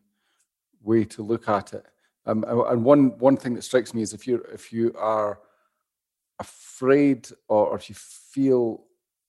way 0.85 1.05
to 1.05 1.23
look 1.23 1.49
at 1.49 1.73
it. 1.73 1.85
Um, 2.27 2.45
and 2.49 2.85
one 2.85 3.19
one 3.19 3.37
thing 3.37 3.55
that 3.55 3.63
strikes 3.63 3.93
me 3.93 4.03
is 4.03 4.13
if 4.13 4.27
you 4.27 4.45
if 4.53 4.73
you 4.73 4.95
are 4.99 5.41
afraid 6.39 7.29
or, 7.49 7.69
or 7.69 7.77
if 7.77 7.89
you 7.89 7.95
feel 7.95 8.85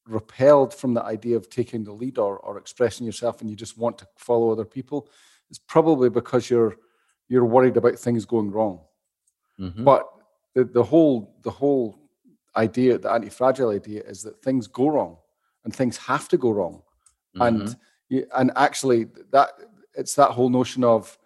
repelled 0.08 0.74
from 0.74 0.94
the 0.94 1.04
idea 1.04 1.36
of 1.36 1.50
taking 1.50 1.84
the 1.84 1.92
lead 1.92 2.18
or, 2.18 2.38
or 2.40 2.58
expressing 2.58 3.06
yourself 3.06 3.42
and 3.42 3.50
you 3.50 3.56
just 3.56 3.78
want 3.78 3.98
to 3.98 4.08
follow 4.18 4.52
other 4.52 4.66
people, 4.66 5.10
it's 5.50 5.60
probably 5.60 6.10
because 6.10 6.50
you're 6.50 6.78
you're 7.28 7.46
worried 7.46 7.78
about 7.78 7.98
things 7.98 8.26
going 8.26 8.52
wrong. 8.52 8.82
Mm-hmm. 9.60 9.84
But 9.84 10.08
the, 10.54 10.64
the 10.66 10.84
whole 10.84 11.36
the 11.44 11.52
whole 11.52 11.98
idea, 12.56 12.98
the 12.98 13.12
anti-fragile 13.12 13.70
idea, 13.70 14.02
is 14.04 14.24
that 14.24 14.42
things 14.42 14.68
go 14.68 14.88
wrong 14.88 15.18
and 15.64 15.76
things 15.76 15.98
have 15.98 16.28
to 16.30 16.38
go 16.38 16.52
wrong, 16.52 16.82
mm-hmm. 17.36 17.42
and 17.42 17.76
and 18.36 18.52
actually 18.56 19.08
that 19.32 19.52
it's 19.96 20.16
that 20.16 20.32
whole 20.32 20.50
notion 20.50 20.84
of 20.84 21.18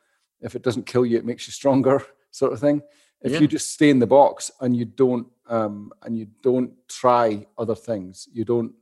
if 0.42 0.56
it 0.56 0.62
doesn't 0.62 0.86
kill 0.86 1.06
you, 1.06 1.18
it 1.18 1.26
makes 1.26 1.48
you 1.48 1.54
stronger, 1.54 2.06
sort 2.32 2.54
of 2.54 2.60
thing. 2.60 2.82
If 3.22 3.34
yeah. 3.34 3.40
you 3.40 3.48
just 3.48 3.74
stay 3.74 3.90
in 3.90 4.00
the 4.00 4.08
box 4.08 4.50
and 4.62 4.76
you 4.76 4.86
don't 4.86 5.28
um, 5.48 5.92
and 6.04 6.18
you 6.18 6.28
don't 6.42 6.72
try 6.88 7.46
other 7.58 7.76
things, 7.76 8.28
you 8.32 8.46
don't 8.46 8.74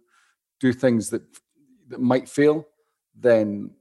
do 0.59 0.73
things 0.73 1.09
that 1.09 1.23
that 1.87 1.99
might 1.99 2.29
fail, 2.29 2.67
then 3.15 3.71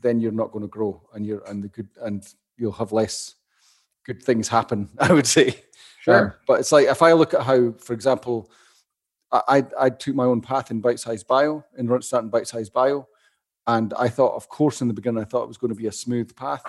then 0.00 0.20
you're 0.20 0.32
not 0.32 0.52
going 0.52 0.62
to 0.62 0.68
grow, 0.68 1.02
and 1.14 1.24
you're 1.24 1.42
and 1.48 1.64
the 1.64 1.68
good 1.68 1.88
and 2.02 2.34
you'll 2.56 2.72
have 2.72 2.92
less 2.92 3.34
good 4.04 4.22
things 4.22 4.48
happen. 4.48 4.88
I 4.98 5.12
would 5.12 5.26
say. 5.26 5.62
Sure. 6.00 6.26
Um, 6.26 6.32
but 6.46 6.60
it's 6.60 6.72
like 6.72 6.86
if 6.86 7.02
I 7.02 7.12
look 7.12 7.34
at 7.34 7.42
how, 7.42 7.72
for 7.72 7.92
example, 7.92 8.50
I 9.32 9.64
I 9.78 9.90
took 9.90 10.14
my 10.14 10.24
own 10.24 10.40
path 10.40 10.70
in 10.70 10.80
bite 10.80 11.00
size 11.00 11.24
bio 11.24 11.64
in 11.76 12.02
starting 12.02 12.30
bite 12.30 12.46
size 12.46 12.70
bio, 12.70 13.08
and 13.66 13.92
I 13.98 14.08
thought, 14.08 14.34
of 14.34 14.48
course, 14.48 14.80
in 14.80 14.88
the 14.88 14.94
beginning, 14.94 15.22
I 15.22 15.26
thought 15.26 15.44
it 15.44 15.48
was 15.48 15.58
going 15.58 15.74
to 15.74 15.80
be 15.80 15.88
a 15.88 15.92
smooth 15.92 16.34
path. 16.36 16.62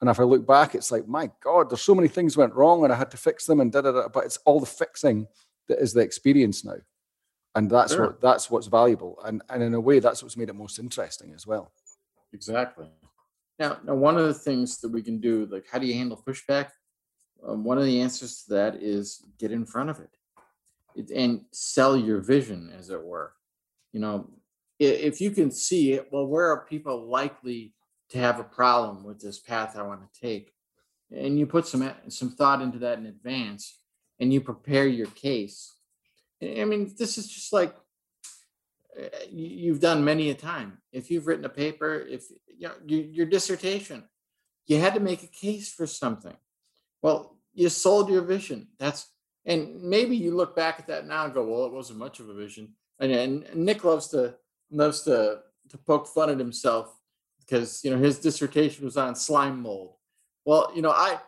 And 0.00 0.08
if 0.08 0.18
I 0.18 0.22
look 0.24 0.46
back, 0.46 0.74
it's 0.74 0.90
like, 0.90 1.06
my 1.06 1.30
God, 1.42 1.70
there's 1.70 1.82
so 1.82 1.94
many 1.94 2.08
things 2.08 2.36
went 2.36 2.54
wrong, 2.54 2.84
and 2.84 2.92
I 2.92 2.96
had 2.96 3.10
to 3.12 3.16
fix 3.16 3.46
them, 3.46 3.60
and 3.60 3.70
da 3.70 3.82
da 3.82 3.92
da. 3.92 4.08
But 4.08 4.24
it's 4.24 4.38
all 4.38 4.58
the 4.58 4.66
fixing 4.66 5.28
that 5.68 5.78
is 5.78 5.92
the 5.92 6.00
experience 6.00 6.64
now, 6.64 6.78
and 7.54 7.70
that's 7.70 7.92
sure. 7.92 8.06
what 8.06 8.20
that's 8.20 8.50
what's 8.50 8.66
valuable, 8.66 9.20
and 9.24 9.42
and 9.50 9.62
in 9.62 9.74
a 9.74 9.80
way, 9.80 10.00
that's 10.00 10.22
what's 10.22 10.36
made 10.36 10.48
it 10.48 10.54
most 10.54 10.78
interesting 10.78 11.32
as 11.34 11.46
well. 11.46 11.72
Exactly. 12.32 12.88
Now, 13.60 13.78
now 13.84 13.94
one 13.94 14.16
of 14.16 14.24
the 14.24 14.34
things 14.34 14.80
that 14.80 14.88
we 14.88 15.02
can 15.02 15.20
do, 15.20 15.46
like, 15.50 15.66
how 15.70 15.78
do 15.78 15.86
you 15.86 15.94
handle 15.94 16.20
pushback? 16.26 16.70
Um, 17.46 17.62
one 17.62 17.78
of 17.78 17.84
the 17.84 18.00
answers 18.00 18.42
to 18.42 18.54
that 18.54 18.76
is 18.76 19.24
get 19.38 19.52
in 19.52 19.66
front 19.66 19.90
of 19.90 20.00
it, 20.00 20.10
it 20.96 21.10
and 21.10 21.42
sell 21.52 21.96
your 21.96 22.20
vision, 22.20 22.72
as 22.76 22.90
it 22.90 23.02
were. 23.02 23.34
You 23.92 24.00
know, 24.00 24.30
if 24.78 25.20
you 25.20 25.30
can 25.30 25.50
see 25.50 25.92
it, 25.92 26.08
well, 26.10 26.26
where 26.26 26.46
are 26.46 26.64
people 26.64 27.06
likely 27.06 27.74
to 28.10 28.18
have 28.18 28.40
a 28.40 28.44
problem 28.44 29.04
with 29.04 29.20
this 29.20 29.38
path 29.38 29.76
I 29.76 29.82
want 29.82 30.00
to 30.00 30.20
take? 30.20 30.52
And 31.14 31.38
you 31.38 31.46
put 31.46 31.66
some 31.66 31.90
some 32.08 32.30
thought 32.30 32.62
into 32.62 32.78
that 32.78 32.98
in 32.98 33.06
advance, 33.06 33.78
and 34.18 34.32
you 34.32 34.40
prepare 34.40 34.86
your 34.86 35.08
case. 35.08 35.74
I 36.42 36.64
mean, 36.64 36.94
this 36.98 37.18
is 37.18 37.28
just 37.28 37.52
like 37.52 37.74
Eh, 39.00 39.08
you've 39.30 39.80
done 39.80 40.04
many 40.04 40.30
a 40.30 40.34
time. 40.34 40.78
If 40.92 41.10
you've 41.10 41.26
written 41.26 41.44
a 41.44 41.50
paper, 41.50 42.00
if 42.00 42.24
you 42.56 42.68
know 42.68 42.74
your, 42.86 43.00
your 43.00 43.26
dissertation, 43.26 44.04
you 44.66 44.78
had 44.78 44.94
to 44.94 45.00
make 45.00 45.22
a 45.22 45.26
case 45.26 45.72
for 45.72 45.86
something. 45.86 46.36
Well, 47.02 47.38
you 47.54 47.68
sold 47.68 48.10
your 48.10 48.22
vision. 48.22 48.68
That's 48.78 49.08
and 49.46 49.82
maybe 49.82 50.16
you 50.16 50.36
look 50.36 50.54
back 50.54 50.78
at 50.78 50.86
that 50.88 51.06
now 51.06 51.24
and 51.24 51.34
go, 51.34 51.44
well, 51.44 51.64
it 51.64 51.72
wasn't 51.72 51.98
much 51.98 52.20
of 52.20 52.28
a 52.28 52.34
vision. 52.34 52.74
And, 52.98 53.10
and 53.10 53.54
Nick 53.54 53.84
loves 53.84 54.08
to 54.08 54.36
loves 54.70 55.02
to 55.02 55.40
to 55.70 55.78
poke 55.78 56.06
fun 56.06 56.30
at 56.30 56.38
himself 56.38 56.94
because 57.38 57.82
you 57.82 57.90
know 57.90 57.98
his 57.98 58.18
dissertation 58.18 58.84
was 58.84 58.96
on 58.96 59.14
slime 59.16 59.60
mold. 59.62 59.94
Well, 60.44 60.72
you 60.74 60.82
know, 60.82 60.90
I 60.90 61.18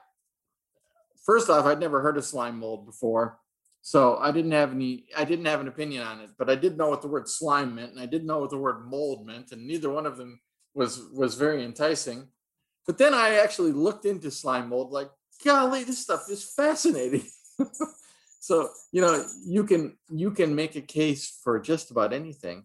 first 1.24 1.48
off, 1.48 1.64
I'd 1.64 1.80
never 1.80 2.02
heard 2.02 2.18
of 2.18 2.24
slime 2.24 2.58
mold 2.58 2.84
before, 2.84 3.38
so 3.82 4.16
I 4.16 4.30
didn't 4.30 4.52
have 4.52 4.72
any. 4.72 5.04
I 5.16 5.24
didn't 5.24 5.44
have 5.44 5.60
an 5.60 5.68
opinion 5.68 6.02
on 6.04 6.20
it, 6.20 6.30
but 6.38 6.48
I 6.48 6.54
did 6.54 6.78
know 6.78 6.88
what 6.88 7.02
the 7.02 7.08
word 7.08 7.28
slime 7.28 7.74
meant, 7.74 7.92
and 7.92 8.00
I 8.00 8.06
did 8.06 8.24
know 8.24 8.38
what 8.38 8.50
the 8.50 8.58
word 8.58 8.86
mold 8.86 9.26
meant, 9.26 9.52
and 9.52 9.66
neither 9.66 9.90
one 9.90 10.06
of 10.06 10.16
them 10.16 10.40
was 10.74 11.02
was 11.12 11.34
very 11.34 11.64
enticing. 11.64 12.28
But 12.86 12.98
then 12.98 13.12
I 13.14 13.34
actually 13.34 13.72
looked 13.72 14.06
into 14.06 14.30
slime 14.30 14.70
mold, 14.70 14.90
like, 14.90 15.10
golly, 15.44 15.84
this 15.84 16.00
stuff 16.00 16.28
is 16.30 16.42
fascinating. 16.42 17.26
so 18.40 18.70
you 18.92 19.00
know, 19.02 19.24
you 19.44 19.64
can 19.64 19.96
you 20.10 20.30
can 20.30 20.54
make 20.54 20.76
a 20.76 20.80
case 20.80 21.38
for 21.42 21.58
just 21.58 21.90
about 21.90 22.12
anything 22.12 22.64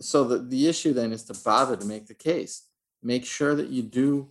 so 0.00 0.24
the, 0.24 0.38
the 0.38 0.68
issue 0.68 0.92
then 0.92 1.12
is 1.12 1.24
to 1.24 1.34
bother 1.44 1.76
to 1.76 1.86
make 1.86 2.06
the 2.06 2.14
case 2.14 2.68
make 3.02 3.24
sure 3.24 3.54
that 3.54 3.68
you 3.68 3.82
do 3.82 4.28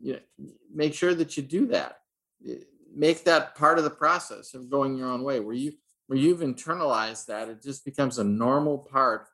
you 0.00 0.14
know, 0.14 0.48
make 0.72 0.94
sure 0.94 1.14
that 1.14 1.36
you 1.36 1.42
do 1.42 1.66
that 1.66 2.00
make 2.94 3.24
that 3.24 3.54
part 3.54 3.78
of 3.78 3.84
the 3.84 3.90
process 3.90 4.54
of 4.54 4.70
going 4.70 4.96
your 4.96 5.08
own 5.08 5.22
way 5.22 5.40
where 5.40 5.54
you 5.54 5.72
where 6.06 6.18
you've 6.18 6.40
internalized 6.40 7.26
that 7.26 7.48
it 7.48 7.62
just 7.62 7.84
becomes 7.84 8.18
a 8.18 8.24
normal 8.24 8.78
part 8.78 9.26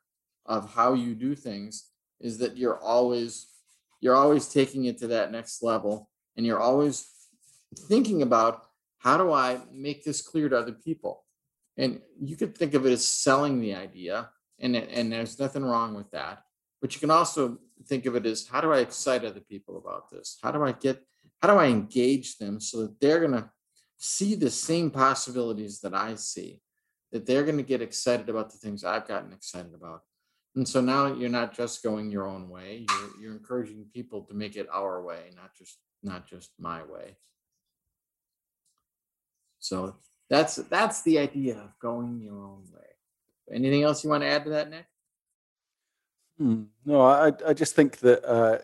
of 0.45 0.73
how 0.73 0.93
you 0.93 1.13
do 1.13 1.35
things 1.35 1.89
is 2.19 2.37
that 2.37 2.57
you're 2.57 2.79
always 2.79 3.47
you're 3.99 4.15
always 4.15 4.47
taking 4.47 4.85
it 4.85 4.97
to 4.97 5.07
that 5.07 5.31
next 5.31 5.61
level 5.61 6.09
and 6.35 6.45
you're 6.45 6.59
always 6.59 7.07
thinking 7.87 8.21
about 8.21 8.63
how 8.99 9.17
do 9.17 9.31
i 9.31 9.59
make 9.71 10.03
this 10.03 10.21
clear 10.21 10.49
to 10.49 10.57
other 10.57 10.73
people? 10.73 11.23
And 11.77 12.01
you 12.19 12.35
could 12.35 12.55
think 12.55 12.73
of 12.73 12.85
it 12.85 12.91
as 12.91 13.07
selling 13.07 13.59
the 13.59 13.75
idea 13.75 14.29
and 14.59 14.75
and 14.75 15.11
there's 15.11 15.39
nothing 15.39 15.63
wrong 15.63 15.93
with 15.93 16.09
that 16.11 16.43
but 16.81 16.93
you 16.93 16.99
can 16.99 17.11
also 17.11 17.59
think 17.87 18.05
of 18.05 18.15
it 18.15 18.25
as 18.25 18.47
how 18.47 18.61
do 18.61 18.71
i 18.71 18.79
excite 18.79 19.25
other 19.25 19.39
people 19.39 19.77
about 19.77 20.09
this? 20.09 20.37
How 20.41 20.51
do 20.51 20.63
i 20.63 20.71
get 20.71 21.05
how 21.41 21.47
do 21.47 21.59
i 21.59 21.67
engage 21.67 22.37
them 22.37 22.59
so 22.59 22.81
that 22.81 22.99
they're 22.99 23.19
going 23.19 23.31
to 23.31 23.49
see 23.97 24.35
the 24.35 24.49
same 24.49 24.89
possibilities 24.89 25.79
that 25.79 25.93
i 25.93 26.15
see 26.15 26.61
that 27.11 27.25
they're 27.25 27.43
going 27.43 27.57
to 27.57 27.63
get 27.63 27.81
excited 27.81 28.29
about 28.29 28.51
the 28.51 28.57
things 28.57 28.83
i've 28.83 29.07
gotten 29.07 29.33
excited 29.33 29.73
about 29.73 30.01
and 30.55 30.67
so 30.67 30.81
now 30.81 31.13
you're 31.13 31.29
not 31.29 31.53
just 31.53 31.83
going 31.83 32.11
your 32.11 32.27
own 32.27 32.49
way 32.49 32.85
you're, 32.89 33.21
you're 33.21 33.33
encouraging 33.33 33.85
people 33.93 34.21
to 34.21 34.33
make 34.33 34.55
it 34.55 34.67
our 34.73 35.01
way 35.03 35.29
not 35.35 35.53
just 35.55 35.77
not 36.03 36.27
just 36.27 36.51
my 36.59 36.83
way 36.83 37.15
so 39.59 39.95
that's 40.29 40.55
that's 40.55 41.03
the 41.03 41.19
idea 41.19 41.57
of 41.57 41.77
going 41.79 42.19
your 42.19 42.43
own 42.43 42.63
way 42.73 42.81
Anything 43.51 43.83
else 43.83 44.03
you 44.03 44.09
want 44.09 44.23
to 44.23 44.29
add 44.29 44.45
to 44.45 44.51
that, 44.51 44.69
Nick? 44.69 44.85
Hmm. 46.37 46.63
No, 46.85 47.01
I 47.01 47.33
I 47.45 47.53
just 47.53 47.75
think 47.75 47.97
that 47.97 48.23
uh, 48.25 48.59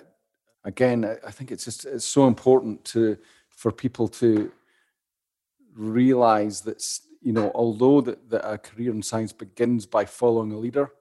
again, 0.67 1.17
I 1.25 1.31
think 1.31 1.51
it's 1.51 1.63
just 1.63 1.85
it's 1.85 2.05
so 2.05 2.27
important 2.27 2.83
to 2.85 3.17
for 3.49 3.71
people 3.71 4.07
to 4.09 4.51
realize 5.73 6.61
that 6.61 6.83
you 7.21 7.31
know 7.31 7.51
although 7.55 8.01
that, 8.01 8.29
that 8.29 8.47
a 8.47 8.57
career 8.57 8.91
in 8.91 9.01
science 9.01 9.33
begins 9.33 9.85
by 9.85 10.05
following 10.05 10.51
a 10.51 10.57
leader, 10.57 10.91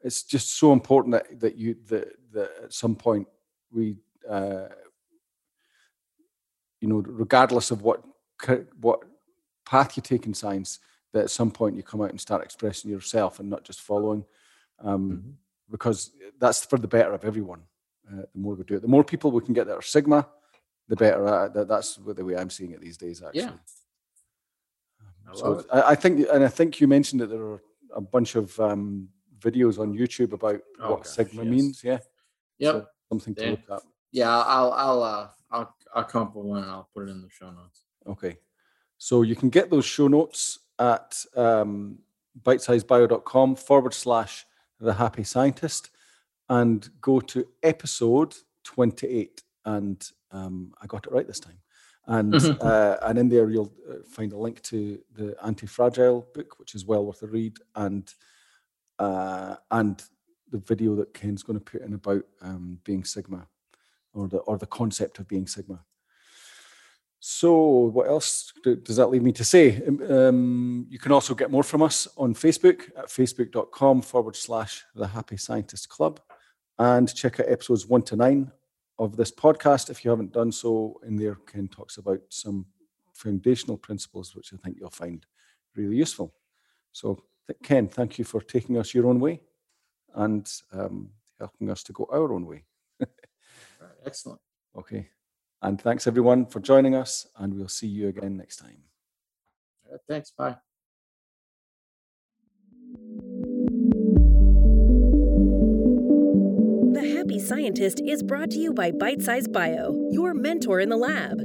it's 0.00 0.22
just 0.22 0.56
so 0.56 0.72
important 0.72 1.12
that 1.12 1.40
that 1.40 1.56
you 1.56 1.76
that, 1.88 2.16
that 2.32 2.50
at 2.64 2.72
some 2.72 2.94
point 2.94 3.26
we 3.70 3.96
uh, 4.30 4.68
you 6.80 6.88
know 6.88 7.02
regardless 7.04 7.70
of 7.72 7.82
what 7.82 8.02
what 8.80 9.00
path 9.66 9.96
you 9.96 10.02
take 10.02 10.26
in 10.26 10.34
science 10.34 10.78
that 11.12 11.24
at 11.24 11.30
some 11.30 11.50
point 11.50 11.76
you 11.76 11.82
come 11.82 12.02
out 12.02 12.10
and 12.10 12.20
start 12.20 12.44
expressing 12.44 12.90
yourself 12.90 13.40
and 13.40 13.48
not 13.48 13.64
just 13.64 13.80
following, 13.80 14.24
um, 14.80 15.10
mm-hmm. 15.10 15.30
because 15.70 16.10
that's 16.38 16.64
for 16.64 16.78
the 16.78 16.88
better 16.88 17.12
of 17.12 17.24
everyone. 17.24 17.62
Uh, 18.10 18.22
the 18.34 18.38
more 18.38 18.54
we 18.54 18.64
do 18.64 18.74
it, 18.74 18.82
the 18.82 18.88
more 18.88 19.04
people 19.04 19.30
we 19.30 19.40
can 19.40 19.54
get 19.54 19.66
that 19.66 19.76
are 19.76 19.82
Sigma, 19.82 20.26
the 20.88 20.96
better. 20.96 21.26
Uh, 21.26 21.48
that, 21.48 21.68
that's 21.68 21.96
the 21.96 22.24
way 22.24 22.36
I'm 22.36 22.50
seeing 22.50 22.72
it 22.72 22.80
these 22.80 22.96
days. 22.96 23.22
Actually, 23.22 23.40
yeah. 23.40 23.52
I 25.30 25.34
so 25.34 25.64
I, 25.72 25.82
I, 25.90 25.94
think, 25.94 26.26
and 26.32 26.44
I 26.44 26.48
think 26.48 26.80
you 26.80 26.86
mentioned 26.86 27.20
that 27.22 27.28
there 27.30 27.42
are 27.42 27.62
a 27.94 28.00
bunch 28.00 28.34
of 28.34 28.58
um, 28.60 29.08
videos 29.38 29.78
on 29.78 29.96
YouTube 29.96 30.32
about 30.32 30.60
oh, 30.80 30.90
what 30.90 31.04
gosh, 31.04 31.12
Sigma 31.12 31.44
yes. 31.44 31.50
means. 31.50 31.84
Yeah. 31.84 31.98
Yep. 32.58 32.74
So 32.74 32.86
something 33.08 33.34
to 33.36 33.50
look 33.50 33.60
at. 33.70 33.82
Yeah, 34.12 34.36
I'll 34.36 34.72
I'll 34.72 35.02
uh, 35.02 35.28
I'll 35.50 35.74
I'll 35.94 36.04
come 36.04 36.22
up 36.22 36.36
with 36.36 36.46
one 36.46 36.62
and 36.62 36.70
I'll 36.70 36.88
put 36.94 37.08
it 37.08 37.10
in 37.10 37.22
the 37.22 37.30
show 37.30 37.50
notes. 37.50 37.84
Okay. 38.06 38.38
So 38.98 39.22
you 39.22 39.34
can 39.34 39.48
get 39.48 39.70
those 39.70 39.84
show 39.84 40.08
notes 40.08 40.58
at 40.78 41.16
um, 41.36 41.98
bitesizebio.com 42.42 43.56
forward 43.56 43.94
slash 43.94 44.46
the 44.80 44.94
happy 44.94 45.24
scientist 45.24 45.90
and 46.48 46.88
go 47.00 47.20
to 47.20 47.46
episode 47.62 48.34
28. 48.64 49.42
And 49.64 50.06
um, 50.30 50.72
I 50.82 50.86
got 50.86 51.06
it 51.06 51.12
right 51.12 51.26
this 51.26 51.40
time. 51.40 51.58
And 52.06 52.34
uh, 52.60 52.96
and 53.02 53.18
in 53.18 53.28
there 53.28 53.48
you'll 53.48 53.72
uh, 53.90 53.94
find 54.08 54.32
a 54.32 54.38
link 54.38 54.60
to 54.62 54.98
the 55.14 55.34
anti-fragile 55.44 56.28
book, 56.34 56.58
which 56.58 56.74
is 56.74 56.84
well 56.84 57.06
worth 57.06 57.22
a 57.22 57.26
read, 57.26 57.56
and 57.76 58.12
uh, 58.98 59.56
and 59.70 60.02
the 60.50 60.58
video 60.58 60.94
that 60.96 61.14
Ken's 61.14 61.42
going 61.42 61.58
to 61.58 61.64
put 61.64 61.82
in 61.82 61.94
about 61.94 62.24
um, 62.42 62.78
being 62.84 63.04
Sigma, 63.04 63.46
or 64.12 64.28
the 64.28 64.38
or 64.38 64.58
the 64.58 64.66
concept 64.66 65.18
of 65.18 65.28
being 65.28 65.46
Sigma. 65.46 65.82
So, 67.20 67.54
what 67.54 68.06
else 68.06 68.52
does 68.62 68.96
that 68.96 69.06
leave 69.06 69.22
me 69.22 69.32
to 69.32 69.44
say? 69.44 69.82
Um, 69.86 70.12
um, 70.12 70.86
you 70.90 70.98
can 70.98 71.10
also 71.10 71.34
get 71.34 71.50
more 71.50 71.62
from 71.62 71.80
us 71.80 72.06
on 72.18 72.34
Facebook 72.34 72.82
at 72.98 73.06
facebook.com 73.06 74.02
forward 74.02 74.36
slash 74.36 74.84
the 74.94 75.06
Happy 75.06 75.38
Scientist 75.38 75.88
Club 75.88 76.20
and 76.78 77.12
check 77.14 77.40
out 77.40 77.48
episodes 77.48 77.86
one 77.86 78.02
to 78.02 78.16
nine 78.16 78.50
of 78.98 79.16
this 79.16 79.30
podcast 79.30 79.90
if 79.90 80.04
you 80.04 80.10
haven't 80.10 80.32
done 80.32 80.52
so. 80.52 81.00
In 81.06 81.16
there, 81.16 81.36
Ken 81.46 81.68
talks 81.68 81.96
about 81.96 82.20
some 82.28 82.66
foundational 83.12 83.76
principles, 83.76 84.34
which 84.34 84.52
I 84.52 84.56
think 84.56 84.76
you'll 84.78 84.90
find 84.90 85.24
really 85.76 85.96
useful. 85.96 86.34
So, 86.92 87.18
Ken, 87.62 87.88
thank 87.88 88.18
you 88.18 88.24
for 88.24 88.40
taking 88.40 88.78
us 88.78 88.94
your 88.94 89.06
own 89.06 89.20
way 89.20 89.40
and 90.14 90.50
um, 90.72 91.10
helping 91.38 91.70
us 91.70 91.82
to 91.84 91.92
go 91.92 92.08
our 92.12 92.32
own 92.32 92.46
way. 92.46 92.64
Excellent. 94.06 94.40
Okay. 94.76 95.08
And 95.62 95.80
thanks 95.80 96.06
everyone 96.06 96.46
for 96.46 96.60
joining 96.60 96.94
us, 96.94 97.26
and 97.36 97.54
we'll 97.54 97.68
see 97.68 97.86
you 97.86 98.08
again 98.08 98.36
next 98.36 98.56
time. 98.56 98.82
Thanks. 100.08 100.30
Bye. 100.30 100.56
Scientist 107.44 108.00
is 108.06 108.22
brought 108.22 108.50
to 108.50 108.58
you 108.58 108.72
by 108.72 108.90
Bite 108.90 109.20
Size 109.20 109.46
Bio, 109.46 110.08
your 110.10 110.32
mentor 110.32 110.80
in 110.80 110.88
the 110.88 110.96
lab. 110.96 111.42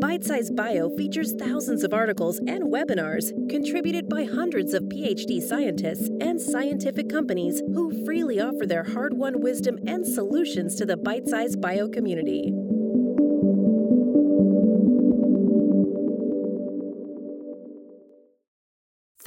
Bite 0.00 0.22
Size 0.22 0.52
Bio 0.52 0.88
features 0.96 1.34
thousands 1.34 1.82
of 1.82 1.92
articles 1.92 2.38
and 2.46 2.72
webinars 2.72 3.32
contributed 3.50 4.08
by 4.08 4.22
hundreds 4.22 4.72
of 4.72 4.84
PhD 4.84 5.42
scientists 5.42 6.08
and 6.20 6.40
scientific 6.40 7.08
companies 7.08 7.60
who 7.74 8.04
freely 8.04 8.40
offer 8.40 8.66
their 8.66 8.84
hard 8.84 9.14
won 9.14 9.40
wisdom 9.40 9.80
and 9.88 10.06
solutions 10.06 10.76
to 10.76 10.86
the 10.86 10.96
Bite 10.96 11.26
Size 11.26 11.56
Bio 11.56 11.88
community. 11.88 12.52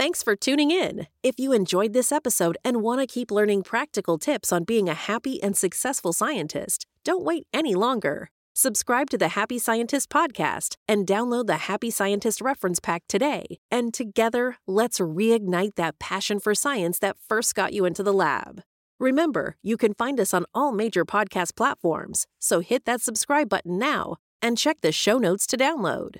Thanks 0.06 0.22
for 0.22 0.36
tuning 0.36 0.70
in. 0.70 1.08
If 1.24 1.40
you 1.40 1.52
enjoyed 1.52 1.94
this 1.94 2.12
episode 2.12 2.60
and 2.64 2.84
want 2.84 3.02
to 3.02 3.08
keep 3.08 3.32
learning 3.32 3.64
practical 3.64 4.20
tips 4.20 4.54
on 4.54 4.64
being 4.64 4.88
a 4.88 4.94
happy 4.94 5.42
and 5.42 5.58
successful 5.58 6.14
scientist, 6.14 6.86
don't 7.04 7.26
wait 7.26 7.48
any 7.52 7.74
longer. 7.74 8.30
Subscribe 8.54 9.10
to 9.10 9.18
the 9.18 9.30
Happy 9.30 9.58
Scientist 9.58 10.12
podcast 10.12 10.76
and 10.88 11.08
download 11.08 11.48
the 11.48 11.58
Happy 11.58 11.90
Scientist 11.90 12.40
reference 12.40 12.80
pack 12.80 13.02
today. 13.08 13.58
And 13.72 13.96
together, 13.96 14.58
let's 14.68 15.00
reignite 15.00 15.74
that 15.76 15.98
passion 15.98 16.40
for 16.40 16.54
science 16.54 17.00
that 17.00 17.18
first 17.28 17.56
got 17.56 17.74
you 17.74 17.86
into 17.86 18.04
the 18.04 18.14
lab. 18.14 18.62
Remember, 19.00 19.56
you 19.64 19.76
can 19.76 19.96
find 19.96 20.20
us 20.20 20.36
on 20.36 20.46
all 20.54 20.72
major 20.72 21.04
podcast 21.04 21.56
platforms, 21.56 22.28
so 22.38 22.60
hit 22.60 22.86
that 22.86 23.02
subscribe 23.02 23.50
button 23.50 23.80
now 23.80 24.18
and 24.40 24.56
check 24.56 24.82
the 24.82 24.92
show 24.92 25.18
notes 25.18 25.48
to 25.48 25.58
download. 25.58 26.18